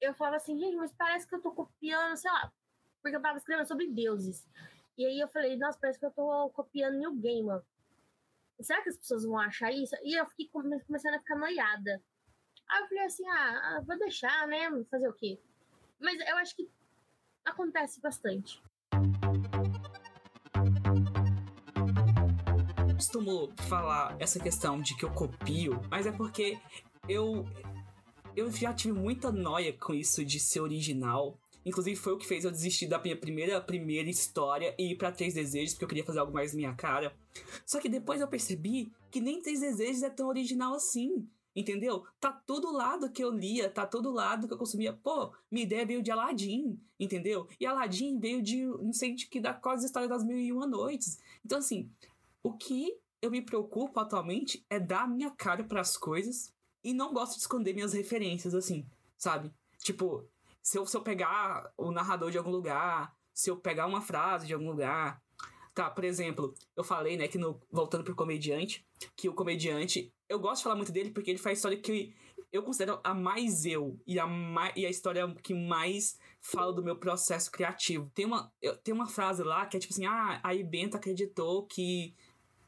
eu 0.00 0.14
falava 0.14 0.36
assim, 0.36 0.56
gente, 0.56 0.76
mas 0.76 0.92
parece 0.92 1.26
que 1.26 1.34
eu 1.34 1.42
tô 1.42 1.50
copiando, 1.50 2.16
sei 2.16 2.30
lá, 2.30 2.52
porque 3.02 3.16
eu 3.16 3.20
tava 3.20 3.36
escrevendo 3.36 3.66
sobre 3.66 3.88
deuses. 3.88 4.46
E 4.96 5.04
aí 5.04 5.18
eu 5.18 5.26
falei, 5.26 5.56
nossa, 5.56 5.76
parece 5.80 5.98
que 5.98 6.06
eu 6.06 6.12
tô 6.12 6.48
copiando 6.50 6.98
New 6.98 7.16
Gamer. 7.16 7.62
Será 8.60 8.80
que 8.80 8.90
as 8.90 8.96
pessoas 8.96 9.24
vão 9.24 9.40
achar 9.40 9.72
isso? 9.72 9.96
E 10.04 10.14
eu 10.16 10.24
fiquei 10.26 10.48
começando 10.48 11.14
a 11.14 11.18
ficar 11.18 11.34
noiada. 11.34 12.00
Aí 12.70 12.82
eu 12.82 12.88
falei 12.88 13.04
assim, 13.04 13.28
ah, 13.28 13.82
vou 13.84 13.98
deixar, 13.98 14.46
né? 14.46 14.70
Fazer 14.88 15.08
o 15.08 15.12
quê? 15.12 15.36
Mas 15.98 16.20
eu 16.20 16.36
acho 16.36 16.54
que 16.54 16.70
acontece 17.44 18.00
bastante. 18.00 18.62
costumo 22.94 23.52
falar 23.68 24.16
essa 24.18 24.40
questão 24.40 24.80
de 24.80 24.96
que 24.96 25.04
eu 25.04 25.12
copio, 25.12 25.80
mas 25.90 26.06
é 26.06 26.12
porque 26.12 26.58
eu 27.08 27.44
eu 28.36 28.50
já 28.50 28.72
tive 28.72 28.92
muita 28.92 29.30
noia 29.30 29.72
com 29.72 29.94
isso 29.94 30.24
de 30.24 30.38
ser 30.40 30.60
original. 30.60 31.38
Inclusive 31.64 31.96
foi 31.96 32.12
o 32.12 32.18
que 32.18 32.26
fez 32.26 32.44
eu 32.44 32.50
desistir 32.50 32.86
da 32.86 33.00
minha 33.00 33.16
primeira 33.16 33.60
primeira 33.60 34.08
história 34.10 34.74
e 34.78 34.92
ir 34.92 34.96
para 34.96 35.12
Três 35.12 35.34
Desejos, 35.34 35.72
porque 35.72 35.84
eu 35.84 35.88
queria 35.88 36.04
fazer 36.04 36.18
algo 36.18 36.32
mais 36.32 36.54
minha 36.54 36.74
cara. 36.74 37.16
Só 37.64 37.80
que 37.80 37.88
depois 37.88 38.20
eu 38.20 38.28
percebi 38.28 38.92
que 39.10 39.20
nem 39.20 39.40
Três 39.40 39.60
Desejos 39.60 40.02
é 40.02 40.10
tão 40.10 40.28
original 40.28 40.74
assim. 40.74 41.26
Entendeu? 41.56 42.04
Tá 42.18 42.32
todo 42.32 42.72
lado 42.72 43.12
que 43.12 43.22
eu 43.22 43.30
lia, 43.30 43.70
tá 43.70 43.86
todo 43.86 44.10
lado 44.10 44.48
que 44.48 44.54
eu 44.54 44.58
consumia. 44.58 44.92
Pô, 44.92 45.32
minha 45.48 45.64
ideia 45.64 45.86
veio 45.86 46.02
de 46.02 46.10
Aladdin, 46.10 46.76
entendeu? 46.98 47.46
E 47.60 47.64
Aladdin 47.64 48.18
veio 48.18 48.42
de, 48.42 48.64
não 48.66 48.92
sei 48.92 49.14
de 49.14 49.28
que, 49.28 49.38
da 49.38 49.54
quase 49.54 49.86
história 49.86 50.08
das 50.08 50.24
mil 50.24 50.36
e 50.36 50.52
uma 50.52 50.66
noites. 50.66 51.20
Então, 51.44 51.58
assim, 51.58 51.88
o 52.42 52.52
que 52.52 52.98
eu 53.22 53.30
me 53.30 53.40
preocupo 53.40 54.00
atualmente 54.00 54.66
é 54.68 54.80
dar 54.80 55.08
minha 55.08 55.30
cara 55.30 55.62
para 55.62 55.80
as 55.80 55.96
coisas 55.96 56.52
e 56.84 56.92
não 56.92 57.12
gosto 57.12 57.34
de 57.34 57.40
esconder 57.40 57.72
minhas 57.72 57.94
referências, 57.94 58.54
assim, 58.54 58.86
sabe? 59.16 59.50
Tipo, 59.78 60.28
se 60.62 60.78
eu, 60.78 60.86
se 60.86 60.96
eu 60.96 61.00
pegar 61.00 61.72
o 61.76 61.90
narrador 61.90 62.30
de 62.30 62.38
algum 62.38 62.50
lugar, 62.50 63.16
se 63.32 63.50
eu 63.50 63.56
pegar 63.56 63.86
uma 63.86 64.00
frase 64.00 64.46
de 64.46 64.54
algum 64.54 64.70
lugar. 64.70 65.20
Tá, 65.74 65.90
por 65.90 66.04
exemplo, 66.04 66.54
eu 66.76 66.84
falei, 66.84 67.16
né, 67.16 67.26
que 67.26 67.36
no, 67.36 67.60
voltando 67.68 68.04
pro 68.04 68.14
comediante, 68.14 68.86
que 69.16 69.28
o 69.28 69.34
comediante, 69.34 70.12
eu 70.28 70.38
gosto 70.38 70.58
de 70.58 70.62
falar 70.62 70.76
muito 70.76 70.92
dele 70.92 71.10
porque 71.10 71.30
ele 71.30 71.38
faz 71.38 71.58
história 71.58 71.76
que 71.76 72.14
eu 72.52 72.62
considero 72.62 73.00
a 73.02 73.12
mais 73.12 73.66
eu 73.66 73.98
e 74.06 74.20
a, 74.20 74.26
mais, 74.26 74.72
e 74.76 74.86
a 74.86 74.90
história 74.90 75.28
que 75.42 75.52
mais 75.52 76.16
fala 76.40 76.72
do 76.72 76.84
meu 76.84 76.94
processo 76.94 77.50
criativo. 77.50 78.08
Tem 78.14 78.24
uma, 78.24 78.52
eu, 78.62 78.76
tem 78.76 78.94
uma 78.94 79.08
frase 79.08 79.42
lá 79.42 79.66
que 79.66 79.76
é 79.76 79.80
tipo 79.80 79.92
assim: 79.92 80.06
ah, 80.06 80.40
a 80.40 80.54
Ibenta 80.54 80.96
acreditou 80.96 81.66
que 81.66 82.14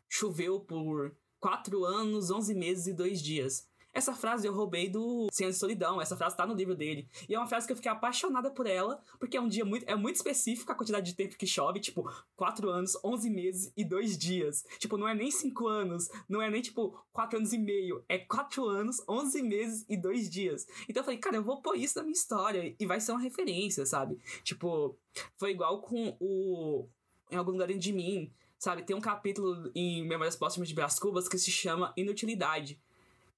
choveu 0.08 0.58
por 0.58 1.16
quatro 1.38 1.84
anos, 1.84 2.32
onze 2.32 2.52
meses 2.52 2.88
e 2.88 2.92
dois 2.92 3.22
dias. 3.22 3.68
Essa 3.96 4.12
frase 4.12 4.46
eu 4.46 4.52
roubei 4.52 4.90
do 4.90 5.26
Ciência 5.32 5.54
de 5.54 5.58
Solidão, 5.58 6.02
essa 6.02 6.14
frase 6.14 6.36
tá 6.36 6.46
no 6.46 6.52
livro 6.52 6.74
dele. 6.74 7.08
E 7.26 7.34
é 7.34 7.38
uma 7.38 7.46
frase 7.46 7.66
que 7.66 7.72
eu 7.72 7.76
fiquei 7.76 7.90
apaixonada 7.90 8.50
por 8.50 8.66
ela, 8.66 9.00
porque 9.18 9.38
é 9.38 9.40
um 9.40 9.48
dia 9.48 9.64
muito, 9.64 9.88
é 9.88 9.96
muito 9.96 10.16
específico 10.16 10.70
a 10.70 10.74
quantidade 10.74 11.06
de 11.06 11.16
tempo 11.16 11.34
que 11.34 11.46
chove, 11.46 11.80
tipo, 11.80 12.06
4 12.36 12.68
anos, 12.68 12.94
11 13.02 13.30
meses 13.30 13.72
e 13.74 13.82
2 13.82 14.18
dias. 14.18 14.66
Tipo, 14.78 14.98
não 14.98 15.08
é 15.08 15.14
nem 15.14 15.30
5 15.30 15.66
anos, 15.66 16.10
não 16.28 16.42
é 16.42 16.50
nem, 16.50 16.60
tipo, 16.60 16.94
4 17.10 17.38
anos 17.38 17.54
e 17.54 17.58
meio, 17.58 18.04
é 18.06 18.18
4 18.18 18.66
anos, 18.66 19.02
11 19.08 19.42
meses 19.42 19.86
e 19.88 19.96
2 19.96 20.28
dias. 20.28 20.66
Então 20.86 21.00
eu 21.00 21.04
falei, 21.04 21.18
cara, 21.18 21.36
eu 21.36 21.42
vou 21.42 21.62
pôr 21.62 21.74
isso 21.74 21.96
na 21.96 22.02
minha 22.02 22.12
história 22.12 22.76
e 22.78 22.84
vai 22.84 23.00
ser 23.00 23.12
uma 23.12 23.20
referência, 23.22 23.86
sabe? 23.86 24.18
Tipo, 24.44 24.94
foi 25.38 25.52
igual 25.52 25.80
com 25.80 26.14
o 26.20 26.86
Em 27.30 27.36
Algum 27.36 27.52
Lugar 27.52 27.72
de 27.72 27.92
Mim, 27.94 28.30
sabe? 28.58 28.82
Tem 28.82 28.94
um 28.94 29.00
capítulo 29.00 29.70
em 29.74 30.06
Memórias 30.06 30.36
Póstumas 30.36 30.68
de 30.68 30.74
Brás 30.74 30.98
Cubas 30.98 31.30
que 31.30 31.38
se 31.38 31.50
chama 31.50 31.94
Inutilidade 31.96 32.78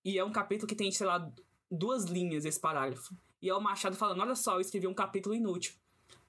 e 0.05 0.19
é 0.19 0.25
um 0.25 0.33
capítulo 0.33 0.69
que 0.69 0.75
tem, 0.75 0.91
sei 0.91 1.07
lá, 1.07 1.31
duas 1.71 2.05
linhas 2.05 2.45
esse 2.45 2.61
parágrafo. 2.61 3.15
E 3.41 3.49
é 3.49 3.55
o 3.55 3.61
Machado 3.61 3.97
falando: 3.97 4.21
olha 4.21 4.35
só, 4.35 4.55
eu 4.55 4.61
escrevi 4.61 4.87
um 4.87 4.95
capítulo 4.95 5.35
inútil. 5.35 5.75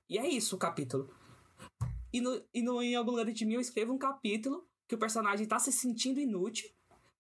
E 0.10 0.18
é 0.18 0.28
isso 0.28 0.56
o 0.56 0.60
capítulo. 0.60 1.10
E, 2.12 2.20
no, 2.20 2.42
e 2.54 2.62
no, 2.62 2.82
em 2.82 2.96
algum 2.96 3.12
lugar 3.12 3.26
de 3.26 3.46
mim 3.46 3.54
eu 3.54 3.62
escrevo 3.62 3.94
um 3.94 3.98
capítulo 3.98 4.68
que 4.88 4.96
o 4.96 4.98
personagem 4.98 5.46
tá 5.46 5.60
se 5.60 5.72
sentindo 5.72 6.20
inútil, 6.20 6.68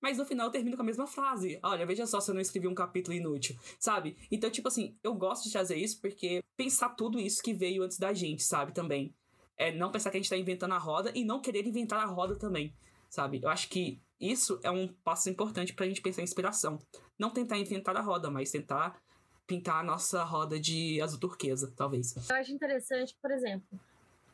mas 0.01 0.17
no 0.17 0.25
final 0.25 0.49
termino 0.49 0.75
com 0.75 0.81
a 0.81 0.85
mesma 0.85 1.05
frase. 1.05 1.59
Olha, 1.61 1.85
veja 1.85 2.07
só 2.07 2.19
se 2.19 2.31
eu 2.31 2.33
não 2.33 2.41
escrevi 2.41 2.67
um 2.67 2.73
capítulo 2.73 3.15
inútil, 3.15 3.55
sabe? 3.79 4.17
Então, 4.31 4.49
tipo 4.49 4.67
assim, 4.67 4.97
eu 5.03 5.13
gosto 5.13 5.43
de 5.43 5.53
fazer 5.53 5.75
isso 5.75 6.01
porque 6.01 6.41
pensar 6.57 6.89
tudo 6.89 7.19
isso 7.19 7.43
que 7.43 7.53
veio 7.53 7.83
antes 7.83 7.99
da 7.99 8.11
gente, 8.13 8.43
sabe? 8.43 8.73
Também. 8.73 9.13
É 9.55 9.71
não 9.71 9.91
pensar 9.91 10.09
que 10.09 10.17
a 10.17 10.19
gente 10.19 10.29
tá 10.29 10.37
inventando 10.37 10.73
a 10.73 10.77
roda 10.77 11.11
e 11.13 11.23
não 11.23 11.41
querer 11.41 11.67
inventar 11.67 12.01
a 12.01 12.05
roda 12.05 12.35
também, 12.35 12.73
sabe? 13.09 13.41
Eu 13.41 13.49
acho 13.49 13.69
que 13.69 14.01
isso 14.19 14.59
é 14.63 14.71
um 14.71 14.87
passo 14.87 15.29
importante 15.29 15.73
para 15.73 15.85
a 15.85 15.87
gente 15.87 16.01
pensar 16.01 16.21
em 16.21 16.25
inspiração. 16.25 16.79
Não 17.17 17.29
tentar 17.29 17.57
inventar 17.57 17.95
a 17.95 18.01
roda, 18.01 18.29
mas 18.29 18.51
tentar 18.51 19.01
pintar 19.47 19.79
a 19.79 19.83
nossa 19.83 20.23
roda 20.23 20.59
de 20.59 21.01
azul 21.01 21.19
turquesa, 21.19 21.73
talvez. 21.75 22.15
Eu 22.29 22.35
acho 22.35 22.51
interessante, 22.51 23.17
por 23.21 23.31
exemplo, 23.31 23.79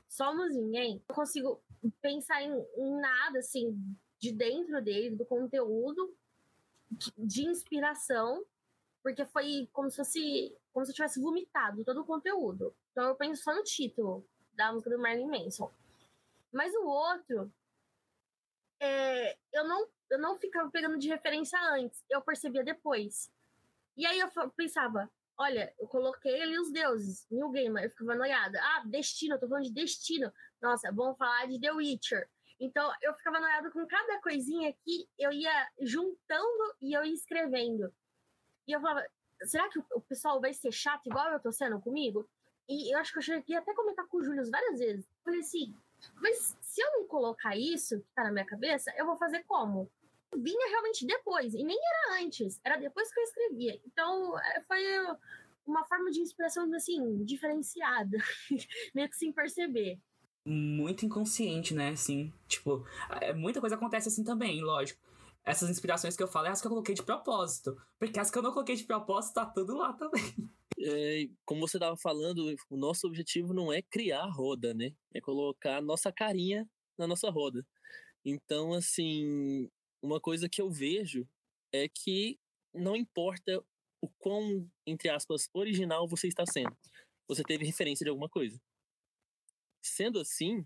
Somos 0.09 0.55
Ninguém, 0.55 1.01
eu 1.07 1.15
consigo 1.15 1.61
pensar 2.01 2.41
em, 2.41 2.65
em 2.77 2.99
nada, 2.99 3.39
assim, 3.39 3.77
de 4.19 4.31
dentro 4.31 4.81
dele, 4.81 5.15
do 5.15 5.25
conteúdo, 5.25 6.13
de 7.17 7.45
inspiração, 7.45 8.43
porque 9.03 9.25
foi 9.25 9.69
como 9.73 9.89
se 9.89 9.97
fosse, 9.97 10.55
como 10.73 10.85
se 10.85 10.91
eu 10.91 10.95
tivesse 10.95 11.21
vomitado 11.21 11.83
todo 11.83 12.01
o 12.01 12.05
conteúdo. 12.05 12.73
Então 12.91 13.05
eu 13.05 13.15
penso 13.15 13.43
só 13.43 13.53
no 13.53 13.63
título 13.63 14.25
da 14.53 14.71
música 14.71 14.89
do 14.89 15.01
Marilyn 15.01 15.27
Manson. 15.27 15.71
Mas 16.51 16.73
o 16.73 16.85
outro, 16.85 17.51
é, 18.79 19.37
eu, 19.53 19.67
não, 19.67 19.87
eu 20.09 20.19
não 20.19 20.37
ficava 20.37 20.69
pegando 20.69 20.97
de 20.97 21.07
referência 21.07 21.59
antes, 21.73 22.03
eu 22.09 22.21
percebia 22.21 22.63
depois. 22.63 23.31
E 23.97 24.05
aí 24.05 24.19
eu 24.19 24.29
pensava, 24.51 25.09
olha, 25.37 25.73
eu 25.79 25.87
coloquei 25.87 26.41
ali 26.41 26.59
os 26.59 26.71
deuses, 26.71 27.25
New 27.31 27.49
Gamer, 27.51 27.85
eu 27.85 27.89
ficava 27.89 28.15
noiada. 28.15 28.59
Ah, 28.61 28.83
destino, 28.85 29.35
eu 29.35 29.39
tô 29.39 29.47
falando 29.47 29.65
de 29.65 29.73
destino. 29.73 30.31
Nossa, 30.61 30.91
vamos 30.91 31.17
falar 31.17 31.47
de 31.47 31.59
The 31.59 31.71
Witcher. 31.71 32.29
Então 32.59 32.91
eu 33.01 33.13
ficava 33.13 33.39
noiada 33.39 33.69
com 33.71 33.85
cada 33.85 34.19
coisinha 34.21 34.73
que 34.83 35.07
eu 35.19 35.31
ia 35.31 35.69
juntando 35.81 36.75
e 36.81 36.93
eu 36.93 37.03
ia 37.03 37.13
escrevendo. 37.13 37.93
E 38.67 38.71
eu 38.71 38.81
falava, 38.81 39.05
será 39.43 39.69
que 39.69 39.79
o 39.93 40.01
pessoal 40.01 40.39
vai 40.39 40.53
ser 40.53 40.71
chato 40.71 41.05
igual 41.07 41.31
eu 41.31 41.39
tô 41.39 41.51
sendo 41.51 41.79
comigo? 41.79 42.27
E 42.67 42.93
eu 42.93 42.97
acho 42.97 43.11
que 43.11 43.19
eu 43.19 43.23
cheguei 43.23 43.55
até 43.57 43.71
a 43.71 43.75
comentar 43.75 44.07
com 44.07 44.17
o 44.17 44.23
Júlio 44.23 44.49
várias 44.49 44.79
vezes. 44.79 45.05
Falei 45.23 45.41
assim, 45.41 45.75
mas 46.15 46.55
se 46.75 46.81
eu 46.81 46.91
não 46.91 47.07
colocar 47.07 47.55
isso 47.55 48.01
que 48.01 48.13
tá 48.13 48.25
na 48.25 48.33
minha 48.33 48.45
cabeça, 48.45 48.93
eu 48.97 49.05
vou 49.05 49.17
fazer 49.17 49.43
como? 49.43 49.89
Vinha 50.35 50.69
realmente 50.69 51.07
depois, 51.07 51.53
e 51.53 51.63
nem 51.63 51.77
era 51.77 52.21
antes, 52.21 52.59
era 52.65 52.75
depois 52.75 53.09
que 53.13 53.17
eu 53.17 53.23
escrevia. 53.23 53.79
Então, 53.85 54.37
é, 54.37 54.61
foi 54.63 54.83
uma 55.65 55.85
forma 55.85 56.11
de 56.11 56.19
inspiração, 56.19 56.71
assim, 56.73 57.23
diferenciada, 57.23 58.17
meio 58.93 59.07
que 59.07 59.15
sem 59.15 59.31
perceber. 59.31 59.97
Muito 60.45 61.05
inconsciente, 61.05 61.73
né, 61.73 61.91
assim, 61.91 62.33
tipo, 62.45 62.85
é, 63.21 63.33
muita 63.33 63.61
coisa 63.61 63.75
acontece 63.75 64.09
assim 64.09 64.25
também, 64.25 64.61
lógico. 64.61 64.99
Essas 65.45 65.69
inspirações 65.69 66.17
que 66.17 66.23
eu 66.23 66.27
falo 66.27 66.47
é 66.47 66.49
as 66.49 66.59
que 66.59 66.67
eu 66.67 66.71
coloquei 66.71 66.93
de 66.93 67.03
propósito, 67.03 67.81
porque 67.97 68.19
as 68.19 68.29
que 68.29 68.37
eu 68.37 68.43
não 68.43 68.51
coloquei 68.51 68.75
de 68.75 68.83
propósito 68.83 69.35
tá 69.35 69.45
tudo 69.45 69.77
lá 69.77 69.93
também. 69.93 70.21
É, 70.79 71.27
como 71.45 71.67
você 71.67 71.77
estava 71.77 71.95
falando, 71.97 72.53
o 72.69 72.77
nosso 72.77 73.07
objetivo 73.07 73.53
não 73.53 73.71
é 73.71 73.81
criar 73.81 74.25
roda, 74.25 74.73
né? 74.73 74.93
É 75.13 75.21
colocar 75.21 75.77
a 75.77 75.81
nossa 75.81 76.11
carinha 76.11 76.67
na 76.97 77.07
nossa 77.07 77.29
roda. 77.29 77.65
Então, 78.23 78.73
assim, 78.73 79.69
uma 80.01 80.19
coisa 80.19 80.49
que 80.49 80.61
eu 80.61 80.69
vejo 80.69 81.27
é 81.71 81.87
que 81.87 82.39
não 82.73 82.95
importa 82.95 83.63
o 84.01 84.09
quão, 84.19 84.69
entre 84.85 85.09
aspas, 85.09 85.49
original 85.53 86.07
você 86.07 86.27
está 86.27 86.45
sendo. 86.45 86.75
Você 87.27 87.43
teve 87.43 87.65
referência 87.65 88.03
de 88.03 88.09
alguma 88.09 88.29
coisa. 88.29 88.59
Sendo 89.81 90.19
assim, 90.19 90.65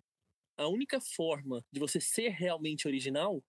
a 0.57 0.67
única 0.67 0.99
forma 0.99 1.63
de 1.71 1.79
você 1.79 2.01
ser 2.01 2.29
realmente 2.29 2.87
original 2.87 3.43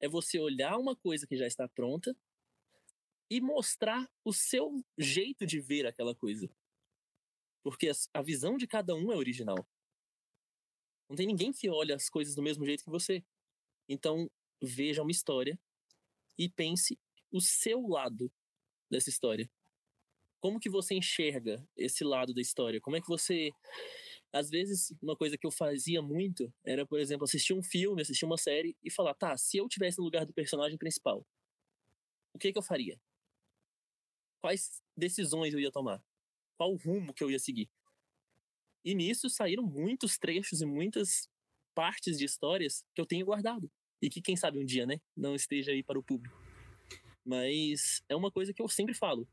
é 0.00 0.08
você 0.08 0.38
olhar 0.38 0.78
uma 0.78 0.96
coisa 0.96 1.26
que 1.26 1.36
já 1.36 1.46
está 1.46 1.68
pronta 1.68 2.16
e 3.30 3.40
mostrar 3.40 4.08
o 4.24 4.32
seu 4.32 4.84
jeito 4.98 5.46
de 5.46 5.60
ver 5.60 5.86
aquela 5.86 6.14
coisa. 6.14 6.48
Porque 7.62 7.90
a 8.12 8.22
visão 8.22 8.56
de 8.56 8.66
cada 8.66 8.94
um 8.94 9.10
é 9.10 9.16
original. 9.16 9.66
Não 11.08 11.16
tem 11.16 11.26
ninguém 11.26 11.52
que 11.52 11.68
olha 11.68 11.94
as 11.94 12.08
coisas 12.08 12.34
do 12.34 12.42
mesmo 12.42 12.64
jeito 12.64 12.84
que 12.84 12.90
você. 12.90 13.24
Então, 13.88 14.30
veja 14.60 15.02
uma 15.02 15.10
história 15.10 15.58
e 16.38 16.48
pense 16.48 16.98
o 17.30 17.40
seu 17.40 17.86
lado 17.86 18.32
dessa 18.90 19.08
história. 19.08 19.50
Como 20.40 20.60
que 20.60 20.68
você 20.68 20.94
enxerga 20.94 21.66
esse 21.76 22.04
lado 22.04 22.34
da 22.34 22.40
história? 22.40 22.80
Como 22.80 22.96
é 22.96 23.00
que 23.00 23.08
você 23.08 23.50
às 24.34 24.50
vezes, 24.50 24.92
uma 25.00 25.16
coisa 25.16 25.38
que 25.38 25.46
eu 25.46 25.50
fazia 25.52 26.02
muito 26.02 26.52
era, 26.64 26.84
por 26.84 26.98
exemplo, 26.98 27.24
assistir 27.24 27.54
um 27.54 27.62
filme, 27.62 28.02
assistir 28.02 28.24
uma 28.24 28.36
série 28.36 28.76
e 28.82 28.90
falar, 28.90 29.14
tá, 29.14 29.36
se 29.36 29.58
eu 29.58 29.68
tivesse 29.68 29.98
no 29.98 30.04
lugar 30.04 30.26
do 30.26 30.34
personagem 30.34 30.76
principal, 30.76 31.24
o 32.34 32.38
que 32.38 32.52
que 32.52 32.58
eu 32.58 32.62
faria? 32.62 33.00
Quais 34.44 34.82
decisões 34.94 35.54
eu 35.54 35.58
ia 35.58 35.72
tomar, 35.72 36.04
qual 36.58 36.74
rumo 36.74 37.14
que 37.14 37.24
eu 37.24 37.30
ia 37.30 37.38
seguir. 37.38 37.66
E 38.84 38.94
nisso 38.94 39.30
saíram 39.30 39.64
muitos 39.64 40.18
trechos 40.18 40.60
e 40.60 40.66
muitas 40.66 41.30
partes 41.74 42.18
de 42.18 42.26
histórias 42.26 42.84
que 42.94 43.00
eu 43.00 43.06
tenho 43.06 43.24
guardado 43.24 43.72
e 44.02 44.10
que 44.10 44.20
quem 44.20 44.36
sabe 44.36 44.58
um 44.58 44.64
dia, 44.66 44.84
né, 44.84 45.00
não 45.16 45.34
esteja 45.34 45.72
aí 45.72 45.82
para 45.82 45.98
o 45.98 46.02
público. 46.02 46.38
Mas 47.24 48.02
é 48.06 48.14
uma 48.14 48.30
coisa 48.30 48.52
que 48.52 48.60
eu 48.60 48.68
sempre 48.68 48.92
falo. 48.92 49.26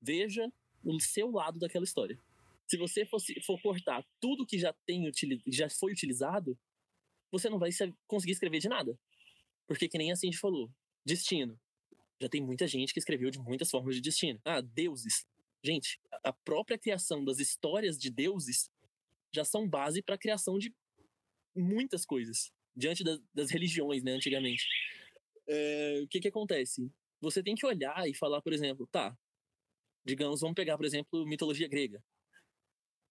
Veja 0.00 0.52
o 0.84 0.98
seu 0.98 1.30
lado 1.30 1.60
daquela 1.60 1.84
história. 1.84 2.18
Se 2.66 2.76
você 2.76 3.06
fosse, 3.06 3.40
for 3.42 3.62
cortar 3.62 4.04
tudo 4.20 4.44
que 4.44 4.58
já 4.58 4.72
tem 4.84 5.08
já 5.46 5.70
foi 5.70 5.92
utilizado, 5.92 6.58
você 7.30 7.48
não 7.48 7.60
vai 7.60 7.70
conseguir 8.08 8.32
escrever 8.32 8.58
de 8.58 8.68
nada. 8.68 8.98
Porque 9.68 9.88
que 9.88 9.98
nem 9.98 10.10
assim 10.10 10.26
a 10.26 10.30
gente 10.32 10.40
falou, 10.40 10.68
destino 11.06 11.56
Já 12.22 12.28
tem 12.28 12.40
muita 12.40 12.68
gente 12.68 12.92
que 12.92 13.00
escreveu 13.00 13.32
de 13.32 13.40
muitas 13.40 13.68
formas 13.68 13.96
de 13.96 14.00
destino. 14.00 14.40
Ah, 14.44 14.60
deuses. 14.60 15.26
Gente, 15.60 16.00
a 16.22 16.32
própria 16.32 16.78
criação 16.78 17.24
das 17.24 17.40
histórias 17.40 17.98
de 17.98 18.10
deuses 18.10 18.70
já 19.34 19.44
são 19.44 19.68
base 19.68 20.00
para 20.00 20.14
a 20.14 20.18
criação 20.18 20.56
de 20.56 20.72
muitas 21.52 22.06
coisas 22.06 22.52
diante 22.76 23.02
das, 23.02 23.18
das 23.34 23.50
religiões, 23.50 24.04
né, 24.04 24.12
antigamente. 24.12 24.64
É, 25.48 26.00
o 26.04 26.06
que 26.06 26.20
que 26.20 26.28
acontece? 26.28 26.88
Você 27.20 27.42
tem 27.42 27.56
que 27.56 27.66
olhar 27.66 28.08
e 28.08 28.14
falar, 28.14 28.40
por 28.40 28.52
exemplo, 28.52 28.86
tá, 28.86 29.18
digamos, 30.04 30.42
vamos 30.42 30.54
pegar, 30.54 30.76
por 30.76 30.86
exemplo, 30.86 31.26
mitologia 31.26 31.66
grega. 31.66 32.00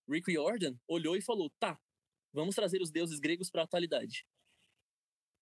Rick 0.10 0.32
Riordan 0.32 0.78
olhou 0.88 1.18
e 1.18 1.22
falou, 1.22 1.52
tá, 1.60 1.78
vamos 2.32 2.56
trazer 2.56 2.82
os 2.82 2.90
deuses 2.90 3.20
gregos 3.20 3.50
para 3.50 3.60
a 3.60 3.66
atualidade. 3.66 4.26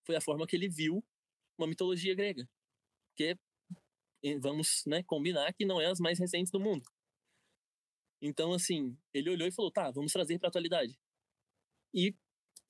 Foi 0.08 0.16
a 0.16 0.22
forma 0.22 0.48
que 0.48 0.56
ele 0.56 0.68
viu 0.68 1.06
uma 1.56 1.68
mitologia 1.68 2.16
grega, 2.16 2.50
que 3.16 3.38
vamos 4.40 4.84
né, 4.86 5.04
combinar 5.04 5.54
que 5.54 5.66
não 5.66 5.80
é 5.80 5.86
as 5.88 6.00
mais 6.00 6.20
recentes 6.20 6.52
do 6.52 6.60
mundo. 6.60 6.84
Então, 8.22 8.54
assim, 8.54 8.98
ele 9.14 9.30
olhou 9.30 9.48
e 9.48 9.52
falou, 9.52 9.72
tá, 9.72 9.90
vamos 9.92 10.12
trazer 10.12 10.38
para 10.38 10.48
a 10.48 10.50
atualidade. 10.50 10.98
E 11.94 12.14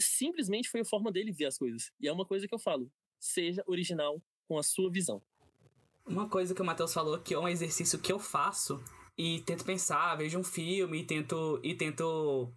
simplesmente 0.02 0.70
foi 0.70 0.82
a 0.82 0.86
forma 0.86 1.12
dele 1.12 1.32
ver 1.32 1.46
as 1.46 1.58
coisas. 1.58 1.92
E 2.00 2.08
é 2.08 2.14
uma 2.14 2.26
coisa 2.26 2.48
que 2.48 2.54
eu 2.54 2.60
falo: 2.60 2.92
seja 3.20 3.64
original 3.68 4.22
com 4.48 4.58
a 4.58 4.64
sua 4.64 4.90
visão. 4.92 5.22
Uma 6.06 6.28
coisa 6.28 6.56
que 6.56 6.62
o 6.62 6.66
Matheus 6.66 6.94
falou 6.94 7.20
que 7.20 7.34
é 7.34 7.40
um 7.40 7.48
exercício 7.48 8.00
que 8.00 8.12
eu 8.12 8.18
faço 8.18 8.84
e 9.18 9.42
tento 9.42 9.66
pensar, 9.66 10.16
vejo 10.16 10.40
um 10.40 10.44
filme 10.44 11.02
e 11.02 11.06
tento 11.06 11.60
e 11.64 11.76
tento 11.76 12.52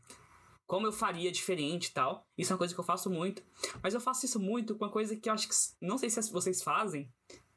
como 0.65 0.87
eu 0.87 0.93
faria 0.93 1.31
diferente 1.31 1.89
e 1.89 1.93
tal. 1.93 2.27
Isso 2.39 2.53
é 2.53 2.55
uma 2.55 2.59
coisa 2.59 2.73
que 2.73 2.81
eu 2.81 2.85
faço 2.85 3.11
muito. 3.11 3.43
Mas 3.83 3.93
eu 3.93 4.01
faço 4.01 4.25
isso 4.25 4.41
muito 4.41 4.75
com 4.75 4.85
uma 4.85 4.91
coisa 4.91 5.17
que 5.17 5.29
eu 5.29 5.35
acho 5.35 5.49
que 5.49 5.55
não 5.81 5.99
sei 5.99 6.09
se 6.09 6.33
vocês 6.33 6.63
fazem, 6.63 7.13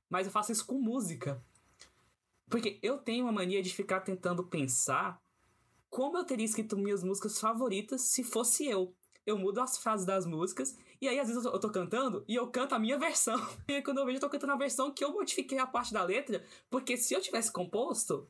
mas 0.10 0.28
eu 0.28 0.32
faço 0.32 0.51
isso 0.51 0.66
com 0.66 0.80
música. 0.80 1.43
Porque 2.49 2.80
eu 2.82 2.97
tenho 2.97 3.26
uma 3.26 3.32
mania 3.32 3.62
de 3.62 3.74
ficar 3.74 4.01
tentando 4.01 4.43
pensar 4.43 5.22
como 5.89 6.18
eu 6.18 6.26
teria 6.26 6.45
escrito 6.45 6.78
minhas 6.78 7.03
músicas 7.03 7.39
favoritas 7.39 8.01
se 8.01 8.24
fosse 8.24 8.68
eu 8.68 8.93
eu 9.26 9.38
mudo 9.38 9.60
as 9.60 9.78
frases 9.78 10.06
das 10.06 10.26
músicas, 10.26 10.78
e 11.01 11.08
aí 11.08 11.20
às 11.20 11.28
vezes 11.28 11.43
eu 11.43 11.49
tô, 11.49 11.58
eu 11.58 11.60
tô 11.60 11.72
cantando 11.72 12.24
e 12.28 12.36
eu 12.36 12.47
canto 12.47 12.76
a 12.76 12.80
minha 12.80 12.97
versão. 12.97 13.36
E 13.68 13.74
aí, 13.74 13.82
quando 13.82 13.97
eu 13.97 14.06
vejo, 14.06 14.18
eu 14.18 14.22
tô 14.22 14.30
cantando 14.30 14.53
a 14.53 14.58
versão 14.58 14.91
que 14.91 15.03
eu 15.03 15.12
modifiquei 15.12 15.58
a 15.58 15.66
parte 15.66 15.91
da 15.91 16.03
letra, 16.03 16.43
porque 16.70 16.95
se 16.95 17.14
eu 17.14 17.22
tivesse 17.22 17.51
composto, 17.51 18.30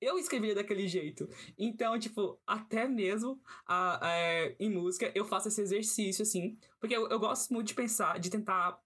eu 0.00 0.18
escreveria 0.18 0.54
daquele 0.54 0.86
jeito. 0.86 1.28
Então, 1.58 1.98
tipo, 1.98 2.38
até 2.46 2.86
mesmo 2.86 3.40
a, 3.66 4.06
a, 4.06 4.10
é, 4.12 4.56
em 4.60 4.70
música 4.70 5.10
eu 5.14 5.24
faço 5.24 5.48
esse 5.48 5.60
exercício, 5.62 6.22
assim, 6.22 6.58
porque 6.78 6.94
eu, 6.94 7.08
eu 7.08 7.18
gosto 7.18 7.52
muito 7.52 7.68
de 7.68 7.74
pensar, 7.74 8.18
de 8.20 8.30
tentar 8.30 8.78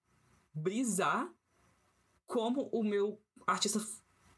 brisar 0.54 1.28
como 2.32 2.70
o 2.72 2.82
meu 2.82 3.20
artista 3.46 3.78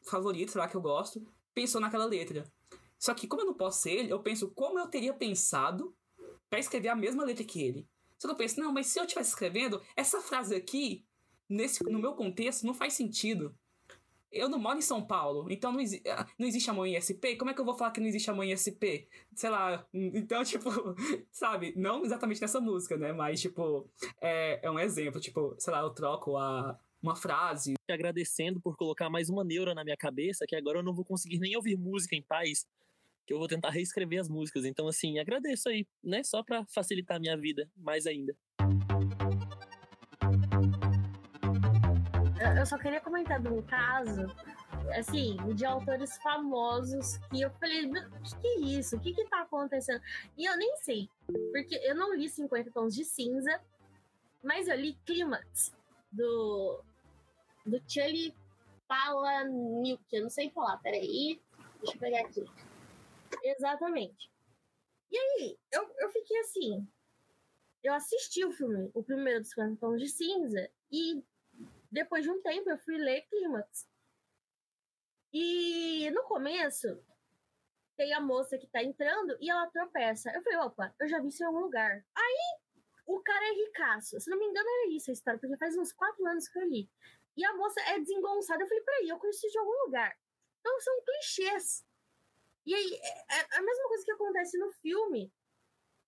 favorito, 0.02 0.50
sei 0.50 0.60
lá, 0.60 0.66
que 0.66 0.74
eu 0.74 0.80
gosto, 0.80 1.24
pensou 1.54 1.80
naquela 1.80 2.04
letra. 2.04 2.44
Só 2.98 3.14
que 3.14 3.28
como 3.28 3.42
eu 3.42 3.46
não 3.46 3.54
posso 3.54 3.82
ser 3.82 3.92
ele, 3.92 4.12
eu 4.12 4.18
penso 4.18 4.50
como 4.50 4.80
eu 4.80 4.88
teria 4.88 5.14
pensado 5.14 5.94
para 6.50 6.58
escrever 6.58 6.88
a 6.88 6.96
mesma 6.96 7.24
letra 7.24 7.44
que 7.44 7.62
ele. 7.62 7.88
Só 8.18 8.26
que 8.26 8.32
eu 8.32 8.36
penso, 8.36 8.58
não, 8.58 8.72
mas 8.72 8.88
se 8.88 8.98
eu 8.98 9.04
estivesse 9.04 9.30
escrevendo, 9.30 9.80
essa 9.94 10.20
frase 10.20 10.56
aqui, 10.56 11.04
nesse, 11.48 11.84
no 11.84 12.00
meu 12.00 12.14
contexto, 12.14 12.66
não 12.66 12.74
faz 12.74 12.94
sentido. 12.94 13.56
Eu 14.28 14.48
não 14.48 14.58
moro 14.58 14.78
em 14.78 14.82
São 14.82 15.06
Paulo, 15.06 15.46
então 15.48 15.70
não, 15.70 15.78
exi 15.78 16.02
ah, 16.08 16.26
não 16.36 16.48
existe 16.48 16.68
amor 16.68 16.86
em 16.86 16.98
SP. 16.98 17.38
Como 17.38 17.52
é 17.52 17.54
que 17.54 17.60
eu 17.60 17.64
vou 17.64 17.78
falar 17.78 17.92
que 17.92 18.00
não 18.00 18.08
existe 18.08 18.28
amor 18.28 18.44
em 18.44 18.56
SP? 18.58 19.06
Sei 19.36 19.48
lá. 19.48 19.86
Então, 19.94 20.42
tipo, 20.42 20.68
sabe? 21.30 21.72
Não 21.76 22.04
exatamente 22.04 22.40
nessa 22.40 22.60
música, 22.60 22.96
né? 22.96 23.12
Mas, 23.12 23.40
tipo, 23.40 23.88
é, 24.20 24.58
é 24.66 24.68
um 24.68 24.80
exemplo. 24.80 25.20
Tipo, 25.20 25.54
sei 25.60 25.72
lá, 25.72 25.82
eu 25.82 25.90
troco 25.90 26.36
a, 26.36 26.76
uma 27.04 27.14
frase. 27.14 27.74
Agradecendo 27.88 28.58
por 28.60 28.76
colocar 28.76 29.10
mais 29.10 29.28
uma 29.28 29.44
neura 29.44 29.74
na 29.74 29.84
minha 29.84 29.96
cabeça, 29.96 30.46
que 30.48 30.56
agora 30.56 30.78
eu 30.78 30.82
não 30.82 30.94
vou 30.94 31.04
conseguir 31.04 31.38
nem 31.38 31.54
ouvir 31.54 31.76
música 31.76 32.16
em 32.16 32.22
paz 32.22 32.66
que 33.26 33.32
eu 33.32 33.38
vou 33.38 33.48
tentar 33.48 33.70
reescrever 33.70 34.20
as 34.20 34.28
músicas. 34.28 34.66
Então, 34.66 34.86
assim, 34.86 35.18
agradeço 35.18 35.68
aí, 35.68 35.86
né? 36.02 36.22
Só 36.22 36.42
para 36.42 36.64
facilitar 36.66 37.16
a 37.16 37.20
minha 37.20 37.36
vida 37.36 37.70
mais 37.76 38.06
ainda. 38.06 38.36
Eu 42.58 42.66
só 42.66 42.76
queria 42.76 43.00
comentar 43.00 43.40
de 43.40 43.48
um 43.48 43.62
caso, 43.62 44.26
assim, 44.98 45.36
de 45.54 45.64
autores 45.64 46.18
famosos 46.18 47.16
que 47.30 47.40
eu 47.40 47.50
falei, 47.52 47.86
o 47.86 47.92
que, 48.22 48.36
que 48.40 48.46
é 48.46 48.60
isso? 48.78 48.96
O 48.96 49.00
que 49.00 49.14
que 49.14 49.24
tá 49.24 49.40
acontecendo? 49.40 50.02
E 50.36 50.44
eu 50.44 50.56
nem 50.58 50.76
sei, 50.76 51.08
porque 51.52 51.76
eu 51.76 51.94
não 51.94 52.14
li 52.14 52.28
50 52.28 52.70
Tons 52.70 52.94
de 52.94 53.04
Cinza, 53.04 53.58
mas 54.42 54.68
eu 54.68 54.76
li 54.76 54.94
Clímax, 55.06 55.72
do, 56.14 56.82
do 57.64 57.82
Charlie 57.88 58.34
Palahniuk, 58.86 60.02
eu 60.12 60.22
não 60.22 60.30
sei 60.30 60.50
falar, 60.50 60.78
peraí, 60.78 61.40
deixa 61.80 61.96
eu 61.96 62.00
pegar 62.00 62.20
aqui. 62.20 62.44
Exatamente. 63.42 64.30
E 65.10 65.16
aí, 65.16 65.58
eu, 65.72 65.94
eu 65.98 66.10
fiquei 66.10 66.38
assim. 66.40 66.86
Eu 67.82 67.94
assisti 67.94 68.44
o 68.44 68.52
filme, 68.52 68.90
o 68.94 69.02
primeiro 69.02 69.40
dos 69.40 69.50
50 69.50 69.76
Tons 69.78 70.00
de 70.00 70.08
Cinza, 70.08 70.70
e 70.90 71.22
depois 71.90 72.24
de 72.24 72.30
um 72.30 72.42
tempo 72.42 72.70
eu 72.70 72.78
fui 72.78 72.96
ler 72.96 73.22
Clímax. 73.28 73.86
E 75.32 76.10
no 76.10 76.22
começo, 76.24 76.98
tem 77.96 78.12
a 78.14 78.20
moça 78.20 78.58
que 78.58 78.66
tá 78.66 78.82
entrando 78.82 79.36
e 79.40 79.50
ela 79.50 79.66
tropeça. 79.68 80.30
Eu 80.32 80.42
falei, 80.42 80.58
opa, 80.60 80.94
eu 81.00 81.08
já 81.08 81.20
vi 81.20 81.28
isso 81.28 81.42
em 81.42 81.46
algum 81.46 81.60
lugar. 81.60 82.04
Aí, 82.14 82.60
o 83.06 83.20
cara 83.20 83.44
é 83.46 83.52
ricaço. 83.52 84.18
Se 84.20 84.30
não 84.30 84.38
me 84.38 84.46
engano, 84.46 84.66
era 84.68 84.90
isso 84.92 85.10
a 85.10 85.12
história, 85.12 85.38
porque 85.38 85.56
faz 85.56 85.76
uns 85.76 85.92
quatro 85.92 86.26
anos 86.26 86.48
que 86.48 86.58
eu 86.58 86.68
li. 86.68 86.90
E 87.36 87.44
a 87.44 87.56
moça 87.56 87.80
é 87.80 87.98
desengonçada. 87.98 88.62
Eu 88.62 88.68
falei, 88.68 88.82
peraí, 88.84 89.08
eu 89.08 89.18
conheci 89.18 89.50
de 89.50 89.58
algum 89.58 89.84
lugar. 89.84 90.16
Então 90.60 90.80
são 90.80 91.02
clichês. 91.04 91.84
E 92.66 92.74
aí, 92.74 92.94
é, 92.94 93.38
é 93.38 93.58
a 93.58 93.62
mesma 93.62 93.88
coisa 93.88 94.04
que 94.04 94.12
acontece 94.12 94.58
no 94.58 94.72
filme 94.72 95.32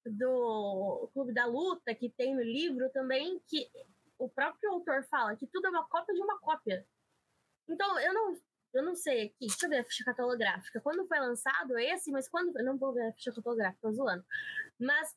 do 0.07 1.11
Clube 1.13 1.35
da 1.35 1.47
Luta, 1.47 1.95
que 1.95 2.09
tem 2.11 2.35
no 2.35 2.43
livro 2.43 2.89
também, 2.91 3.41
que 3.47 3.69
o 4.19 4.29
próprio 4.29 4.71
autor 4.71 5.05
fala 5.11 5.37
que 5.37 5.47
tudo 5.47 5.67
é 5.67 5.71
uma 5.71 5.87
cópia 5.87 6.15
de 6.15 6.23
uma 6.23 6.39
cópia. 6.39 6.87
Então, 7.69 7.99
eu 7.99 8.15
não, 8.15 8.41
eu 8.73 8.83
não 8.83 8.95
sei 8.95 9.27
aqui, 9.27 9.47
deixa 9.47 9.67
eu 9.67 9.71
ver 9.71 9.79
a 9.79 9.85
ficha 9.85 10.05
catalográfica. 10.05 10.81
Quando 10.81 11.07
foi 11.07 11.19
lançado 11.19 11.79
esse, 11.79 12.11
mas 12.11 12.29
quando. 12.29 12.57
Eu 12.59 12.65
não 12.65 12.79
vou 12.79 12.93
ver 12.93 13.09
a 13.09 13.13
ficha 13.13 13.33
catalográfica, 13.33 13.89
tô 13.89 13.93
zoando. 13.93 14.25
Mas 14.79 15.15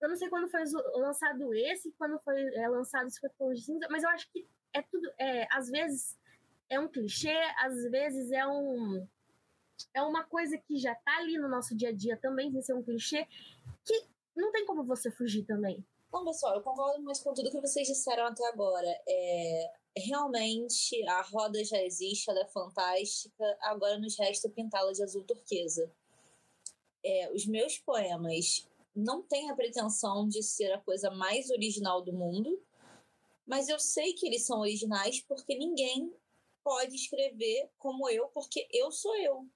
eu 0.00 0.08
não 0.08 0.16
sei 0.16 0.28
quando 0.28 0.48
foi 0.48 0.62
lançado 0.94 1.54
esse, 1.54 1.92
quando 1.92 2.18
foi 2.20 2.36
é, 2.54 2.68
lançado 2.68 3.08
de 3.08 3.62
cinza, 3.62 3.86
mas 3.90 4.02
eu 4.02 4.08
acho 4.10 4.30
que 4.30 4.48
é 4.76 4.82
tudo. 4.82 5.10
É, 5.18 5.46
às 5.50 5.68
vezes 5.70 6.16
é 6.68 6.78
um 6.78 6.88
clichê, 6.88 7.36
às 7.58 7.74
vezes 7.90 8.30
é 8.30 8.46
um 8.46 9.06
é 9.92 10.02
uma 10.02 10.24
coisa 10.24 10.56
que 10.56 10.78
já 10.78 10.94
tá 10.94 11.18
ali 11.18 11.36
no 11.38 11.48
nosso 11.48 11.76
dia 11.76 11.90
a 11.90 11.92
dia 11.92 12.16
também, 12.16 12.50
sem 12.50 12.62
ser 12.62 12.74
um 12.74 12.82
clichê, 12.82 13.26
que 13.84 14.06
não 14.34 14.50
tem 14.50 14.64
como 14.64 14.84
você 14.84 15.10
fugir 15.10 15.44
também. 15.44 15.84
Bom, 16.10 16.24
pessoal, 16.24 16.54
eu 16.54 16.62
concordo 16.62 17.02
muito 17.02 17.22
com 17.22 17.34
tudo 17.34 17.50
que 17.50 17.60
vocês 17.60 17.86
disseram 17.86 18.24
até 18.24 18.46
agora. 18.48 18.88
É, 19.06 19.72
realmente, 19.98 21.06
a 21.08 21.20
roda 21.22 21.62
já 21.62 21.82
existe, 21.82 22.30
ela 22.30 22.40
é 22.40 22.46
fantástica, 22.46 23.44
agora 23.60 23.98
nos 23.98 24.18
resta 24.18 24.48
pintá-la 24.48 24.92
de 24.92 25.02
azul 25.02 25.24
turquesa. 25.24 25.90
É, 27.04 27.30
os 27.32 27.46
meus 27.46 27.78
poemas 27.78 28.66
não 28.94 29.22
têm 29.22 29.50
a 29.50 29.54
pretensão 29.54 30.26
de 30.26 30.42
ser 30.42 30.72
a 30.72 30.80
coisa 30.80 31.10
mais 31.10 31.50
original 31.50 32.00
do 32.00 32.14
mundo, 32.14 32.58
mas 33.46 33.68
eu 33.68 33.78
sei 33.78 34.12
que 34.12 34.26
eles 34.26 34.44
são 34.44 34.60
originais 34.60 35.20
porque 35.20 35.56
ninguém 35.56 36.12
pode 36.64 36.96
escrever 36.96 37.70
como 37.78 38.08
eu, 38.08 38.26
porque 38.28 38.66
eu 38.72 38.90
sou 38.90 39.16
eu 39.16 39.48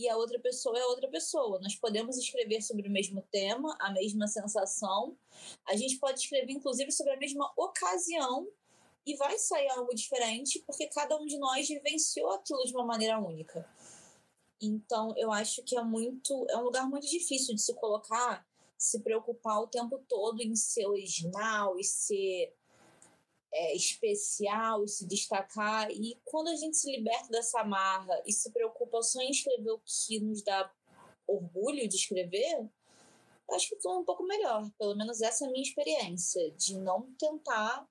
e 0.00 0.08
a 0.08 0.16
outra 0.16 0.40
pessoa 0.40 0.78
é 0.78 0.84
outra 0.86 1.08
pessoa. 1.08 1.60
Nós 1.60 1.76
podemos 1.76 2.16
escrever 2.16 2.62
sobre 2.62 2.88
o 2.88 2.90
mesmo 2.90 3.22
tema, 3.30 3.76
a 3.78 3.92
mesma 3.92 4.26
sensação. 4.26 5.14
A 5.68 5.76
gente 5.76 5.98
pode 5.98 6.20
escrever, 6.20 6.52
inclusive, 6.52 6.90
sobre 6.90 7.12
a 7.12 7.18
mesma 7.18 7.52
ocasião 7.54 8.48
e 9.06 9.14
vai 9.16 9.38
sair 9.38 9.68
algo 9.68 9.94
diferente, 9.94 10.62
porque 10.66 10.86
cada 10.86 11.20
um 11.20 11.26
de 11.26 11.38
nós 11.38 11.68
vivenciou 11.68 12.30
aquilo 12.30 12.64
de 12.64 12.72
uma 12.72 12.86
maneira 12.86 13.18
única. 13.18 13.68
Então, 14.58 15.14
eu 15.18 15.30
acho 15.30 15.62
que 15.62 15.76
é 15.76 15.84
muito, 15.84 16.46
é 16.48 16.56
um 16.56 16.62
lugar 16.62 16.88
muito 16.88 17.06
difícil 17.06 17.54
de 17.54 17.60
se 17.60 17.74
colocar, 17.74 18.46
se 18.78 19.00
preocupar 19.00 19.60
o 19.60 19.66
tempo 19.66 19.98
todo 20.08 20.40
em 20.40 20.56
ser 20.56 20.86
original 20.86 21.78
e 21.78 21.84
ser 21.84 22.54
é, 23.52 23.74
especial 23.74 24.84
e 24.84 24.88
se 24.88 25.06
destacar. 25.06 25.90
E 25.90 26.18
quando 26.24 26.48
a 26.48 26.56
gente 26.56 26.76
se 26.76 26.90
liberta 26.90 27.28
dessa 27.28 27.64
marra 27.64 28.22
e 28.26 28.32
se 28.32 28.50
preocupa 28.50 29.02
só 29.02 29.20
em 29.20 29.30
escrever 29.30 29.70
o 29.70 29.80
que 29.84 30.20
nos 30.20 30.42
dá 30.42 30.70
orgulho 31.26 31.88
de 31.88 31.96
escrever, 31.96 32.68
acho 33.52 33.68
que 33.70 33.80
foi 33.80 33.96
um 33.96 34.04
pouco 34.04 34.24
melhor. 34.24 34.70
Pelo 34.78 34.96
menos 34.96 35.20
essa 35.20 35.44
é 35.44 35.48
a 35.48 35.50
minha 35.50 35.62
experiência, 35.62 36.50
de 36.52 36.78
não 36.78 37.12
tentar 37.18 37.88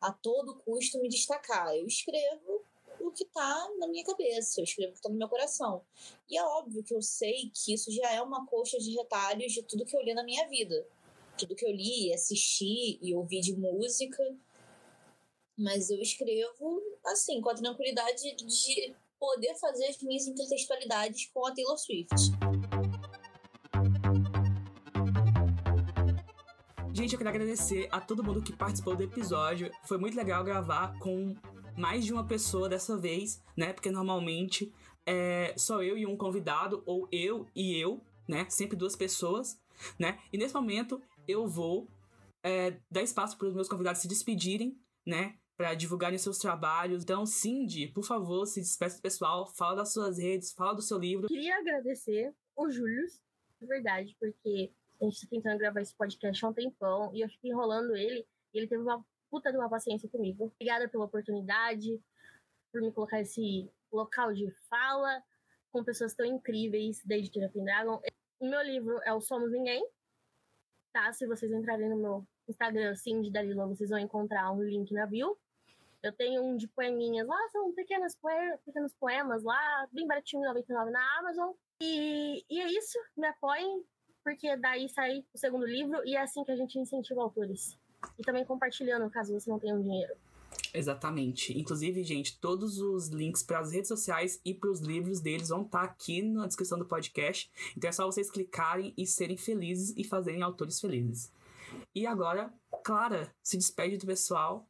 a 0.00 0.12
todo 0.12 0.56
custo 0.56 1.00
me 1.00 1.08
destacar. 1.08 1.74
Eu 1.76 1.86
escrevo 1.86 2.64
o 3.00 3.10
que 3.10 3.24
está 3.24 3.70
na 3.78 3.86
minha 3.86 4.04
cabeça, 4.04 4.60
eu 4.60 4.64
escrevo 4.64 4.90
o 4.90 4.92
que 4.92 4.98
está 4.98 5.08
no 5.08 5.16
meu 5.16 5.28
coração. 5.28 5.82
E 6.28 6.36
é 6.36 6.42
óbvio 6.42 6.82
que 6.82 6.94
eu 6.94 7.02
sei 7.02 7.50
que 7.54 7.72
isso 7.72 7.92
já 7.92 8.10
é 8.12 8.20
uma 8.20 8.46
coxa 8.46 8.78
de 8.78 8.94
retalhos 8.96 9.52
de 9.52 9.62
tudo 9.62 9.84
que 9.84 9.96
eu 9.96 10.02
li 10.02 10.14
na 10.14 10.24
minha 10.24 10.48
vida. 10.48 10.86
Tudo 11.38 11.54
que 11.54 11.66
eu 11.66 11.70
li, 11.70 12.12
assisti 12.12 12.98
e 13.00 13.14
ouvi 13.14 13.40
de 13.40 13.54
música 13.54 14.36
Mas 15.58 15.88
eu 15.88 15.98
escrevo, 15.98 16.82
assim, 17.06 17.40
com 17.40 17.48
a 17.48 17.54
tranquilidade 17.54 18.36
de 18.36 18.94
poder 19.18 19.54
fazer 19.54 19.86
as 19.86 20.02
minhas 20.02 20.26
intertextualidades 20.26 21.30
com 21.32 21.46
a 21.46 21.54
Taylor 21.54 21.78
Swift. 21.78 22.14
Gente, 26.92 27.12
eu 27.12 27.18
quero 27.18 27.30
agradecer 27.30 27.88
a 27.90 28.00
todo 28.00 28.22
mundo 28.22 28.42
que 28.42 28.54
participou 28.54 28.96
do 28.96 29.02
episódio. 29.02 29.70
Foi 29.84 29.98
muito 29.98 30.16
legal 30.16 30.44
gravar 30.44 30.98
com 30.98 31.34
mais 31.76 32.04
de 32.04 32.12
uma 32.12 32.26
pessoa 32.26 32.68
dessa 32.68 32.96
vez, 32.96 33.42
né? 33.56 33.72
Porque 33.72 33.90
normalmente 33.90 34.72
é 35.06 35.54
só 35.56 35.82
eu 35.82 35.96
e 35.96 36.06
um 36.06 36.16
convidado, 36.16 36.82
ou 36.86 37.08
eu 37.12 37.46
e 37.54 37.78
eu, 37.80 38.00
né? 38.28 38.46
Sempre 38.50 38.76
duas 38.76 38.96
pessoas, 38.96 39.58
né? 39.98 40.18
E 40.32 40.38
nesse 40.38 40.54
momento 40.54 41.00
eu 41.28 41.46
vou 41.46 41.88
é, 42.42 42.78
dar 42.90 43.02
espaço 43.02 43.36
para 43.36 43.48
os 43.48 43.54
meus 43.54 43.68
convidados 43.68 44.00
se 44.00 44.08
despedirem, 44.08 44.78
né? 45.06 45.36
Para 45.56 45.74
divulgarem 45.74 46.18
seus 46.18 46.38
trabalhos. 46.38 47.02
Então, 47.02 47.24
Cindy, 47.24 47.88
por 47.88 48.04
favor, 48.04 48.46
se 48.46 48.60
despeça 48.60 48.98
do 48.98 49.02
pessoal, 49.02 49.46
fala 49.46 49.76
das 49.76 49.92
suas 49.92 50.18
redes, 50.18 50.52
fala 50.52 50.74
do 50.74 50.82
seu 50.82 50.98
livro. 50.98 51.28
Queria 51.28 51.56
agradecer 51.56 52.34
o 52.54 52.70
Júlio, 52.70 53.06
de 53.60 53.66
verdade, 53.66 54.14
porque 54.20 54.70
a 55.00 55.04
gente 55.04 55.20
tá 55.20 55.26
tentando 55.30 55.58
gravar 55.58 55.80
esse 55.80 55.94
podcast 55.94 56.44
há 56.44 56.48
um 56.48 56.52
tempão 56.52 57.14
e 57.14 57.22
eu 57.22 57.28
fiquei 57.28 57.50
enrolando 57.50 57.94
ele 57.96 58.26
e 58.52 58.58
ele 58.58 58.66
teve 58.66 58.82
uma 58.82 59.04
puta 59.30 59.50
de 59.50 59.58
uma 59.58 59.68
paciência 59.68 60.08
comigo. 60.08 60.52
Obrigada 60.54 60.88
pela 60.88 61.04
oportunidade, 61.04 62.00
por 62.72 62.80
me 62.80 62.92
colocar 62.92 63.20
esse 63.20 63.70
local 63.92 64.32
de 64.32 64.50
fala 64.68 65.22
com 65.70 65.84
pessoas 65.84 66.14
tão 66.14 66.26
incríveis 66.26 67.02
da 67.04 67.16
editora 67.16 67.48
Pendragon. 67.48 68.00
O 68.38 68.48
meu 68.48 68.62
livro 68.62 68.98
é 69.04 69.12
o 69.12 69.20
Somos 69.20 69.50
Ninguém, 69.50 69.86
tá? 70.92 71.12
Se 71.12 71.26
vocês 71.26 71.50
entrarem 71.52 71.88
no 71.88 71.96
meu 71.96 72.26
Instagram, 72.48 72.94
Cindy 72.94 73.30
Dalila, 73.30 73.66
vocês 73.66 73.90
vão 73.90 73.98
encontrar 73.98 74.50
um 74.52 74.62
link 74.62 74.92
na 74.92 75.06
bio. 75.06 75.36
Eu 76.06 76.12
tenho 76.12 76.40
um 76.40 76.56
de 76.56 76.68
poeminhas 76.68 77.26
lá, 77.26 77.36
são 77.50 77.72
pequenas 77.72 78.14
poe 78.14 78.32
pequenos 78.64 78.92
poemas 78.94 79.42
lá, 79.42 79.88
bem 79.90 80.06
baratinho, 80.06 80.44
99 80.44 80.90
na 80.92 81.18
Amazon. 81.18 81.52
E, 81.82 82.44
e 82.48 82.60
é 82.60 82.70
isso, 82.70 82.96
me 83.16 83.26
apoiem, 83.26 83.82
porque 84.22 84.56
daí 84.56 84.88
sai 84.88 85.24
o 85.34 85.38
segundo 85.38 85.66
livro 85.66 86.00
e 86.04 86.14
é 86.14 86.20
assim 86.20 86.44
que 86.44 86.52
a 86.52 86.56
gente 86.56 86.78
incentiva 86.78 87.20
autores. 87.22 87.76
E 88.16 88.22
também 88.22 88.44
compartilhando, 88.44 89.10
caso 89.10 89.32
você 89.32 89.50
não 89.50 89.58
tenha 89.58 89.74
um 89.74 89.82
dinheiro. 89.82 90.14
Exatamente. 90.72 91.58
Inclusive, 91.58 92.04
gente, 92.04 92.38
todos 92.38 92.78
os 92.78 93.08
links 93.08 93.42
para 93.42 93.58
as 93.58 93.72
redes 93.72 93.88
sociais 93.88 94.40
e 94.44 94.54
para 94.54 94.70
os 94.70 94.80
livros 94.80 95.20
deles 95.20 95.48
vão 95.48 95.62
estar 95.62 95.80
tá 95.80 95.84
aqui 95.84 96.22
na 96.22 96.46
descrição 96.46 96.78
do 96.78 96.86
podcast. 96.86 97.50
Então 97.76 97.90
é 97.90 97.92
só 97.92 98.06
vocês 98.06 98.30
clicarem 98.30 98.94
e 98.96 99.06
serem 99.06 99.36
felizes 99.36 99.92
e 99.96 100.04
fazerem 100.04 100.42
autores 100.42 100.80
felizes. 100.80 101.32
E 101.92 102.06
agora, 102.06 102.54
Clara 102.84 103.34
se 103.42 103.56
despede 103.56 103.96
do 103.96 104.06
pessoal 104.06 104.68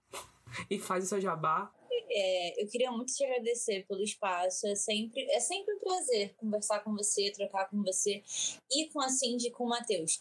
e 0.71 0.79
faz 0.79 1.05
o 1.05 1.09
seu 1.09 1.21
jabá. 1.21 1.73
É, 2.09 2.63
eu 2.63 2.69
queria 2.69 2.91
muito 2.93 3.13
te 3.13 3.25
agradecer 3.25 3.85
pelo 3.87 4.03
espaço. 4.03 4.67
É 4.67 4.75
sempre, 4.75 5.23
é 5.31 5.41
sempre 5.41 5.75
um 5.75 5.79
prazer 5.79 6.35
conversar 6.37 6.81
com 6.81 6.95
você, 6.95 7.31
trocar 7.33 7.69
com 7.69 7.83
você 7.83 8.23
e 8.71 8.89
com 8.89 9.01
a 9.01 9.09
Cindy 9.09 9.49
e 9.49 9.51
com 9.51 9.65
o 9.65 9.69
Matheus 9.69 10.21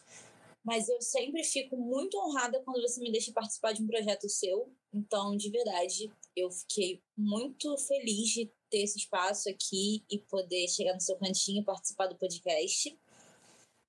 mas 0.65 0.89
eu 0.89 0.99
sempre 0.99 1.43
fico 1.43 1.77
muito 1.77 2.17
honrada 2.17 2.59
quando 2.65 2.81
você 2.81 2.99
me 2.99 3.11
deixa 3.11 3.31
participar 3.31 3.71
de 3.71 3.83
um 3.83 3.87
projeto 3.87 4.27
seu. 4.27 4.67
Então, 4.91 5.37
de 5.37 5.51
verdade, 5.51 6.11
eu 6.35 6.49
fiquei 6.49 7.03
muito 7.15 7.77
feliz 7.77 8.29
de 8.29 8.51
ter 8.67 8.79
esse 8.79 8.97
espaço 8.97 9.47
aqui 9.47 10.03
e 10.09 10.17
poder 10.17 10.67
chegar 10.67 10.95
no 10.95 10.99
seu 10.99 11.17
cantinho 11.17 11.61
e 11.61 11.65
participar 11.65 12.07
do 12.07 12.15
podcast. 12.15 12.97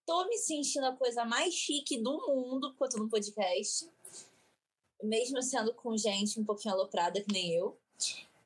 Tô 0.05 0.29
me 0.29 0.37
sentindo 0.37 0.85
a 0.85 0.95
coisa 0.95 1.25
mais 1.25 1.55
chique 1.55 1.99
do 1.99 2.13
mundo 2.29 2.75
quanto 2.77 2.99
no 2.99 3.09
podcast, 3.09 3.91
mesmo 5.03 5.43
sendo 5.43 5.73
com 5.75 5.97
gente 5.97 6.41
um 6.41 6.45
pouquinho 6.45 6.75
aloprada 6.75 7.21
que 7.21 7.33
nem 7.33 7.53
eu. 7.53 7.77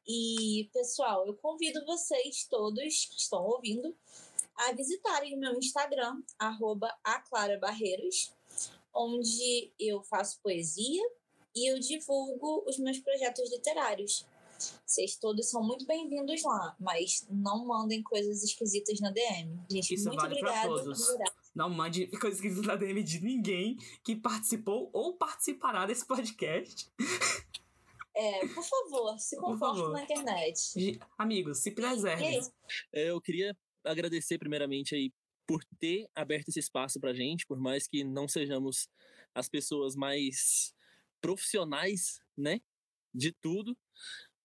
E, 0.06 0.68
pessoal, 0.72 1.26
eu 1.26 1.34
convido 1.34 1.84
vocês 1.84 2.46
todos 2.50 3.06
que 3.06 3.16
estão 3.16 3.44
ouvindo 3.44 3.94
a 4.56 4.72
visitarem 4.72 5.34
o 5.34 5.38
meu 5.38 5.58
Instagram, 5.58 6.20
arroba 6.38 6.92
aclarabarreiros, 7.04 8.32
onde 8.94 9.72
eu 9.78 10.02
faço 10.02 10.40
poesia 10.42 11.02
e 11.54 11.70
eu 11.70 11.78
divulgo 11.78 12.64
os 12.66 12.78
meus 12.78 12.98
projetos 12.98 13.50
literários. 13.50 14.26
Vocês 14.84 15.16
todos 15.16 15.48
são 15.48 15.62
muito 15.62 15.86
bem-vindos 15.86 16.42
lá, 16.42 16.76
mas 16.78 17.26
não 17.30 17.64
mandem 17.64 18.02
coisas 18.02 18.42
esquisitas 18.42 19.00
na 19.00 19.10
DM. 19.10 19.58
Gente, 19.70 19.94
Isso 19.94 20.08
muito 20.08 20.20
vale 20.20 20.34
obrigada. 20.34 20.68
Pra. 21.54 21.68
Não 21.68 21.70
mande 21.70 22.06
coisas 22.18 22.38
esquisitas 22.38 22.66
na 22.66 22.76
DM 22.76 23.02
de 23.02 23.20
ninguém 23.20 23.76
que 24.04 24.16
participou 24.16 24.90
ou 24.92 25.16
participará 25.16 25.86
desse 25.86 26.06
podcast. 26.06 26.90
É, 28.14 28.46
por 28.48 28.64
favor, 28.64 29.18
se 29.18 29.36
comporte 29.36 29.92
na 29.92 30.02
internet. 30.02 30.98
Amigos, 31.16 31.58
se 31.58 31.70
preservem. 31.70 32.40
É, 32.92 33.10
eu 33.10 33.20
queria 33.20 33.56
agradecer 33.84 34.38
primeiramente 34.38 34.94
aí 34.94 35.12
por 35.46 35.64
ter 35.78 36.08
aberto 36.14 36.48
esse 36.48 36.60
espaço 36.60 37.00
para 37.00 37.14
gente, 37.14 37.46
por 37.46 37.58
mais 37.58 37.88
que 37.88 38.04
não 38.04 38.28
sejamos 38.28 38.88
as 39.34 39.48
pessoas 39.48 39.96
mais 39.96 40.72
profissionais, 41.20 42.20
né, 42.36 42.60
de 43.14 43.32
tudo. 43.32 43.76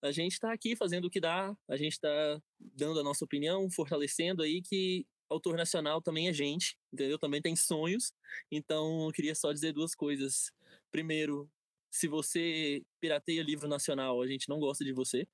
A 0.02 0.12
gente 0.12 0.34
está 0.34 0.52
aqui 0.52 0.76
fazendo 0.76 1.06
o 1.06 1.10
que 1.10 1.20
dá, 1.20 1.56
a 1.68 1.78
gente 1.78 1.94
está 1.94 2.42
dando 2.60 3.00
a 3.00 3.04
nossa 3.04 3.26
opinião, 3.26 3.70
fortalecendo 3.70 4.44
aí 4.44 4.62
que 4.62 5.06
autor 5.30 5.58
nacional 5.58 6.02
também 6.02 6.28
é 6.28 6.34
gente, 6.34 6.78
entendeu? 6.92 7.18
Também 7.18 7.42
tem 7.42 7.56
sonhos. 7.56 8.14
Então, 8.52 9.06
eu 9.06 9.12
queria 9.12 9.36
só 9.36 9.52
dizer 9.52 9.74
duas 9.74 9.96
coisas. 9.96 10.52
Primeiro, 10.92 11.50
se 11.90 12.08
você 12.08 12.84
pirateia 13.00 13.44
livro 13.44 13.68
nacional, 13.68 14.22
a 14.22 14.28
gente 14.28 14.50
não 14.50 14.60
gosta 14.60 14.84
de 14.84 14.94
você. 14.94 15.28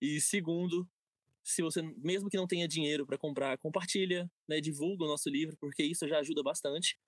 E 0.00 0.20
segundo, 0.20 0.88
se 1.42 1.62
você, 1.62 1.82
mesmo 1.98 2.28
que 2.28 2.36
não 2.36 2.46
tenha 2.46 2.68
dinheiro 2.68 3.06
para 3.06 3.18
comprar, 3.18 3.58
compartilha, 3.58 4.30
né, 4.48 4.60
divulga 4.60 5.04
o 5.04 5.08
nosso 5.08 5.28
livro, 5.28 5.56
porque 5.58 5.82
isso 5.82 6.06
já 6.08 6.18
ajuda 6.18 6.42
bastante. 6.42 6.98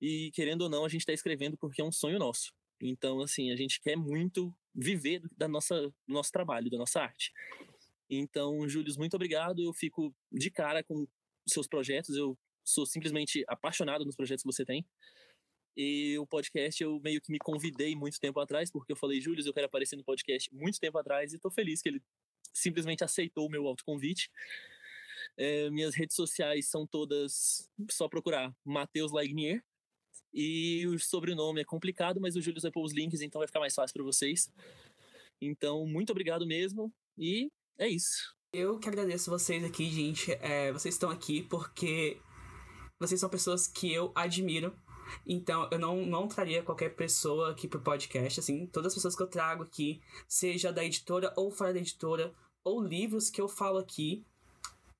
E 0.00 0.30
querendo 0.32 0.62
ou 0.62 0.68
não, 0.68 0.84
a 0.84 0.88
gente 0.88 1.00
está 1.00 1.12
escrevendo 1.12 1.56
porque 1.56 1.80
é 1.80 1.84
um 1.84 1.92
sonho 1.92 2.18
nosso. 2.18 2.52
Então, 2.80 3.20
assim, 3.20 3.50
a 3.50 3.56
gente 3.56 3.80
quer 3.80 3.96
muito 3.96 4.54
viver 4.74 5.22
da 5.36 5.48
nossa, 5.48 5.88
do 5.88 5.94
nosso 6.06 6.30
trabalho, 6.30 6.70
da 6.70 6.78
nossa 6.78 7.00
arte. 7.00 7.32
Então, 8.08 8.68
Júlio, 8.68 8.94
muito 8.96 9.14
obrigado. 9.14 9.60
Eu 9.60 9.72
fico 9.72 10.14
de 10.32 10.50
cara 10.50 10.82
com 10.82 11.06
seus 11.52 11.66
projetos. 11.66 12.16
Eu 12.16 12.36
sou 12.64 12.84
simplesmente 12.86 13.44
apaixonado 13.48 14.04
nos 14.04 14.16
projetos 14.16 14.42
que 14.42 14.52
você 14.52 14.64
tem. 14.64 14.84
E 15.76 16.18
o 16.18 16.26
podcast 16.26 16.82
eu 16.82 17.00
meio 17.00 17.20
que 17.20 17.30
me 17.30 17.38
convidei 17.38 17.94
muito 17.94 18.18
tempo 18.18 18.40
atrás, 18.40 18.70
porque 18.70 18.92
eu 18.92 18.96
falei, 18.96 19.20
Júlio, 19.20 19.46
eu 19.46 19.54
quero 19.54 19.66
aparecer 19.66 19.96
no 19.96 20.04
podcast 20.04 20.52
muito 20.52 20.80
tempo 20.80 20.98
atrás 20.98 21.32
e 21.32 21.36
estou 21.36 21.50
feliz 21.50 21.80
que 21.80 21.88
ele 21.88 22.02
simplesmente 22.52 23.04
aceitou 23.04 23.46
o 23.46 23.50
meu 23.50 23.66
autoconvite. 23.66 24.30
É, 25.36 25.70
minhas 25.70 25.94
redes 25.94 26.16
sociais 26.16 26.68
são 26.68 26.84
todas 26.86 27.70
só 27.90 28.08
procurar 28.08 28.52
Matheus 28.64 29.12
Laignier. 29.12 29.62
E 30.34 30.86
o 30.86 30.98
sobrenome 30.98 31.60
é 31.60 31.64
complicado, 31.64 32.20
mas 32.20 32.36
o 32.36 32.42
Júlio 32.42 32.60
vai 32.60 32.70
pôr 32.70 32.84
os 32.84 32.92
links, 32.92 33.22
então 33.22 33.38
vai 33.38 33.46
ficar 33.46 33.60
mais 33.60 33.74
fácil 33.74 33.94
para 33.94 34.02
vocês. 34.02 34.52
Então, 35.40 35.86
muito 35.86 36.10
obrigado 36.10 36.46
mesmo. 36.46 36.92
E 37.16 37.50
é 37.78 37.88
isso. 37.88 38.37
Eu 38.50 38.78
que 38.78 38.88
agradeço 38.88 39.30
vocês 39.30 39.62
aqui, 39.62 39.90
gente. 39.90 40.32
É, 40.40 40.72
vocês 40.72 40.94
estão 40.94 41.10
aqui 41.10 41.42
porque 41.42 42.18
vocês 42.98 43.20
são 43.20 43.28
pessoas 43.28 43.66
que 43.66 43.92
eu 43.92 44.10
admiro. 44.14 44.74
Então, 45.26 45.68
eu 45.70 45.78
não, 45.78 46.06
não 46.06 46.26
traria 46.26 46.62
qualquer 46.62 46.96
pessoa 46.96 47.50
aqui 47.50 47.68
pro 47.68 47.82
podcast, 47.82 48.40
assim. 48.40 48.66
Todas 48.66 48.92
as 48.92 48.94
pessoas 48.94 49.14
que 49.14 49.22
eu 49.22 49.26
trago 49.26 49.64
aqui, 49.64 50.00
seja 50.26 50.72
da 50.72 50.82
editora 50.82 51.32
ou 51.36 51.50
fora 51.50 51.74
da 51.74 51.78
editora, 51.78 52.34
ou 52.64 52.82
livros 52.82 53.28
que 53.28 53.40
eu 53.40 53.48
falo 53.48 53.78
aqui, 53.78 54.24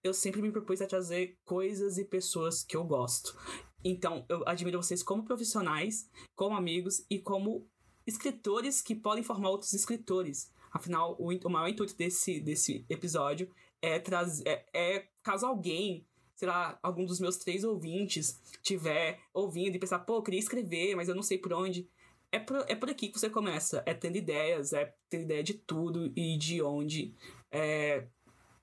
eu 0.05 0.13
sempre 0.13 0.43
me 0.43 0.53
propus 0.53 0.83
a 0.83 0.87
trazer 0.87 1.39
coisas 1.47 1.97
e 1.97 2.05
pessoas 2.05 2.63
que 2.63 2.77
eu 2.77 2.85
gosto. 2.85 3.35
Então, 3.83 4.27
eu 4.29 4.47
admiro 4.47 4.83
vocês 4.83 5.03
como 5.03 5.25
profissionais, 5.25 6.07
como 6.37 6.55
amigos 6.55 7.03
e 7.09 7.19
como 7.19 7.67
escritores 8.07 8.83
que 8.83 8.95
podem 8.95 9.25
formar 9.25 9.49
outros 9.49 9.73
escritores. 9.73 10.51
Afinal, 10.73 11.17
o, 11.19 11.31
o 11.33 11.51
maior 11.51 11.69
intuito 11.69 11.97
desse, 11.97 12.41
desse 12.41 12.85
episódio 12.89 13.51
é 13.81 13.99
trazer. 13.99 14.47
É, 14.47 14.67
é, 14.75 15.09
caso 15.23 15.47
alguém, 15.47 16.07
sei 16.35 16.49
lá, 16.49 16.79
algum 16.83 17.05
dos 17.05 17.21
meus 17.21 17.37
três 17.37 17.65
ouvintes 17.65 18.41
tiver 18.63 19.21
ouvindo 19.33 19.77
e 19.77 19.79
pensar, 19.79 20.01
pô, 20.01 20.17
eu 20.17 20.23
queria 20.23 20.41
escrever, 20.41 20.95
mas 20.95 21.09
eu 21.09 21.15
não 21.15 21.23
sei 21.23 21.39
por 21.39 21.53
onde. 21.53 21.89
É 22.31 22.39
por, 22.39 22.65
é 22.69 22.75
por 22.75 22.91
aqui 22.91 23.09
que 23.09 23.19
você 23.19 23.31
começa. 23.31 23.83
É 23.87 23.95
tendo 23.95 24.17
ideias, 24.17 24.73
é 24.73 24.95
tendo 25.09 25.25
ideia 25.25 25.43
de 25.43 25.55
tudo 25.55 26.13
e 26.15 26.37
de 26.37 26.61
onde 26.61 27.15
é, 27.51 28.07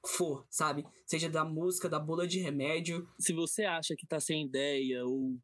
for, 0.06 0.45
sabe? 0.49 0.86
Seja 1.06 1.30
da 1.30 1.43
música, 1.43 1.89
da 1.89 1.99
bula 1.99 2.28
de 2.28 2.39
remédio. 2.39 3.10
Se 3.18 3.34
você 3.34 3.66
acha 3.66 3.95
que 3.95 4.06
tá 4.06 4.20
sem 4.20 4.45
ideia 4.45 5.06
ou 5.06 5.36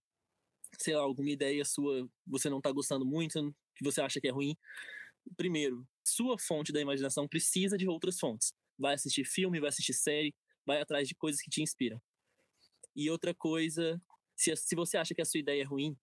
sei 0.78 0.96
lá, 0.96 1.02
alguma 1.02 1.30
ideia 1.30 1.64
sua 1.66 2.08
você 2.26 2.50
não 2.50 2.62
tá 2.62 2.72
gostando 2.72 3.06
muito, 3.06 3.54
que 3.76 3.84
você 3.84 4.02
acha 4.02 4.20
que 4.20 4.28
é 4.28 4.32
ruim, 4.32 4.56
primeiro, 5.36 5.86
sua 6.04 6.38
fonte 6.38 6.72
da 6.72 6.82
imaginação 6.82 7.28
precisa 7.28 7.78
de 7.78 7.88
outras 7.88 8.20
fontes. 8.20 8.54
Vai 8.78 8.94
assistir 8.96 9.26
filme, 9.26 9.60
vai 9.60 9.70
assistir 9.70 9.94
série, 9.94 10.34
vai 10.66 10.82
atrás 10.82 11.08
de 11.08 11.16
coisas 11.16 11.42
que 11.42 11.50
te 11.50 11.62
inspiram. 11.62 12.02
E 12.96 13.10
outra 13.10 13.34
coisa, 13.34 14.02
se, 14.36 14.56
se 14.56 14.76
você 14.76 14.98
acha 14.98 15.14
que 15.14 15.22
a 15.22 15.26
sua 15.26 15.40
ideia 15.40 15.62
é 15.62 15.66
ruim, 15.66 15.98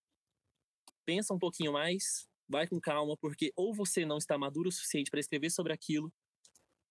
pensa 1.05 1.35
um 1.35 1.39
pouquinho 1.39 1.73
mais, 1.73 2.29
vai 2.49 2.67
com 2.67 2.81
calma, 2.81 3.17
porque 3.17 3.53
ou 3.57 3.75
você 3.75 4.05
não 4.05 4.19
está 4.19 4.39
maduro 4.39 4.69
o 4.69 4.73
suficiente 4.73 5.11
para 5.11 5.21
escrever 5.21 5.51
sobre 5.51 5.73
aquilo, 5.73 6.13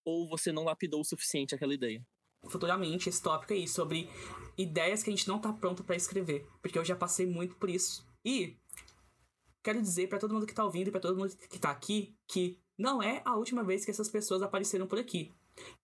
ou 0.04 0.28
você 0.28 0.52
não 0.52 0.64
lapidou 0.64 1.00
o 1.00 1.04
suficiente 1.04 1.54
aquela 1.54 1.74
ideia. 1.74 2.04
Futuramente, 2.48 3.08
esse 3.08 3.22
tópico 3.22 3.52
aí, 3.52 3.66
sobre 3.66 4.08
ideias 4.56 5.02
que 5.02 5.10
a 5.10 5.12
gente 5.12 5.26
não 5.26 5.40
tá 5.40 5.52
pronto 5.52 5.82
para 5.82 5.96
escrever, 5.96 6.46
porque 6.62 6.78
eu 6.78 6.84
já 6.84 6.94
passei 6.94 7.26
muito 7.26 7.56
por 7.56 7.68
isso. 7.68 8.06
E 8.24 8.56
quero 9.62 9.82
dizer 9.82 10.08
para 10.08 10.18
todo 10.18 10.32
mundo 10.32 10.46
que 10.46 10.54
tá 10.54 10.64
ouvindo 10.64 10.88
e 10.88 10.90
para 10.90 11.00
todo 11.00 11.18
mundo 11.18 11.36
que 11.36 11.58
tá 11.58 11.70
aqui 11.70 12.16
que 12.28 12.60
não 12.78 13.02
é 13.02 13.20
a 13.24 13.36
última 13.36 13.64
vez 13.64 13.84
que 13.84 13.90
essas 13.90 14.08
pessoas 14.08 14.40
apareceram 14.40 14.86
por 14.86 14.98
aqui. 14.98 15.34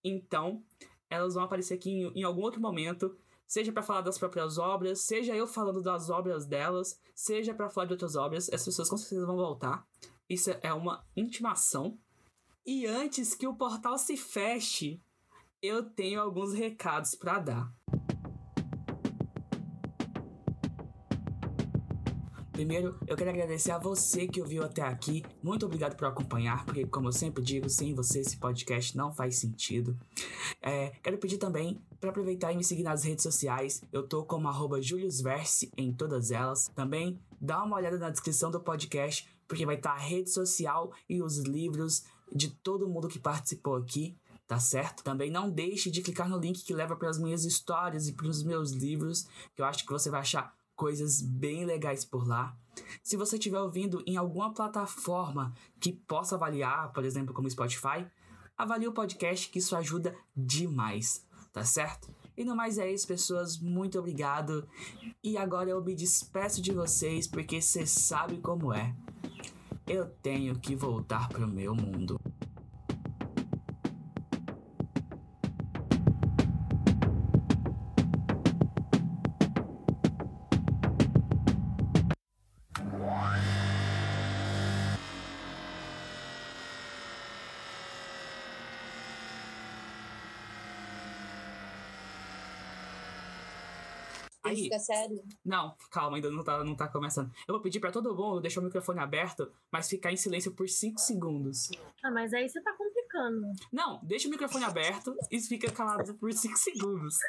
Então, 0.03 0.63
elas 1.11 1.35
vão 1.35 1.43
aparecer 1.43 1.75
aqui 1.75 1.91
em, 1.91 2.21
em 2.21 2.23
algum 2.23 2.43
outro 2.43 2.61
momento, 2.61 3.17
seja 3.47 3.73
para 3.73 3.83
falar 3.83 4.01
das 4.01 4.17
próprias 4.17 4.59
obras, 4.59 5.01
seja 5.01 5.35
eu 5.35 5.47
falando 5.47 5.83
das 5.83 6.09
obras 6.09 6.47
delas, 6.47 7.01
seja 7.15 7.53
para 7.53 7.69
falar 7.69 7.87
de 7.87 7.93
outras 7.93 8.15
obras. 8.15 8.49
Essas 8.49 8.67
pessoas 8.67 8.89
com 8.89 8.97
certeza 8.97 9.27
vão 9.27 9.37
voltar. 9.37 9.87
Isso 10.29 10.51
é 10.63 10.73
uma 10.73 11.05
intimação. 11.17 11.99
E 12.65 12.87
antes 12.87 13.35
que 13.35 13.47
o 13.47 13.57
portal 13.57 13.99
se 13.99 14.17
feche, 14.17 15.03
eu 15.61 15.83
tenho 15.83 16.21
alguns 16.21 16.55
recados 16.55 17.15
para 17.15 17.39
dar. 17.39 17.75
Primeiro, 22.55 22.97
eu 23.09 23.17
quero 23.17 23.31
agradecer 23.31 23.73
a 23.73 23.79
você 23.79 24.29
que 24.29 24.41
ouviu 24.41 24.63
até 24.63 24.81
aqui. 24.81 25.25
Muito 25.43 25.67
obrigado 25.67 25.97
por 25.97 26.07
acompanhar, 26.07 26.65
porque, 26.65 26.87
como 26.87 27.09
eu 27.09 27.13
sempre 27.13 27.43
digo, 27.43 27.69
sem 27.69 27.93
você 27.97 28.21
esse 28.21 28.37
podcast 28.37 28.97
não 28.97 29.13
faz 29.13 29.39
sentido. 29.39 29.99
É, 30.63 30.91
quero 31.03 31.19
pedir 31.19 31.39
também 31.39 31.83
para 32.01 32.11
aproveitar 32.11 32.53
e 32.53 32.57
me 32.57 32.63
seguir 32.63 32.85
nas 32.85 33.03
redes 33.03 33.25
sociais. 33.25 33.83
Eu 33.93 34.07
tô 34.07 34.25
como 34.25 34.49
juliusverse 34.81 35.73
em 35.77 35.93
todas 35.93 36.31
elas. 36.31 36.71
Também 36.77 37.19
dá 37.41 37.61
uma 37.61 37.75
olhada 37.75 37.99
na 37.99 38.09
descrição 38.09 38.53
do 38.53 38.61
podcast, 38.61 39.29
porque 39.49 39.67
vai 39.67 39.75
estar 39.75 39.91
a 39.91 39.99
rede 39.99 40.31
social 40.31 40.93
e 41.09 41.21
os 41.21 41.39
livros 41.39 42.05
de 42.33 42.51
todo 42.51 42.89
mundo 42.89 43.09
que 43.09 43.19
participou 43.19 43.75
aqui 43.75 44.17
tá 44.47 44.61
certo? 44.61 45.03
Também 45.03 45.31
não 45.31 45.51
deixe 45.51 45.91
de 45.91 46.03
clicar 46.03 46.29
no 46.29 46.39
link 46.39 46.63
que 46.65 46.75
leva 46.75 46.95
para 46.95 47.09
as 47.09 47.19
minhas 47.19 47.47
histórias 47.47 48.09
e 48.09 48.13
para 48.13 48.27
os 48.27 48.43
meus 48.43 48.73
livros, 48.73 49.27
que 49.57 49.63
eu 49.63 49.65
acho 49.65 49.87
que 49.87 49.91
você 49.91 50.11
vai 50.11 50.21
achar 50.21 50.55
coisas 50.75 51.21
bem 51.21 51.65
legais 51.65 52.05
por 52.05 52.27
lá. 52.27 52.57
Se 53.03 53.17
você 53.17 53.37
estiver 53.37 53.61
ouvindo 53.61 54.03
em 54.07 54.17
alguma 54.17 54.53
plataforma 54.53 55.55
que 55.81 55.93
possa 55.93 56.35
avaliar, 56.35 56.93
por 56.93 57.05
exemplo, 57.05 57.35
como 57.35 57.51
Spotify, 57.51 58.07
avalie 58.57 58.89
o 58.89 58.93
podcast 58.93 59.49
que 59.49 59.59
isso 59.59 59.77
ajuda 59.77 60.17
demais, 60.37 61.27
tá 61.53 61.65
certo? 61.65 62.09
E 62.37 62.45
no 62.45 62.57
mais 62.57 62.79
é 62.79 62.91
isso, 62.91 63.07
pessoas. 63.07 63.59
Muito 63.59 63.99
obrigado. 63.99 64.69
E 65.23 65.37
agora 65.37 65.71
eu 65.71 65.83
me 65.83 65.95
despeço 65.95 66.61
de 66.61 66.73
vocês 66.73 67.29
porque 67.29 67.61
você 67.61 67.87
sabe 67.87 68.39
como 68.39 68.73
é. 68.73 68.95
Eu 69.87 70.07
tenho 70.07 70.59
que 70.59 70.75
voltar 70.75 71.29
pro 71.29 71.47
meu 71.47 71.75
mundo. 71.75 72.19
Aí, 94.75 94.79
Fica 94.79 94.79
sério. 94.79 95.23
Não, 95.45 95.77
calma, 95.91 96.17
ainda 96.17 96.31
não 96.31 96.43
tá, 96.43 96.65
não 96.65 96.75
tá 96.75 96.89
começando. 96.89 97.31
Eu 97.47 97.55
vou 97.55 97.63
pedir 97.63 97.79
pra 97.81 97.93
todo 97.93 98.15
mundo 98.15 98.41
deixar 98.41 98.61
o 98.61 98.65
microfone 98.65 99.01
aberto, 99.01 99.53
mas 99.71 99.89
ficar 99.89 100.13
em 100.13 100.17
silêncio 100.17 100.53
por 100.53 100.69
5 100.69 100.99
segundos. 100.99 101.71
Ah, 102.03 102.11
mas 102.11 102.35
aí 102.35 102.49
você 102.49 102.61
tá 102.61 102.73
complicando. 102.73 103.53
Não, 103.73 104.01
deixa 104.03 104.27
o 104.29 104.31
microfone 104.31 104.65
aberto 104.65 105.17
e 105.31 105.41
fica 105.41 105.71
calado 105.71 106.15
por 106.15 106.33
5 106.33 106.57
segundos. 106.57 107.19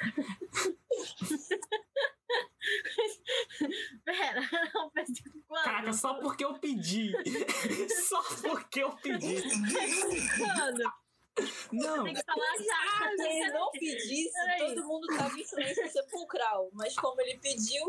Pera, 4.03 4.41
não, 4.73 4.89
quando? 5.47 5.63
Caraca, 5.63 5.93
só 5.93 6.15
porque 6.15 6.43
eu 6.43 6.55
pedi. 6.55 7.13
só 8.07 8.23
porque 8.41 8.81
eu 8.81 8.95
pedi. 8.97 9.43
Quando? 10.37 11.04
Não, 11.71 12.03
Tem 12.03 12.13
que 12.13 12.23
falar 12.23 12.57
já. 12.57 13.15
Se 13.15 13.27
ele 13.27 13.51
não 13.51 13.71
pedisse, 13.71 14.57
todo 14.57 14.85
mundo 14.85 15.07
tava 15.17 15.37
em 15.39 15.43
silêncio 15.43 15.89
sepulcral. 15.89 16.69
Mas 16.73 16.95
como 16.95 17.19
ele 17.21 17.37
pediu, 17.39 17.85